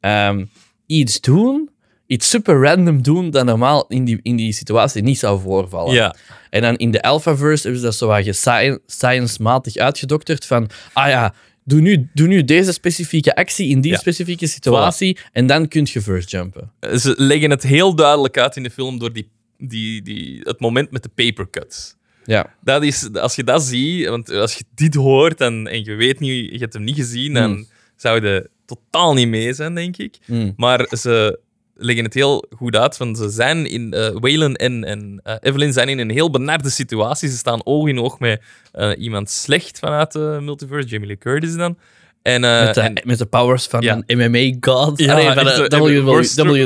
ehm, 0.00 0.44
iets 0.86 1.20
doen, 1.20 1.70
iets 2.06 2.28
super 2.30 2.62
random 2.62 3.02
doen, 3.02 3.30
dat 3.30 3.44
normaal 3.44 3.86
in 3.88 4.04
die, 4.04 4.20
in 4.22 4.36
die 4.36 4.52
situatie 4.52 5.02
niet 5.02 5.18
zou 5.18 5.40
voorvallen. 5.40 5.94
ja. 5.94 6.14
En 6.50 6.62
dan 6.62 6.76
in 6.76 6.90
de 6.90 7.02
Alphaverse 7.02 7.62
hebben 7.62 7.80
ze 7.80 7.86
dat 7.86 7.94
zo 7.94 8.06
wat 8.06 8.80
science-matig 8.86 9.76
uitgedokterd 9.76 10.44
van, 10.44 10.70
ah 10.92 11.08
ja, 11.08 11.34
doe 11.64 11.80
nu, 11.80 12.08
doe 12.14 12.26
nu 12.26 12.44
deze 12.44 12.72
specifieke 12.72 13.34
actie 13.34 13.68
in 13.68 13.80
die 13.80 13.90
Ja. 13.92 13.98
specifieke 13.98 14.46
situatie 14.46 15.18
en 15.32 15.46
dan 15.46 15.68
kun 15.68 15.86
je 15.92 16.02
first 16.02 16.30
jumpen. 16.30 16.72
Ze 16.80 17.14
leggen 17.16 17.50
het 17.50 17.62
heel 17.62 17.94
duidelijk 17.94 18.38
uit 18.38 18.56
in 18.56 18.62
de 18.62 18.70
film 18.70 18.98
door 18.98 19.12
die, 19.12 19.28
die, 19.58 20.02
die, 20.02 20.40
het 20.42 20.60
moment 20.60 20.90
met 20.90 21.02
de 21.02 21.08
papercuts. 21.14 21.96
Ja. 22.28 22.54
Dat 22.62 22.82
is, 22.82 23.08
als 23.14 23.36
je 23.36 23.44
dat 23.44 23.62
ziet, 23.62 24.08
want 24.08 24.30
als 24.30 24.54
je 24.54 24.64
dit 24.74 24.94
hoort 24.94 25.40
en, 25.40 25.66
en 25.66 25.84
je 25.84 25.94
weet 25.94 26.20
niet, 26.20 26.52
je 26.52 26.58
hebt 26.58 26.72
hem 26.72 26.84
niet 26.84 26.96
gezien, 26.96 27.34
dan 27.34 27.50
Hmm. 27.50 27.66
zou 27.96 28.24
je 28.24 28.50
totaal 28.66 29.14
niet 29.14 29.28
mee 29.28 29.52
zijn, 29.52 29.74
denk 29.74 29.96
ik. 29.96 30.16
Mm. 30.26 30.52
Maar 30.56 30.86
ze 30.98 31.38
leggen 31.74 32.04
het 32.04 32.14
heel 32.14 32.44
goed 32.56 32.76
uit, 32.76 32.96
want 32.96 33.18
ze 33.18 33.28
zijn 33.28 33.66
in, 33.66 33.92
eh 33.92 34.08
Waylon 34.12 34.54
en, 34.54 34.84
en 34.84 35.20
eh, 35.22 35.34
Evelyn 35.40 35.72
zijn 35.72 35.88
in 35.88 35.98
een 35.98 36.10
heel 36.10 36.30
benarde 36.30 36.70
situatie. 36.70 37.28
Ze 37.28 37.36
staan 37.36 37.60
oog 37.66 37.88
in 37.88 38.00
oog 38.00 38.18
met 38.18 38.40
eh, 38.72 38.90
iemand 38.98 39.30
slecht 39.30 39.78
vanuit 39.78 40.12
de 40.12 40.38
multiverse, 40.42 40.88
Jamie 40.88 41.06
Lee 41.06 41.18
Curtis 41.18 41.54
dan. 41.56 41.78
En, 42.22 42.40
Met, 42.40 42.74
de, 42.74 42.80
en- 42.80 43.00
met 43.04 43.18
de 43.18 43.26
powers 43.26 43.66
van 43.66 43.80
Ja. 43.80 44.02
een 44.06 44.18
MMA-god. 44.30 44.98
Ja, 44.98 45.12
Allee, 45.12 45.32
van 45.32 45.44
de 45.44 45.66
WWE. 45.78 46.02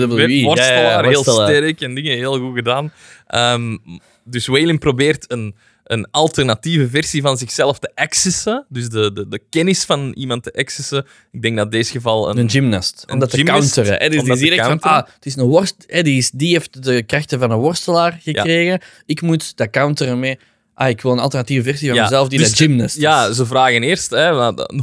WWE. 0.09 0.38
Ja, 0.38 0.81
ja, 0.81 1.09
heel 1.09 1.22
sterk 1.22 1.81
en 1.81 1.94
dingen 1.94 2.16
heel 2.16 2.38
goed 2.38 2.55
gedaan. 2.55 2.92
Ehm, 3.27 3.77
dus 4.24 4.46
Waylon 4.46 4.78
probeert 4.78 5.32
een, 5.32 5.54
een 5.85 6.06
alternatieve 6.11 6.88
versie 6.88 7.22
van 7.22 7.38
zichzelf 7.38 7.78
te 7.78 7.90
accessen. 7.94 8.66
Dus 8.68 8.88
de, 8.88 9.12
de, 9.12 9.28
de 9.28 9.40
kennis 9.50 9.85
van 9.85 10.12
iemand 10.12 10.42
te 10.42 10.52
accessen. 10.52 11.06
Ik 11.30 11.42
denk 11.42 11.56
dat 11.56 11.64
in 11.64 11.70
deze 11.70 11.90
geval 11.90 12.30
een... 12.30 12.38
Een 12.38 12.50
gymnast. 12.50 13.04
Om 13.11 13.18
dat 13.18 13.30
te 13.30 13.37
gymnast, 13.37 13.74
counteren. 13.74 14.00
Hè? 14.02 14.08
Dus 14.08 14.22
die 14.22 14.37
zie 14.37 14.50
ik 14.50 14.62
van, 14.62 14.80
ah, 14.80 15.06
het 15.14 15.26
is 15.26 15.37
een 15.37 15.46
worst... 15.46 15.85
Hè, 15.87 16.02
die, 16.02 16.16
is, 16.16 16.30
die 16.30 16.52
heeft 16.52 16.82
de 16.85 17.02
krachten 17.02 17.38
van 17.38 17.50
een 17.50 17.58
worstelaar 17.58 18.18
gekregen. 18.22 18.80
Ik 19.06 19.22
moet 19.22 19.56
dat 19.56 19.70
counteren 19.70 20.18
mee... 20.18 20.38
Ah, 20.74 20.88
ik 20.88 21.00
wil 21.00 21.12
een 21.12 21.18
alternatieve 21.18 21.62
versie 21.68 21.87
van 21.88 21.96
Ja, 21.96 22.02
mezelf 22.02 22.28
die 22.28 22.38
dus 22.38 22.48
dat 22.48 22.56
gymnast 22.56 22.96
is. 22.96 23.02
Ja, 23.02 23.32
ze 23.32 23.46
vragen 23.46 23.82
eerst 23.82 24.11
hè, 24.11 24.30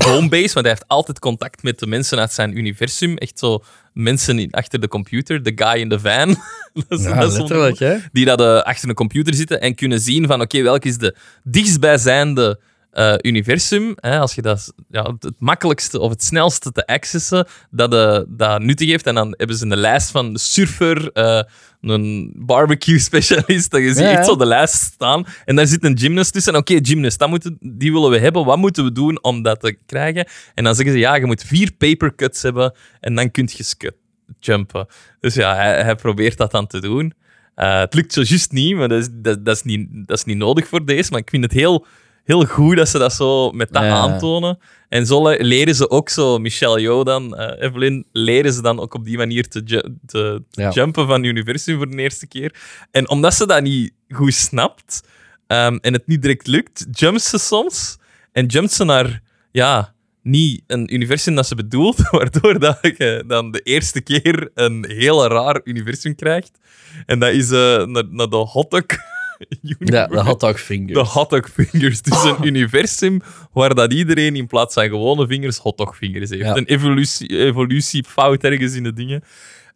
homebase, 0.06 0.54
want 0.54 0.66
hij 0.66 0.70
heeft 0.70 0.88
altijd 0.88 1.20
contact 1.20 1.64
met 1.64 1.80
de 1.80 1.88
mensen 1.88 2.20
uit 2.20 2.34
zijn 2.34 2.58
universum. 2.58 3.18
Echt 3.18 3.40
zo 3.40 3.64
mensen 3.94 4.40
in- 4.40 4.52
achter 4.52 4.80
de 4.80 4.88
computer, 4.88 5.44
de 5.44 5.52
guy 5.56 5.82
in 5.82 5.90
the 5.90 6.00
van. 6.00 6.28
dat 6.88 7.00
is, 7.00 7.06
Ja, 7.06 7.20
dat 7.20 7.32
is 7.32 7.38
letterlijk, 7.38 7.80
hè. 7.80 7.96
die 8.12 8.26
dat 8.26 8.42
eh, 8.42 8.62
achter 8.62 8.90
een 8.90 8.96
computer 8.96 9.34
zitten 9.34 9.62
en 9.62 9.76
kunnen 9.76 10.00
zien 10.00 10.28
van 10.28 10.42
oké, 10.42 10.62
welk 10.62 10.86
is 10.86 10.98
de 10.98 11.16
dichtstbijzijnde 11.44 12.60
eh, 12.92 13.16
universum. 13.22 13.94
Hè, 13.96 14.20
als 14.20 14.36
je 14.36 14.42
dat 14.42 14.74
ja, 14.90 15.16
het, 15.20 15.34
makkelijkste 15.40 16.00
of 16.00 16.10
het 16.10 16.24
snelste 16.24 16.72
te 16.72 16.86
accessen, 16.86 17.48
dat, 17.72 17.94
eh, 17.94 18.20
dat 18.28 18.62
nuttig 18.62 18.90
heeft. 18.90 19.06
En 19.06 19.16
dan 19.16 19.34
hebben 19.38 19.56
ze 19.56 19.66
een 19.66 19.78
lijst 19.78 20.12
van 20.12 20.34
de 20.34 20.40
surfer, 20.40 21.12
eh, 21.12 21.42
een 21.82 22.34
barbecue 22.36 23.00
specialist. 23.10 23.72
Dat 23.72 23.82
je 23.82 23.88
ziet 23.88 23.98
Ja, 23.98 24.12
echt 24.12 24.26
zo 24.26 24.36
de 24.36 24.46
lijst 24.46 24.74
staan. 24.74 25.26
En 25.46 25.56
daar 25.56 25.68
zit 25.68 25.84
een 25.84 26.00
gymnast 26.00 26.34
tussen. 26.34 26.54
En 26.54 26.60
Oké, 26.60 26.80
gymnast, 26.82 27.20
dat 27.20 27.30
moeten, 27.30 27.58
die 27.60 27.92
willen 27.92 28.10
we 28.10 28.20
hebben. 28.20 28.46
Wat 28.46 28.58
moeten 28.58 28.84
we 28.84 28.92
doen 28.92 29.24
om 29.24 29.42
dat 29.42 29.60
te 29.60 29.78
krijgen? 29.86 30.28
En 30.56 30.64
dan 30.64 30.76
zeggen 30.76 30.94
ze, 30.94 31.00
ja, 31.00 31.16
je 31.16 31.26
moet 31.26 31.44
vier 31.44 31.72
papercuts 31.72 32.42
hebben 32.42 32.74
en 33.00 33.16
dan 33.16 33.32
kun 33.32 33.50
je 33.52 33.94
jumpen. 34.40 34.88
Dus 35.20 35.34
ja, 35.34 35.56
hij, 35.56 35.84
hij 35.84 35.96
probeert 35.96 36.38
dat 36.38 36.52
dan 36.52 36.68
te 36.68 36.80
doen. 36.80 37.14
Het 37.56 37.94
lukt 37.94 38.14
zo 38.14 38.22
juist 38.22 38.52
niet, 38.52 38.76
maar 38.76 38.88
dat 38.88 39.00
is, 39.00 39.08
dat, 39.12 39.46
dat, 39.46 39.56
is 39.56 39.64
niet, 39.64 39.88
dat 39.92 40.18
is 40.18 40.24
niet 40.24 40.38
nodig 40.38 40.68
voor 40.68 40.86
deze. 40.86 41.12
Maar 41.12 41.20
ik 41.20 41.30
vind 41.30 41.44
het 41.44 41.54
heel, 41.54 41.86
heel 42.30 42.46
goed 42.46 42.76
dat 42.78 42.90
ze 42.90 42.98
dat 42.98 43.14
zo 43.14 43.52
met 43.52 43.74
dat 43.74 43.84
Ja. 43.84 43.90
aantonen. 43.96 44.60
En 44.90 45.06
zo 45.06 45.24
le- 45.24 45.38
leren 45.44 45.76
ze 45.76 45.90
ook 45.90 46.10
zo, 46.10 46.38
Michelle 46.38 46.82
Yeoh 46.82 47.06
dan, 47.06 47.36
eh, 47.36 47.66
Evelyn, 47.68 48.06
leren 48.12 48.54
ze 48.54 48.62
dan 48.62 48.80
ook 48.80 48.94
op 48.94 49.06
die 49.06 49.18
manier 49.18 49.48
te, 49.48 49.62
ju- 49.66 49.96
te, 50.06 50.44
te 50.50 50.62
Ja. 50.62 50.70
jumpen 50.70 51.08
van 51.08 51.24
universum 51.24 51.78
voor 51.78 51.90
de 51.90 51.98
eerste 51.98 52.28
keer. 52.28 52.56
En 52.92 53.10
omdat 53.10 53.34
ze 53.34 53.46
dat 53.48 53.62
niet 53.62 53.94
goed 54.10 54.34
snapt 54.34 55.02
ehm, 55.48 55.78
en 55.82 55.94
het 55.94 56.08
niet 56.08 56.22
direct 56.22 56.48
lukt, 56.48 56.86
jumpt 56.92 57.22
ze 57.22 57.38
soms 57.38 57.98
en 58.32 58.46
jumpt 58.46 58.72
ze 58.72 58.84
naar, 58.84 59.22
ja, 59.52 59.94
niet 60.24 60.64
een 60.68 60.94
universum 60.94 61.36
dat 61.36 61.48
ze 61.48 61.56
bedoelt, 61.56 61.98
waardoor 62.12 62.60
dat 62.60 62.80
je 62.82 63.24
dan 63.28 63.52
de 63.52 63.60
eerste 63.60 64.02
keer 64.02 64.50
een 64.54 64.86
heel 64.88 65.28
raar 65.28 65.62
universum 65.64 66.16
krijgt. 66.16 66.52
En 67.06 67.20
dat 67.20 67.32
is 67.32 67.52
eh, 67.52 67.86
naar, 67.86 68.04
naar 68.10 68.30
de 68.30 68.36
hotdog 68.36 68.86
Ja, 69.80 70.08
de 70.08 70.20
hotdog 70.22 70.62
fingers. 70.62 70.94
De 70.94 71.06
hotdog 71.06 71.50
fingers. 71.50 72.02
Dus 72.02 72.24
een 72.24 72.46
universum 72.52 73.22
waar 73.54 73.76
dat 73.76 73.94
iedereen 73.94 74.36
in 74.36 74.48
plaats 74.48 74.74
van 74.74 74.84
gewone 74.90 75.28
vingers 75.28 75.58
hotdog 75.58 75.98
fingers 75.98 76.30
heeft. 76.30 76.42
Ja. 76.44 76.56
Een 76.56 76.66
evolutie, 76.66 77.38
evolutiefout 77.38 78.44
ergens 78.44 78.74
in 78.74 78.84
de 78.84 78.94
dingen. 78.94 79.24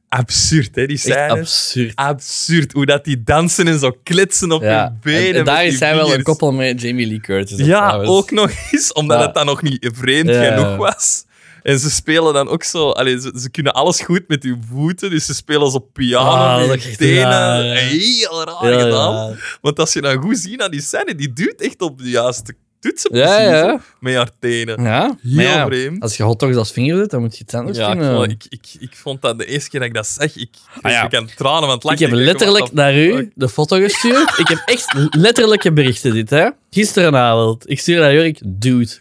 Absurd, 0.09 0.75
hè, 0.75 0.85
die 0.85 0.97
scènes. 0.97 1.29
absurd. 1.31 1.95
Absurd. 1.95 2.71
Hoe 2.71 2.85
dat 2.85 3.03
die 3.05 3.23
dansen 3.23 3.67
en 3.67 3.79
zo 3.79 3.97
kletsen 4.03 4.51
op 4.51 4.61
Ja. 4.61 4.83
hun 4.83 4.97
benen. 5.01 5.29
En, 5.29 5.35
en 5.35 5.45
daar 5.45 5.65
is 5.65 5.77
wel 5.79 5.91
een 5.99 6.05
vingers. 6.05 6.23
koppel 6.23 6.51
met 6.51 6.81
Jamie 6.81 7.07
Lee 7.07 7.19
Curtis. 7.19 7.57
Ja, 7.57 7.79
trouwens. 7.87 8.09
ook 8.11 8.31
nog 8.31 8.51
eens, 8.71 8.93
omdat 8.93 9.19
Ja. 9.19 9.25
het 9.25 9.33
dan 9.33 9.45
nog 9.45 9.61
niet 9.61 9.89
vreemd 9.95 10.29
genoeg 10.29 10.75
was. 10.77 11.25
En 11.63 11.79
ze 11.79 11.89
spelen 11.89 12.33
dan 12.33 12.47
ook 12.49 12.63
zo... 12.63 12.89
Allee, 12.89 13.19
ze, 13.21 13.33
ze 13.39 13.49
kunnen 13.49 13.73
alles 13.73 13.99
goed 14.01 14.27
met 14.27 14.43
hun 14.43 14.63
voeten, 14.71 15.09
dus 15.09 15.25
ze 15.25 15.33
spelen 15.33 15.71
zo 15.71 15.79
piano 15.79 16.29
Ah, 16.29 16.67
met 16.67 16.83
hun 16.83 16.95
tenen. 16.97 17.23
raar, 17.23 17.63
ja. 17.65 17.73
Heel 17.73 18.43
raar 18.43 18.71
Ja, 18.73 18.79
gedaan. 18.79 19.13
ja. 19.29 19.35
Want 19.61 19.79
als 19.79 19.93
je 19.93 20.01
dan 20.01 20.21
goed 20.21 20.37
ziet 20.37 20.61
aan 20.61 20.71
die 20.71 20.81
scène, 20.81 21.15
die 21.15 21.33
doet 21.33 21.61
echt 21.61 21.81
op 21.81 21.97
de 22.01 22.09
juiste 22.09 22.55
toetsen 22.79 23.09
precies, 23.11 23.29
ja. 23.35 23.79
met 23.99 24.15
haar 24.15 24.29
tenen. 24.39 24.83
Ja, 24.83 25.17
Heel 25.21 25.41
ja, 25.41 25.65
vreemd. 25.65 26.01
Als 26.01 26.17
je 26.17 26.23
hotdogs 26.23 26.55
als 26.55 26.71
vinger 26.71 26.97
zet, 26.97 27.09
dan 27.09 27.21
moet 27.21 27.37
je 27.37 27.43
het 27.45 27.53
anders 27.55 27.77
Ja, 27.77 28.23
ik 28.23 28.31
ik, 28.31 28.45
ik, 28.49 28.81
ik 28.81 28.95
vond 28.95 29.21
dat 29.21 29.37
de 29.37 29.45
eerste 29.45 29.69
keer 29.69 29.79
dat 29.79 29.89
ik 29.89 29.95
dat 29.95 30.07
zeg, 30.07 30.35
ik, 30.37 30.49
Ah, 30.81 30.91
ja. 30.91 31.03
ik 31.03 31.09
kan 31.09 31.29
tranen 31.35 31.69
van 31.69 31.77
het 31.89 31.91
Ik 31.91 31.99
heb 31.99 32.11
letterlijk 32.11 32.73
naar 32.73 32.95
u 32.97 33.31
de 33.35 33.49
foto 33.49 33.77
gestuurd. 33.79 34.37
ik 34.39 34.47
heb 34.47 34.61
echt 34.65 34.93
letterlijke 35.09 35.73
berichten 35.73 36.13
dit, 36.13 36.29
hè. 36.29 36.49
Gisterenavond. 36.69 37.69
Ik 37.69 37.79
stuur 37.79 37.99
naar 37.99 38.13
Jurk. 38.13 38.39
Dude, 38.45 38.91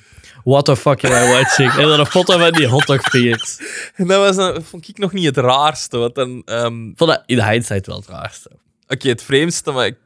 what 0.44 0.64
the 0.64 0.76
fuck 0.76 1.04
am 1.04 1.12
I 1.12 1.32
watching? 1.32 1.72
En 1.72 1.88
dan 1.88 2.00
een 2.00 2.06
foto 2.06 2.38
van 2.38 2.52
die 2.52 2.66
hotdogvingers. 2.66 3.58
En 3.96 4.06
dat 4.06 4.18
was 4.18 4.36
dan, 4.36 4.62
vond 4.62 4.88
ik 4.88 4.98
nog 4.98 5.12
niet 5.12 5.24
het 5.24 5.36
raarste. 5.36 5.98
Want 5.98 6.14
dan, 6.14 6.28
Ik 6.38 6.92
vond 6.96 7.10
dat 7.10 7.22
in 7.26 7.42
hindsight 7.42 7.86
wel 7.86 7.96
het 7.96 8.06
raarste. 8.08 8.50
Oké, 8.88 9.08
het 9.08 9.22
vreemdste, 9.22 9.70
maar... 9.70 9.86
ik- 9.86 9.96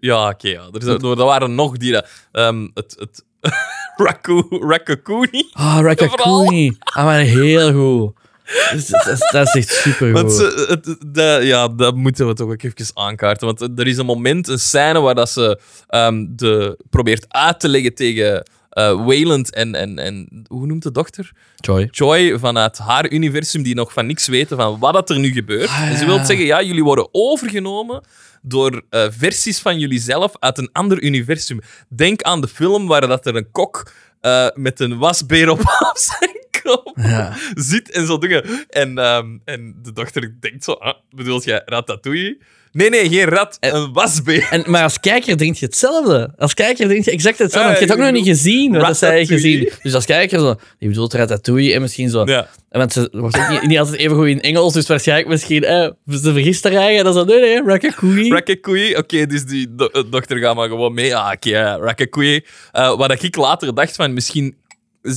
ja, 0.00 0.28
oké, 0.28 0.48
ja. 0.48 0.68
Er, 0.72 1.04
er 1.04 1.16
waren 1.24 1.54
nog 1.54 1.76
die... 1.76 1.92
dat- 1.92 2.08
ehm, 2.32 2.68
het... 2.74 2.96
het 2.98 3.24
Raku, 3.96 4.42
Rakakuni. 4.50 5.48
Ah, 5.52 5.78
Rakakuni. 5.80 6.76
Ah, 6.78 7.04
maar 7.04 7.18
heel 7.18 7.72
goed. 7.72 8.14
Dat 9.30 9.46
is, 9.46 9.52
echt 9.54 9.68
super 9.68 10.16
goed. 10.18 11.42
ja, 11.44 11.68
dat 11.68 11.94
moeten 11.94 12.26
we 12.26 12.34
toch 12.34 12.50
ook 12.50 12.62
even 12.62 12.86
aankaarten. 12.94 13.46
Want 13.46 13.78
er 13.78 13.86
is 13.86 13.96
een 13.96 14.06
moment, 14.06 14.48
een 14.48 14.58
scène, 14.58 15.00
waar 15.00 15.14
dat 15.14 15.30
ze 15.30 15.60
ehm, 15.88 16.24
de, 16.28 16.78
probeert 16.90 17.26
uit 17.28 17.60
te 17.60 17.68
leggen 17.68 17.94
tegen 17.94 18.46
eh, 18.76 19.04
Wayland 19.06 19.54
en, 19.54 19.74
en, 19.74 19.98
en 19.98 20.44
hoe 20.48 20.66
noemt 20.66 20.82
de 20.82 20.90
dochter? 20.92 21.32
Joy. 21.56 21.88
Joy 21.90 22.38
vanuit 22.38 22.78
haar 22.78 23.10
universum 23.10 23.62
die 23.62 23.74
nog 23.74 23.92
van 23.92 24.06
niks 24.06 24.26
weten 24.28 24.56
van 24.56 24.78
wat 24.78 24.92
dat 24.92 25.10
er 25.10 25.18
nu 25.18 25.32
gebeurt. 25.32 25.68
Ah, 25.68 25.82
En 25.90 25.96
ze 25.98 26.04
wil 26.04 26.24
zeggen, 26.24 26.46
ja, 26.46 26.62
jullie 26.62 26.84
worden 26.84 27.08
overgenomen 27.12 28.04
door 28.42 28.82
eh, 28.90 29.06
versies 29.10 29.58
van 29.60 29.78
jullie 29.78 30.00
zelf 30.00 30.32
uit 30.38 30.58
een 30.58 30.68
ander 30.72 31.02
universum. 31.02 31.60
Denk 31.88 32.22
aan 32.22 32.40
de 32.40 32.48
film 32.48 32.86
waar 32.86 33.08
dat 33.08 33.26
er 33.26 33.36
een 33.36 33.50
kok 33.50 33.90
eh, 34.20 34.46
met 34.54 34.80
een 34.80 34.98
wasbeer 34.98 35.50
op 35.50 35.60
zijn 35.94 36.36
kop 36.62 36.92
Ja. 36.96 37.36
zit 37.54 37.90
en 37.90 38.06
zo 38.06 38.18
dingen. 38.18 38.44
En, 38.68 38.98
ehm, 38.98 39.38
en 39.44 39.78
de 39.82 39.92
dochter 39.92 40.36
denkt 40.40 40.64
zo, 40.64 40.72
ah, 40.72 40.94
bedoelt 41.10 41.44
jij 41.44 41.62
ratatouille? 41.64 42.38
Nee, 42.76 42.90
nee, 42.90 43.08
geen 43.08 43.24
rat, 43.24 43.56
een 43.60 43.92
wasbeer. 43.92 44.46
En, 44.50 44.62
maar 44.66 44.82
als 44.82 45.00
kijker 45.00 45.38
denk 45.38 45.56
je 45.56 45.66
hetzelfde. 45.66 46.30
Als 46.38 46.54
kijker 46.54 46.88
denk 46.88 47.04
je 47.04 47.10
exact 47.10 47.38
hetzelfde. 47.38 47.58
Ah, 47.58 47.64
want 47.66 47.78
je 47.78 47.84
hebt 47.86 47.98
ook 48.00 48.06
ik 48.06 48.12
nog 48.14 48.22
niet 48.24 48.36
gezien 48.36 48.72
wat 48.72 48.86
dat 48.86 48.96
zij 48.96 49.26
gezien. 49.26 49.70
Dus 49.82 49.94
als 49.94 50.04
kijker 50.04 50.38
zo, 50.38 50.54
die 50.78 50.88
bedoelt 50.88 51.12
ratatouille 51.14 51.72
en 51.74 51.80
misschien 51.80 52.08
zo. 52.10 52.24
Ja. 52.24 52.48
Want 52.70 52.92
ze 52.92 53.08
wordt 53.12 53.38
ook 53.38 53.48
niet, 53.48 53.62
niet 53.62 53.78
altijd 53.78 53.96
even 53.96 54.16
goed 54.16 54.26
in 54.26 54.40
Engels, 54.40 54.72
dus 54.72 54.86
waarschijnlijk 54.86 55.28
misschien, 55.28 55.64
eh, 55.64 55.90
ze 56.10 56.32
vergist 56.32 56.64
haar 56.64 56.72
eigen. 56.72 57.04
Dat 57.04 57.14
is 57.14 57.20
zo, 57.20 57.26
nee, 57.26 57.40
nee. 57.40 57.62
Ratatouille, 58.32 58.96
oké, 58.96 59.26
dus 59.26 59.44
die 59.44 59.74
do- 59.74 59.86
eh, 59.92 60.02
dochter 60.10 60.38
gaat 60.38 60.54
maar 60.56 60.68
gewoon 60.68 60.94
mee. 60.94 61.16
Ah, 61.16 61.32
oké, 61.34 61.48
ja, 61.48 61.76
Ratatouille. 61.76 62.44
Eh, 62.72 62.96
wat 62.96 63.22
ik 63.22 63.36
later 63.36 63.74
dacht 63.74 63.96
van, 63.96 64.12
misschien 64.12 64.54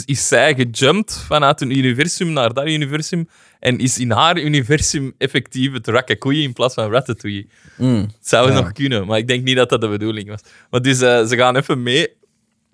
is, 0.05 0.27
zij 0.27 0.55
gejumpt 0.55 1.23
vanuit 1.27 1.61
een 1.61 1.77
universum 1.77 2.33
naar 2.33 2.53
dat 2.53 2.67
universum 2.67 3.29
en 3.59 3.77
is 3.79 3.97
in 3.99 4.11
haar 4.11 4.37
universum 4.39 5.13
effectief 5.17 5.73
het 5.73 5.87
Ratatouille 5.87 6.41
in 6.43 6.53
plaats 6.53 6.73
van 6.73 6.91
Ratatouille. 6.91 7.45
Mm. 7.77 7.99
Het 8.01 8.27
zou 8.27 8.51
Ja. 8.51 8.59
nog 8.59 8.71
kunnen, 8.71 9.07
maar 9.07 9.17
ik 9.17 9.27
denk 9.27 9.43
niet 9.43 9.55
dat 9.55 9.69
dat 9.69 9.81
de 9.81 9.87
bedoeling 9.87 10.27
was. 10.29 10.39
Maar 10.69 10.81
dus 10.81 11.01
eh, 11.01 11.25
ze 11.25 11.35
gaan 11.35 11.55
even 11.55 11.83
mee. 11.83 12.17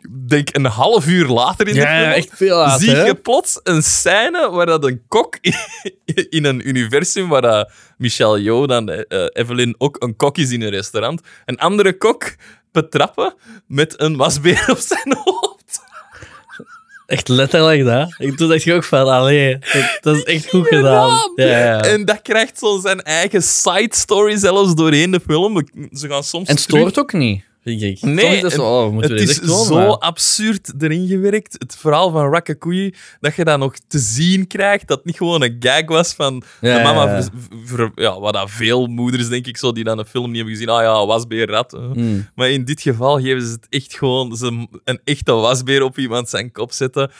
Ik 0.02 0.30
denk 0.30 0.50
een 0.56 0.66
half 0.66 1.08
uur 1.08 1.28
later 1.28 1.68
in 1.68 1.74
de 1.74 1.80
Ja, 1.80 1.86
film. 1.98 2.10
ja, 2.10 2.14
echt 2.14 2.30
veel 2.34 2.58
later. 2.58 2.80
zie 2.88 2.96
je 2.96 3.16
plots 3.16 3.60
een 3.64 3.84
scène 3.84 4.50
waar 4.52 4.66
dat 4.66 4.84
een 4.86 5.02
kok 5.08 5.38
in 6.30 6.46
een 6.46 6.68
universum 6.68 7.28
waar 7.28 7.42
dat 7.42 7.72
Michelle 7.98 8.42
Yeoh 8.42 8.68
dan 8.68 8.90
eh, 8.90 9.26
Evelyn 9.34 9.76
ook 9.78 10.04
een 10.04 10.16
kok 10.16 10.38
is 10.38 10.52
in 10.52 10.62
een 10.62 10.70
restaurant, 10.70 11.22
een 11.46 11.58
andere 11.58 11.98
kok 11.98 12.36
betrappen 12.72 13.34
met 13.68 14.02
een 14.02 14.16
wasbeer 14.16 14.66
op 14.70 14.78
zijn 14.78 15.18
hoofd. 15.24 15.55
Echt 17.06 17.28
letterlijk 17.28 17.84
dat. 17.86 18.16
Ik 18.18 18.38
toen 18.38 18.50
dacht 18.50 18.64
je 18.64 18.74
ook 18.74 18.84
van, 18.84 19.08
allee, 19.08 19.58
dat, 19.74 19.98
dat 20.02 20.16
is 20.16 20.24
echt 20.24 20.50
goed 20.50 20.68
gedaan. 20.68 21.18
Ja, 21.36 21.46
ja. 21.46 21.82
En, 21.82 21.92
En 21.92 22.06
dat 22.06 22.22
krijgt 22.22 22.60
zo 22.60 22.80
zijn 22.80 23.02
eigen 23.02 23.42
side 23.44 23.96
story 23.96 24.38
zelfs 24.38 24.76
doorheen 24.76 25.12
de 25.12 25.20
film. 25.28 25.68
Ze 25.92 26.08
gaan 26.10 26.24
soms 26.24 26.48
het 26.48 26.68
terug- 26.68 26.80
stoort 26.80 27.00
ook 27.00 27.14
niet, 27.14 27.44
vind 27.66 27.82
ik. 27.82 28.02
Nee, 28.02 28.20
Soms 28.26 28.36
is 28.36 28.42
het 28.42 28.52
zo, 28.52 28.62
oh, 28.86 28.92
moeten 28.92 29.12
we 29.16 29.20
het 29.22 29.30
is 29.30 29.36
zo 29.68 29.76
Maar- 29.76 29.88
absurd 29.98 30.74
erin 30.80 31.08
gewerkt. 31.08 31.56
Het 31.58 31.76
verhaal 31.76 32.12
van 32.12 32.32
Ratatouille, 32.32 32.94
dat 33.20 33.36
je 33.36 33.44
dat 33.46 33.60
nog 33.60 33.76
te 33.88 34.00
zien 34.00 34.48
krijgt. 34.48 34.88
Dat 34.88 34.98
het 34.98 35.06
niet 35.06 35.18
gewoon 35.18 35.42
een 35.42 35.56
gag 35.60 35.86
was 35.86 36.14
van 36.14 36.44
Ja, 36.62 36.78
de 36.78 36.84
mama. 36.84 37.06
ja, 37.06 37.16
ja. 37.18 37.24
ver- 37.24 37.32
ver- 37.66 37.92
ja, 37.96 38.20
wat 38.20 38.34
dat 38.34 38.50
veel 38.52 38.88
moeders, 38.88 39.28
denk 39.30 39.48
ik, 39.48 39.58
zo, 39.58 39.72
die 39.72 39.84
dan 39.84 40.00
een 40.00 40.06
film 40.06 40.26
niet 40.28 40.36
hebben 40.36 40.54
gezien. 40.54 40.70
Ah 40.70 40.82
ja, 40.82 41.06
wasbeer, 41.06 41.48
rat. 41.50 41.74
eh. 41.74 41.82
Mm. 41.94 42.28
Maar 42.36 42.50
in 42.50 42.66
dit 42.66 42.82
geval 42.82 43.20
geven 43.22 43.42
ze 43.42 43.52
het 43.52 43.68
echt 43.70 43.94
gewoon 43.98 44.36
ze 44.36 44.68
een 44.84 45.00
echte 45.04 45.32
wasbeer 45.32 45.84
op 45.84 45.98
iemand 45.98 46.30
zijn 46.30 46.52
kop 46.52 46.72
zetten. 46.72 47.12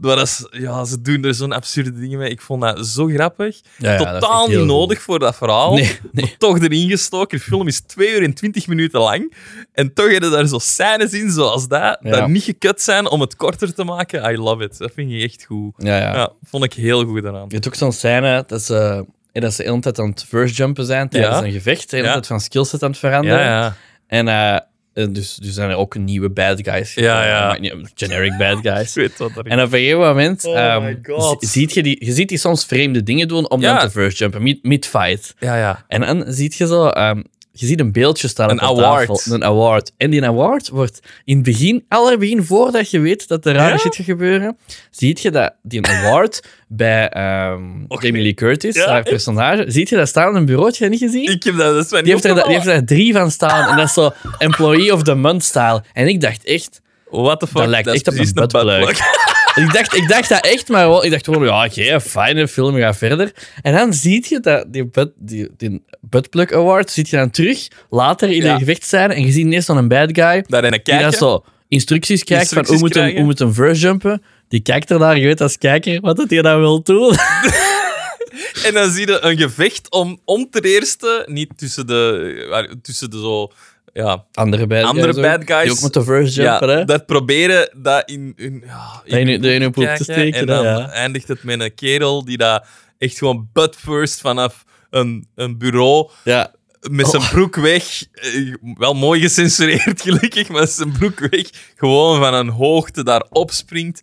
Maar 0.00 0.16
dat 0.16 0.26
is, 0.26 0.46
ja, 0.50 0.84
ze 0.84 1.00
doen 1.02 1.24
er 1.24 1.34
zo'n 1.34 1.52
absurde 1.52 1.92
dingen 2.00 2.18
mee. 2.18 2.30
Ik 2.30 2.40
vond 2.40 2.62
dat 2.62 2.86
zo 2.86 3.06
grappig. 3.06 3.60
Dat 3.78 3.98
Totaal 3.98 4.48
niet 4.48 4.58
nodig 4.64 5.02
voor 5.02 5.18
dat 5.18 5.36
verhaal. 5.36 5.74
Nee, 5.74 5.98
nee. 6.12 6.24
Maar 6.24 6.34
toch 6.38 6.60
erin 6.60 6.88
gestoken. 6.88 7.38
De 7.38 7.44
film 7.44 7.66
is 7.66 7.80
2 7.80 8.14
uur 8.14 8.22
en 8.22 8.34
20 8.34 8.66
minuten 8.66 9.00
lang. 9.00 9.34
En 9.72 9.91
toch 9.94 10.10
hebben 10.10 10.30
daar 10.30 10.46
zo 10.46 10.58
scènes 10.58 11.12
in 11.12 11.30
zoals 11.30 11.68
dat, 11.68 11.98
Ja. 12.02 12.10
dat 12.10 12.28
niet 12.28 12.42
gekut 12.42 12.82
zijn 12.82 13.08
om 13.08 13.20
het 13.20 13.36
korter 13.36 13.74
te 13.74 13.84
maken. 13.84 14.32
I 14.32 14.36
love 14.36 14.64
it. 14.64 14.78
Dat 14.78 14.90
vind 14.94 15.10
je 15.10 15.18
echt 15.22 15.44
goed. 15.44 15.72
Ja, 15.76 15.96
ja. 15.98 16.14
Ja, 16.14 16.30
vond 16.42 16.64
ik 16.64 16.72
heel 16.72 17.04
goed 17.04 17.24
eraan. 17.24 17.44
Je 17.48 17.54
hebt 17.54 17.66
ook 17.66 17.74
zo'n 17.74 17.92
scène 17.92 18.44
dat 18.46 18.62
ze, 18.62 19.04
dat 19.32 19.52
ze 19.54 19.62
de 19.62 19.68
hele 19.68 19.80
tijd 19.80 19.98
aan 19.98 20.08
het 20.10 20.24
first 20.28 20.56
jumpen 20.56 20.84
zijn 20.84 21.08
tijdens 21.08 21.40
een 21.40 21.52
gevecht. 21.52 21.90
De 21.90 21.96
hele 21.96 22.08
tijd 22.08 22.26
van 22.26 22.40
skillset 22.40 22.82
aan 22.82 22.90
het 22.90 22.98
veranderen. 22.98 23.74
En 24.06 24.28
eh, 24.28 24.56
dus, 24.92 25.34
dus 25.36 25.54
zijn 25.54 25.70
er 25.70 25.76
ook 25.76 25.96
nieuwe 25.96 26.30
bad 26.30 26.58
guys. 26.62 26.94
Ja, 26.94 27.26
ja. 27.26 27.58
Generic 27.94 28.36
bad 28.38 28.58
guys. 28.72 28.96
Ik 28.96 29.08
weet 29.08 29.18
wat 29.18 29.30
En 29.46 29.58
op 29.60 29.72
een 29.72 29.78
gegeven 29.78 29.98
moment 29.98 30.44
Oh 30.44 30.58
ehm, 30.58 30.94
ziet 31.38 31.74
je, 31.74 31.82
die, 31.82 32.04
je 32.04 32.12
ziet 32.12 32.28
die 32.28 32.38
soms 32.38 32.64
vreemde 32.64 33.02
dingen 33.02 33.28
doen 33.28 33.50
om 33.50 33.60
dan 33.60 33.78
te 33.78 33.90
first 33.90 34.18
jumpen, 34.18 34.42
mid- 34.42 34.62
mid-fight. 34.62 35.34
Ja, 35.38 35.56
ja. 35.56 35.84
En 35.88 36.00
dan 36.00 36.24
ziet 36.26 36.54
je 36.54 36.66
zo, 36.66 36.86
ehm, 36.88 37.22
je 37.52 37.66
ziet 37.66 37.80
een 37.80 37.92
beeldje 37.92 38.28
staan 38.28 38.50
Een 38.50 38.62
op 38.68 38.76
de 38.76 38.82
award. 38.84 39.06
tafel. 39.08 39.34
Een 39.34 39.44
award. 39.44 39.92
En 39.96 40.10
die 40.10 40.24
award 40.24 40.68
wordt 40.68 41.00
in 41.24 41.34
het 41.34 41.44
begin, 41.44 41.84
allerbegin, 41.88 42.44
voordat 42.44 42.90
je 42.90 43.00
weet 43.00 43.28
dat 43.28 43.46
er 43.46 43.54
rare 43.54 43.70
Ja? 43.72 43.78
shit 43.78 43.94
gaat 43.94 44.04
gebeuren, 44.04 44.56
ziet 44.90 45.20
je 45.20 45.30
dat 45.30 45.54
die 45.62 45.86
award 45.86 46.42
bij 46.68 47.08
ehm 47.08 47.62
Jamie 47.88 48.22
Lee 48.22 48.34
Curtis, 48.34 48.74
Ja, 48.76 48.88
haar 48.88 49.02
personage, 49.02 49.64
ziet 49.68 49.88
je 49.88 49.96
dat 49.96 50.08
staan 50.08 50.28
op 50.28 50.34
een 50.34 50.44
bureautje, 50.44 50.84
heb 50.84 50.92
je 50.92 50.98
niet 51.00 51.10
gezien? 51.10 51.30
Ik 51.30 51.42
heb 51.42 51.56
dat, 51.56 51.74
dat 51.74 51.84
is 51.84 51.90
mij 51.90 52.02
Die 52.02 52.14
niet 52.14 52.22
heeft, 52.24 52.38
er, 52.38 52.44
die 52.44 52.54
heeft 52.54 52.66
er 52.66 52.84
drie 52.86 53.12
van 53.12 53.30
staan. 53.30 53.70
En 53.70 53.76
dat 53.76 53.86
is 53.86 53.92
zo 53.92 54.10
Employee 54.38 54.92
of 54.92 55.02
the 55.02 55.14
Month 55.14 55.44
style. 55.44 55.82
En 55.92 56.08
ik 56.08 56.20
dacht 56.20 56.44
echt, 56.44 56.80
What 57.10 57.40
the 57.40 57.46
fuck? 57.46 57.56
dat 57.56 57.68
lijkt 57.68 57.86
is 57.88 57.94
echt 57.94 58.08
op 58.08 58.14
een 58.18 58.32
buttplug. 58.34 58.98
Ik 59.54 59.72
dacht, 59.72 59.94
ik 59.94 60.08
dacht 60.08 60.28
dat 60.28 60.46
echt, 60.46 60.68
maar 60.68 60.88
wel- 60.88 61.04
ik 61.04 61.10
dacht 61.10 61.24
gewoon, 61.24 61.44
ja, 61.44 61.64
oké, 61.64 62.00
fijne 62.00 62.48
film, 62.48 62.76
ga 62.76 62.94
verder. 62.94 63.32
En 63.62 63.72
dan 63.74 63.92
zie 63.92 64.26
je 64.28 64.40
dat 64.40 64.64
die, 64.72 64.86
butt, 64.88 65.12
die, 65.16 65.48
die 65.56 65.82
Buttplug 66.00 66.52
Award, 66.52 66.90
ziet 66.90 67.08
je 67.08 67.16
dan 67.16 67.30
terug, 67.30 67.68
later 67.90 68.28
in 68.30 68.42
Ja. 68.42 68.52
de 68.52 68.58
gevechtsscène, 68.58 69.14
en 69.14 69.26
je 69.26 69.32
ziet 69.32 69.44
ineens 69.44 69.64
zo'n 69.64 69.88
bad 69.88 70.08
guy, 70.12 70.44
Daar 70.48 70.64
in 70.64 70.72
een 70.72 70.80
die 70.84 70.98
dat 70.98 71.14
zo 71.14 71.44
instructies 71.68 72.24
krijgt 72.24 72.52
van 72.52 72.66
hoe 72.66 72.78
moet, 72.78 72.82
hem, 72.82 72.90
krijgen. 72.90 73.16
hoe 73.16 73.24
moet 73.24 73.38
hem 73.38 73.54
verse 73.54 73.80
jumpen. 73.80 74.22
Die 74.48 74.60
kijkt 74.60 74.90
er 74.90 74.98
naar, 74.98 75.18
je 75.18 75.26
weet 75.26 75.40
als 75.40 75.58
kijker 75.58 76.00
wat 76.00 76.18
het 76.18 76.30
hij 76.30 76.42
dan 76.42 76.58
wil 76.60 76.82
doen. 76.82 77.16
En 78.66 78.74
dan 78.74 78.90
zie 78.90 79.06
je 79.06 79.18
een 79.20 79.38
gevecht 79.38 79.90
om, 79.90 80.20
om 80.24 80.50
ten 80.50 80.62
eerste, 80.62 81.24
niet 81.30 81.48
tussen 81.56 81.86
de, 81.86 82.76
tussen 82.82 83.10
de 83.10 83.18
zo, 83.18 83.50
ja, 83.92 84.24
Andere 84.32 84.66
bad 84.66 84.84
Andere 84.84 85.12
guys 85.12 85.16
ook, 85.16 85.22
bad 85.38 85.44
guys. 85.58 85.78
Die 85.80 85.98
ook 85.98 86.04
verse 86.04 86.42
jumpen, 86.42 86.68
ja 86.68 86.76
hè. 86.76 86.84
dat 86.84 87.06
proberen 87.06 87.70
dat 87.82 88.08
in, 88.10 88.32
in, 88.36 88.62
ja, 88.66 89.02
Dat 89.04 89.18
in- 89.18 89.26
hun 89.28 89.40
dat 89.42 89.50
in 89.50 89.60
hun 89.60 89.70
poep 89.72 89.84
te 89.96 90.02
steken, 90.02 90.40
En 90.40 90.46
dan 90.46 90.64
ja. 90.64 90.88
eindigt 90.90 91.28
het 91.28 91.42
met 91.42 91.60
een 91.60 91.74
kerel 91.74 92.24
die 92.24 92.36
dat 92.36 92.64
echt 92.98 93.18
gewoon 93.18 93.48
butt 93.52 93.76
first 93.76 94.20
vanaf 94.20 94.64
een, 94.90 95.26
een 95.34 95.58
bureau 95.58 96.10
Ja, 96.24 96.52
met 96.90 97.06
zijn 97.08 97.22
broek 97.30 97.56
weg, 97.56 98.04
eh, 98.12 98.54
wel 98.76 98.94
mooi 98.94 99.20
gecensureerd 99.20 100.02
gelukkig, 100.08 100.48
maar 100.48 100.66
zijn 100.68 100.92
broek 100.92 101.18
weg, 101.30 101.50
gewoon 101.76 102.18
van 102.20 102.34
een 102.34 102.48
hoogte 102.48 103.04
daar 103.04 103.24
opspringt. 103.30 104.02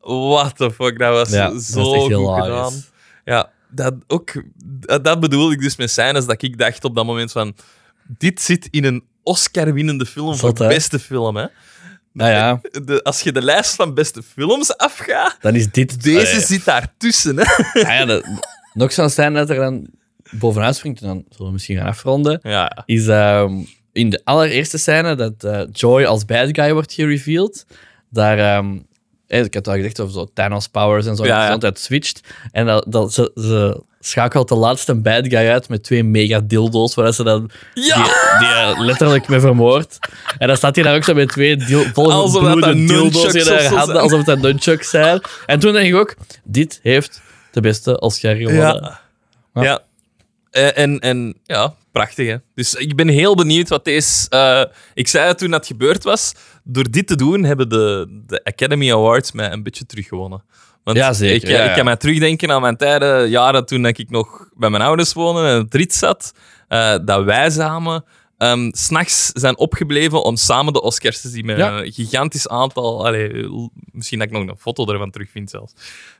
What 0.00 0.56
the 0.56 0.70
fuck, 0.70 0.98
dat 0.98 1.12
was 1.12 1.30
Ja, 1.30 1.50
dat 1.50 1.62
zo 1.62 1.92
echt 1.94 2.02
goed 2.02 2.08
hilarisch. 2.12 2.44
gedaan. 2.44 2.84
Ja, 3.24 3.50
dat, 3.70 3.94
ook, 4.06 4.42
dat, 4.64 5.04
dat 5.04 5.20
bedoel 5.20 5.52
ik 5.52 5.60
dus 5.60 5.76
met 5.76 5.90
scènes 5.90 6.26
dat 6.26 6.42
ik 6.42 6.58
dacht 6.58 6.84
op 6.84 6.94
dat 6.94 7.04
moment 7.06 7.32
van, 7.32 7.54
dit 8.18 8.40
zit 8.40 8.68
in 8.70 8.84
een 8.84 9.04
Oscar-winnende 9.28 10.06
film 10.06 10.26
voor 10.36 10.48
Zot, 10.48 10.58
hè? 10.58 10.68
beste 10.68 10.98
film, 10.98 11.36
hè. 11.36 11.46
nou 12.12 12.30
ja, 12.30 12.60
De, 12.84 13.02
als 13.02 13.20
je 13.20 13.32
de 13.32 13.42
lijst 13.42 13.74
van 13.74 13.94
beste 13.94 14.22
films 14.22 14.76
afgaat, 14.76 15.36
dan 15.40 15.54
is 15.54 15.70
dit... 15.70 16.02
deze 16.02 16.18
Allee. 16.30 16.40
zit 16.40 16.64
daartussen, 16.64 17.36
hè. 17.36 17.44
Ah 17.82 17.82
ja, 17.98 18.04
dat, 18.04 18.24
nog 18.74 18.92
zo'n 18.92 19.10
scène 19.10 19.38
dat 19.38 19.50
er 19.50 19.56
dan 19.56 19.86
bovenuit 20.30 20.76
springt, 20.76 21.00
en 21.00 21.06
dan 21.06 21.24
zullen 21.30 21.46
we 21.46 21.52
misschien 21.52 21.76
gaan 21.76 21.86
afronden, 21.86 22.40
Ja, 22.42 22.82
is 22.86 23.06
ehm, 23.06 23.52
in 23.92 24.10
de 24.10 24.20
allereerste 24.24 24.78
scène 24.78 25.14
dat 25.14 25.44
eh, 25.44 25.60
Joy 25.72 26.04
als 26.04 26.24
bad 26.24 26.48
guy 26.52 26.72
wordt 26.72 26.92
gereveeld. 26.92 27.64
Daar, 28.10 28.38
ehm, 28.38 28.78
eh, 29.26 29.44
ik 29.44 29.54
had 29.54 29.68
al 29.68 29.74
gezegd 29.74 30.00
over 30.00 30.12
zo 30.14 30.28
Thanos 30.34 30.68
powers 30.68 31.06
en 31.06 31.16
zo, 31.16 31.24
Ja, 31.24 31.56
dat 31.56 31.76
ja. 31.78 31.82
switcht. 31.84 32.20
En 32.50 32.66
dat, 32.66 32.84
dat, 32.88 33.12
ze, 33.12 33.30
ze 33.34 33.82
schakelt 34.08 34.48
de 34.48 34.54
laatste 34.54 34.94
bad 34.94 35.26
guy 35.28 35.48
uit 35.48 35.68
met 35.68 35.82
twee 35.82 36.04
mega 36.04 36.40
dildo's, 36.40 36.94
waar 36.94 37.12
ze 37.12 37.22
dan 37.24 37.50
Ja! 37.74 37.94
die, 37.94 38.04
die 38.38 38.48
eh, 38.48 38.78
letterlijk 38.80 39.28
mee 39.28 39.40
vermoord. 39.40 39.98
En 40.38 40.46
dan 40.46 40.56
staat 40.56 40.74
hij 40.74 40.84
daar 40.84 40.96
ook 40.96 41.04
zo 41.04 41.14
met 41.14 41.28
twee 41.28 41.56
dil, 41.56 41.82
volle 41.92 42.60
dat 42.60 42.72
dildo's 42.72 43.34
in 43.34 43.46
haar 43.46 43.62
handen, 43.64 43.86
zijn. 43.86 43.96
alsof 43.98 44.18
het 44.18 44.28
een 44.28 44.40
nunchucks 44.40 44.90
zijn. 44.90 45.20
En 45.46 45.58
toen 45.58 45.72
dacht 45.72 45.84
ik 45.84 45.94
ook, 45.94 46.14
dit 46.44 46.80
heeft 46.82 47.20
de 47.50 47.60
beste 47.60 48.00
Oscar 48.00 48.34
gewonnen. 48.34 48.60
Ja. 48.60 49.00
Ja. 49.54 49.62
ja. 49.62 49.80
En, 50.74 50.98
en, 50.98 51.34
ja, 51.44 51.74
prachtig 51.92 52.28
hè. 52.28 52.36
Dus 52.54 52.74
ik 52.74 52.96
ben 52.96 53.08
heel 53.08 53.34
benieuwd 53.34 53.68
wat 53.68 53.84
deze. 53.84 54.26
eh, 54.28 54.62
ik 54.94 55.08
zei 55.08 55.26
het 55.26 55.38
toen 55.38 55.50
dat 55.50 55.66
gebeurd 55.66 56.04
was. 56.04 56.32
Door 56.64 56.90
dit 56.90 57.06
te 57.06 57.16
doen 57.16 57.44
hebben 57.44 57.68
de, 57.68 58.06
de 58.26 58.44
Academy 58.44 58.92
Awards 58.92 59.32
mij 59.32 59.52
een 59.52 59.62
beetje 59.62 59.86
teruggewonnen. 59.86 60.42
Want 60.88 61.00
Ja, 61.00 61.12
zeker. 61.12 61.36
Ik, 61.36 61.42
eh, 61.42 61.50
Ja, 61.50 61.62
ja. 61.62 61.68
ik 61.68 61.74
kan 61.76 61.84
mij 61.84 61.96
terugdenken 61.96 62.50
aan 62.50 62.60
mijn 62.60 62.76
tijden, 62.76 63.28
jaren 63.28 63.66
toen 63.66 63.86
ik 63.86 64.10
nog 64.10 64.48
bij 64.56 64.70
mijn 64.70 64.82
ouders 64.82 65.12
woonde 65.12 65.40
en 65.48 65.56
het 65.58 65.74
rit 65.74 65.94
zat. 65.94 66.32
eh, 66.68 66.94
dat 67.04 67.24
wij 67.24 67.50
samen 67.50 68.04
s 68.38 68.68
s'nachts 68.72 69.30
zijn 69.34 69.58
opgebleven 69.58 70.22
om 70.24 70.36
samen 70.36 70.72
de 70.72 70.82
Oscars 70.82 71.20
te 71.20 71.28
zien 71.28 71.46
met 71.46 71.56
Ja. 71.56 71.78
een 71.78 71.92
gigantisch 71.92 72.48
aantal. 72.48 73.06
Allee, 73.06 73.48
misschien 73.92 74.18
dat 74.18 74.28
ik 74.28 74.34
nog 74.34 74.46
een 74.48 74.56
foto 74.58 74.92
ervan 74.92 75.10
terugvind 75.10 75.50
zelfs. 75.50 75.72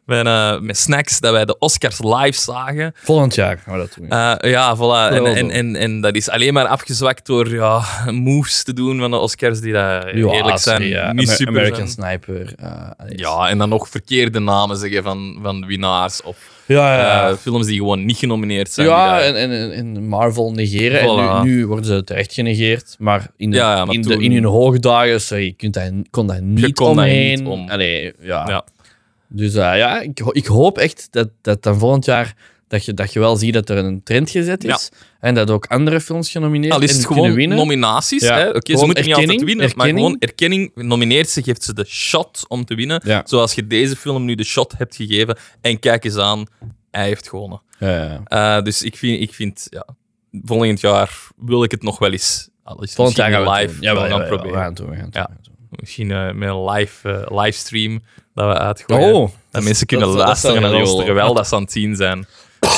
Met, 0.04 0.26
eh, 0.26 0.58
met 0.58 0.76
snacks 0.78 1.20
dat 1.20 1.32
wij 1.32 1.44
de 1.44 1.58
Oscars 1.58 1.98
live 2.02 2.38
zagen. 2.40 2.92
Volgend 2.96 3.34
jaar 3.34 3.58
gaan 3.58 3.74
we 3.74 3.78
dat 3.80 3.94
doen. 3.98 4.08
Eh, 4.08 4.50
ja, 4.50 4.76
voilà. 4.76 5.14
En, 5.14 5.26
en, 5.36 5.50
en, 5.50 5.76
en 5.76 6.00
dat 6.00 6.14
is 6.14 6.28
alleen 6.30 6.52
maar 6.52 6.66
afgezwakt 6.66 7.26
door 7.26 7.48
ja, 7.54 7.82
moves 8.10 8.62
te 8.62 8.72
doen 8.72 8.98
van 8.98 9.10
de 9.10 9.16
Oscars 9.16 9.60
die 9.60 9.72
dat 9.72 10.04
eerlijk 10.04 10.58
zijn. 10.58 10.82
ja. 10.82 11.12
niet 11.12 11.24
Amer- 11.26 11.36
super 11.36 11.52
American 11.54 11.88
zijn. 11.88 12.20
Sniper. 12.20 12.52
eh. 12.56 12.90
Ja, 13.08 13.48
en 13.48 13.58
dan 13.58 13.68
nog 13.68 13.88
verkeerde 13.88 14.38
namen 14.38 14.76
zeggen 14.76 15.02
van, 15.02 15.38
van 15.42 15.66
winnaars. 15.66 16.22
Of 16.22 16.36
ja, 16.68 16.98
ja. 16.98 17.28
eh, 17.28 17.36
films 17.36 17.66
die 17.66 17.76
gewoon 17.76 18.04
niet 18.04 18.16
genomineerd 18.16 18.70
zijn. 18.70 18.86
ja, 18.86 19.20
en, 19.20 19.36
en, 19.36 19.72
en 19.72 20.08
Marvel 20.08 20.52
negeren. 20.52 21.00
Voilà. 21.00 21.36
En 21.38 21.44
nu, 21.44 21.54
nu 21.54 21.66
worden 21.66 21.84
ze 21.86 22.04
terecht 22.04 22.32
genegeerd. 22.32 22.96
Maar 22.98 23.30
in, 23.36 23.50
de, 23.50 23.56
Ja, 23.56 23.76
ja, 23.76 23.84
maar 23.84 23.94
in, 23.94 24.02
de, 24.02 24.22
in 24.22 24.32
hun 24.32 24.44
hoogdagen, 24.44 25.20
sorry, 25.20 25.44
je 25.44 25.52
kunt 25.52 25.74
dat, 25.74 25.92
kon 26.10 26.26
dat 26.26 26.40
niet 26.40 26.72
kon 26.74 26.88
omheen. 26.88 27.38
niet 27.38 27.46
om. 27.48 27.68
Allee, 27.68 28.12
ja. 28.20 28.48
ja. 28.48 28.64
Dus 29.28 29.54
eh, 29.54 29.76
ja, 29.76 30.00
ik, 30.00 30.20
ik 30.30 30.46
hoop 30.46 30.78
echt 30.78 31.08
dat, 31.10 31.28
dat 31.42 31.62
dan 31.62 31.78
volgend 31.78 32.04
jaar 32.04 32.34
dat 32.68 32.84
je, 32.84 32.94
dat 32.94 33.12
je 33.12 33.18
wel 33.20 33.36
ziet 33.36 33.52
dat 33.52 33.70
er 33.70 33.76
een 33.76 34.02
trend 34.02 34.30
gezet 34.30 34.64
is. 34.64 34.88
En 35.20 35.34
dat 35.34 35.50
ook 35.50 35.66
andere 35.66 36.00
films 36.00 36.30
genomineerd 36.30 36.72
Al 36.72 36.80
is 36.82 36.90
het 36.92 37.00
en 37.00 37.06
gewoon 37.06 37.32
winnen. 37.34 37.56
nominaties. 37.56 38.22
Ja, 38.22 38.38
hè. 38.38 38.48
Oké, 38.48 38.76
ze 38.76 38.84
moeten 38.84 39.04
niet 39.04 39.14
altijd 39.14 39.14
erkenning, 39.14 39.44
winnen, 39.44 39.76
maar 39.76 39.86
gewoon 39.88 40.16
erkenning. 40.18 40.70
Nomineert 40.74 41.28
ze, 41.28 41.42
geeft 41.42 41.62
ze 41.62 41.74
de 41.74 41.84
shot 41.84 42.44
om 42.48 42.64
te 42.64 42.74
winnen. 42.74 43.00
Ja. 43.04 43.22
Zoals 43.24 43.54
je 43.54 43.66
deze 43.66 43.96
film 43.96 44.24
nu 44.24 44.34
de 44.34 44.44
shot 44.44 44.74
hebt 44.78 44.96
gegeven. 44.96 45.36
En 45.60 45.78
kijk 45.78 46.04
eens 46.04 46.16
aan, 46.16 46.46
hij 46.90 47.06
heeft 47.06 47.28
gewonnen. 47.28 47.62
Ja, 47.78 47.88
ja. 48.24 48.56
Eh, 48.58 48.62
dus 48.64 48.82
ik 48.82 48.96
vind, 48.96 49.20
ik 49.22 49.34
vind 49.34 49.66
ja, 49.70 49.86
volgend 50.44 50.80
jaar 50.80 51.18
wil 51.36 51.62
ik 51.62 51.70
het 51.70 51.82
nog 51.82 51.98
wel 51.98 52.12
eens. 52.12 52.48
Al 52.64 52.74
is 52.76 52.80
het 52.82 52.94
Volgend 52.94 53.16
jaar 53.16 53.30
gaan 53.30 53.54
live. 53.54 53.74
Ja, 53.80 53.94
we 54.02 54.08
gaan 54.08 54.26
proberen. 54.26 54.52
We 54.52 54.58
gaan 54.58 54.74
doen. 54.74 54.94
Gaan 54.96 55.10
doen. 55.42 55.56
Misschien 55.70 56.06
met 56.38 56.48
een 56.48 56.64
live, 56.64 57.10
eh, 57.10 57.42
livestream 57.42 58.00
dat 58.34 58.46
we 58.46 58.58
uitgooien. 58.58 59.14
Oh, 59.14 59.30
dat 59.50 59.62
mensen 59.62 59.86
kunnen 59.86 60.06
dat- 60.08 60.16
luisteren 60.16 60.62
naar 60.62 60.70
heel 60.70 60.94
ons 60.94 61.04
terwijl 61.04 61.34
dat 61.34 61.48
ze 61.48 61.54
aan 61.54 61.62
het 61.62 61.72
zien 61.72 61.96
zijn. 61.96 62.26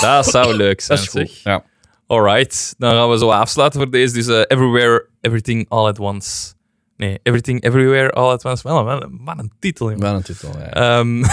Dat 0.17 0.27
zou 0.27 0.55
leuk 0.57 0.81
zijn, 0.81 0.99
zeg. 0.99 1.43
Ja. 1.43 1.65
Alright, 2.07 2.75
dan 2.79 2.93
gaan 2.95 3.11
we 3.11 3.19
zo 3.19 3.31
afsluiten 3.31 3.81
voor 3.81 3.91
deze. 3.91 4.15
Dus 4.15 4.27
eh, 4.27 4.37
Everywhere, 4.47 5.07
Everything, 5.21 5.69
All 5.69 5.87
at 5.87 5.99
Once. 5.99 6.53
Nee, 6.97 7.19
Everything, 7.23 7.63
Everywhere, 7.65 8.11
All 8.11 8.31
at 8.31 8.45
Once. 8.45 8.69
Wel, 8.69 8.85
wel, 8.85 9.09
wat 9.11 9.39
een 9.39 9.53
titel. 9.59 9.97
Wel 9.97 10.15
een 10.15 10.23
titel, 10.23 10.51
ja. 10.59 10.71
Ehm, 10.73 11.25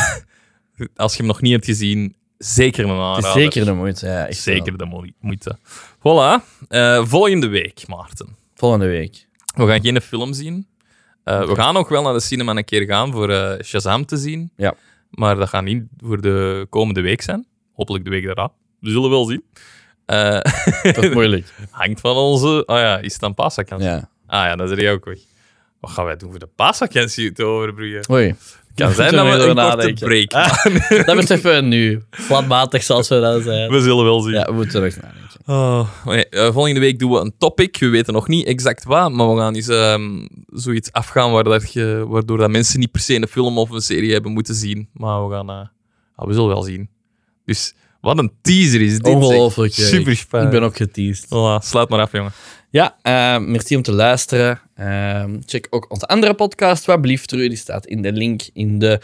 als 0.95 1.11
je 1.11 1.17
hem 1.17 1.27
nog 1.27 1.41
niet 1.41 1.51
hebt 1.51 1.65
gezien, 1.65 2.15
zeker 2.37 2.83
een 2.83 2.89
aanrader. 2.89 3.15
het 3.15 3.25
is 3.25 3.31
zeker 3.41 3.65
de 3.65 3.73
moeite. 3.73 4.05
Ja, 4.05 4.27
echt 4.27 4.45
wel. 4.45 4.55
Zeker 4.55 4.77
de 4.77 4.85
mo- 4.85 5.05
moeite. 5.19 5.57
Voilà. 5.99 6.43
Eh, 6.67 7.05
volgende 7.05 7.47
week, 7.47 7.87
Maarten. 7.87 8.35
Volgende 8.55 8.87
week. 8.87 9.27
We 9.55 9.67
gaan 9.67 9.81
geen 9.81 10.01
film 10.01 10.33
zien. 10.33 10.67
Eh, 11.23 11.45
we 11.47 11.55
gaan 11.55 11.73
nog 11.73 11.89
wel 11.89 12.01
naar 12.03 12.13
de 12.13 12.19
cinema 12.19 12.55
een 12.55 12.65
keer 12.65 12.85
gaan 12.85 13.11
voor 13.11 13.57
Shazam 13.63 14.05
te 14.05 14.17
zien. 14.17 14.51
Ja. 14.55 14.73
Maar 15.09 15.35
dat 15.35 15.49
gaat 15.49 15.63
niet 15.63 15.83
voor 16.03 16.21
de 16.21 16.67
komende 16.69 17.01
week 17.01 17.21
zijn. 17.21 17.45
Hopelijk 17.77 18.03
de 18.03 18.09
week 18.09 18.25
daarna. 18.25 18.51
We 18.79 18.89
zullen 18.89 19.09
wel 19.09 19.25
zien. 19.25 19.43
Eh, 20.05 20.39
Dat 20.83 21.03
is 21.03 21.13
moeilijk. 21.13 21.53
hangt 21.71 21.99
van 21.99 22.15
onze... 22.15 22.63
Ah 22.65 22.79
ja, 22.79 22.97
is 22.99 23.11
het 23.11 23.21
dan 23.21 23.33
paasvakantie? 23.33 23.87
Ja. 23.87 24.09
Ah 24.27 24.45
ja, 24.45 24.55
dat 24.55 24.71
is 24.71 24.83
er 24.83 24.91
ook 24.93 25.05
weg. 25.05 25.17
Wat 25.79 25.91
gaan 25.91 26.05
wij 26.05 26.15
doen 26.15 26.29
voor 26.29 26.39
de 26.39 26.49
paasvakantie 26.55 27.31
te 27.31 27.43
overbruggen? 27.43 28.11
Oei. 28.15 28.35
kan 28.75 28.91
zijn 28.91 29.11
dat 29.13 29.25
we 29.25 29.43
een 29.43 29.55
korte 29.55 29.93
break 30.05 30.33
Ah. 30.33 30.65
Dat 31.05 31.13
wordt 31.15 31.29
even 31.29 31.67
nu. 31.67 32.01
Flatmatig 32.09 32.83
zoals 32.83 33.07
we 33.07 33.19
dat 33.19 33.43
zijn. 33.43 33.71
We 33.71 33.81
zullen 33.81 34.03
wel 34.03 34.21
zien. 34.21 34.33
Ja, 34.33 34.45
we 34.45 34.51
moeten 34.53 34.83
er 34.83 34.97
nadenken. 35.01 35.25
Oh, 35.45 35.87
eh, 36.29 36.51
volgende 36.53 36.79
week 36.79 36.99
doen 36.99 37.11
we 37.11 37.19
een 37.19 37.33
topic. 37.37 37.77
We 37.79 37.87
weten 37.89 38.13
nog 38.13 38.27
niet 38.27 38.45
exact 38.47 38.83
wat, 38.83 39.11
maar 39.11 39.29
we 39.33 39.37
gaan 39.39 39.55
eens 39.55 39.67
ehm, 39.67 40.27
zoiets 40.47 40.91
afgaan 40.91 41.31
waar 41.31 41.43
dat 41.43 41.73
je, 41.73 42.05
waardoor 42.07 42.37
dat 42.37 42.49
mensen 42.49 42.79
niet 42.79 42.91
per 42.91 43.01
se 43.01 43.15
een 43.15 43.27
film 43.27 43.57
of 43.57 43.69
een 43.69 43.81
serie 43.81 44.11
hebben 44.13 44.31
moeten 44.31 44.55
zien. 44.55 44.89
Maar 44.93 45.27
we 45.27 45.33
gaan... 45.35 45.49
eh, 45.49 46.25
we 46.27 46.33
zullen 46.33 46.47
wel 46.49 46.61
zien. 46.63 46.89
Dus 47.47 47.73
wat 48.01 48.17
een 48.17 48.31
teaser 48.41 48.81
is 48.81 48.93
dit. 48.99 49.13
Ongelooflijk. 49.13 49.73
Super 49.73 50.11
Ik 50.11 50.17
spannend. 50.17 50.51
ben 50.51 50.63
ook 50.63 50.75
geteased. 50.75 51.25
Voilà, 51.25 51.65
sluit 51.65 51.89
maar 51.89 51.99
af, 51.99 52.11
jongen. 52.11 52.31
Ja, 52.69 52.95
eh, 53.01 53.37
merci 53.37 53.75
om 53.75 53.81
te 53.81 53.91
luisteren. 53.91 54.59
Ehm, 54.75 55.37
check 55.45 55.67
ook 55.69 55.91
onze 55.91 56.05
andere 56.07 56.33
podcast, 56.33 56.85
wat 56.85 57.01
blieft 57.01 57.31
er. 57.31 57.37
Die 57.37 57.55
staat 57.55 57.85
in 57.85 58.01
de 58.01 58.11
link 58.11 58.41
in 58.53 58.79
de 58.79 58.99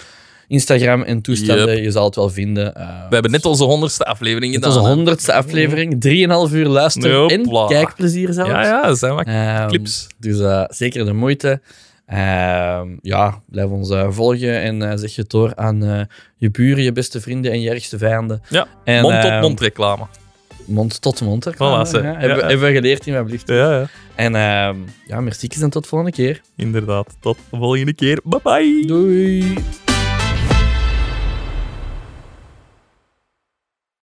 Instagram 0.47 1.01
en 1.01 1.21
toestanden. 1.21 1.81
Je 1.81 1.91
zal 1.91 2.05
het 2.05 2.15
wel 2.15 2.29
vinden. 2.29 2.75
Eh, 2.75 2.87
We 3.09 3.13
hebben 3.13 3.31
net 3.31 3.45
onze 3.45 3.63
honderdste 3.63 4.03
aflevering 4.05 4.53
het 4.53 4.63
gedaan. 4.63 4.77
onze 4.77 4.89
hè. 4.89 4.95
honderdste 4.95 5.33
aflevering. 5.33 6.01
Drieënhalf 6.01 6.51
uur 6.53 6.65
luisteren 6.67 7.17
Hopla. 7.19 7.61
en 7.61 7.67
kijkplezier 7.67 8.33
zelfs. 8.33 8.49
Ja, 8.49 8.61
ja, 8.63 8.81
dat 8.87 8.99
zijn 8.99 9.13
wat 9.15 9.25
Ehm, 9.25 9.67
clips. 9.67 10.07
Dus 10.19 10.39
eh, 10.39 10.63
zeker 10.67 11.05
de 11.05 11.13
moeite. 11.13 11.61
Ehm, 12.05 12.87
ja, 13.01 13.41
blijf 13.49 13.69
ons 13.69 13.89
eh, 13.89 14.07
volgen 14.09 14.61
en 14.61 14.81
eh, 14.91 14.97
zeg 14.97 15.15
je 15.15 15.21
het 15.21 15.29
door 15.29 15.55
aan 15.55 15.83
eh, 15.83 16.01
je 16.37 16.51
buren, 16.51 16.83
je 16.83 16.91
beste 16.91 17.21
vrienden 17.21 17.51
en 17.51 17.61
je 17.61 17.69
ergste 17.69 17.97
vijanden. 17.97 18.41
Ja, 18.49 18.67
En, 18.83 19.01
mond-tot-mond 19.01 19.57
ehm, 19.59 19.63
reclame. 19.63 20.05
Mond 20.65 21.01
tot 21.01 21.21
mond. 21.21 21.43
hè. 21.45 21.51
Voilà, 21.53 21.57
Ja. 21.57 22.15
Hebben, 22.17 22.59
we 22.59 22.71
geleerd 22.71 23.07
in 23.07 23.13
mijn 23.13 23.25
blieft. 23.25 23.47
Ja, 23.47 23.79
ja, 23.79 23.87
En 24.15 24.35
ehm, 24.35 24.75
ja, 25.07 25.21
merci 25.21 25.47
en 25.61 25.69
tot 25.69 25.83
de 25.83 25.89
volgende 25.89 26.13
keer. 26.15 26.41
inderdaad. 26.55 27.15
Tot 27.19 27.37
de 27.49 27.57
volgende 27.57 27.93
keer. 27.93 28.19
Bye-bye. 28.23 28.85
Doei. 28.85 29.53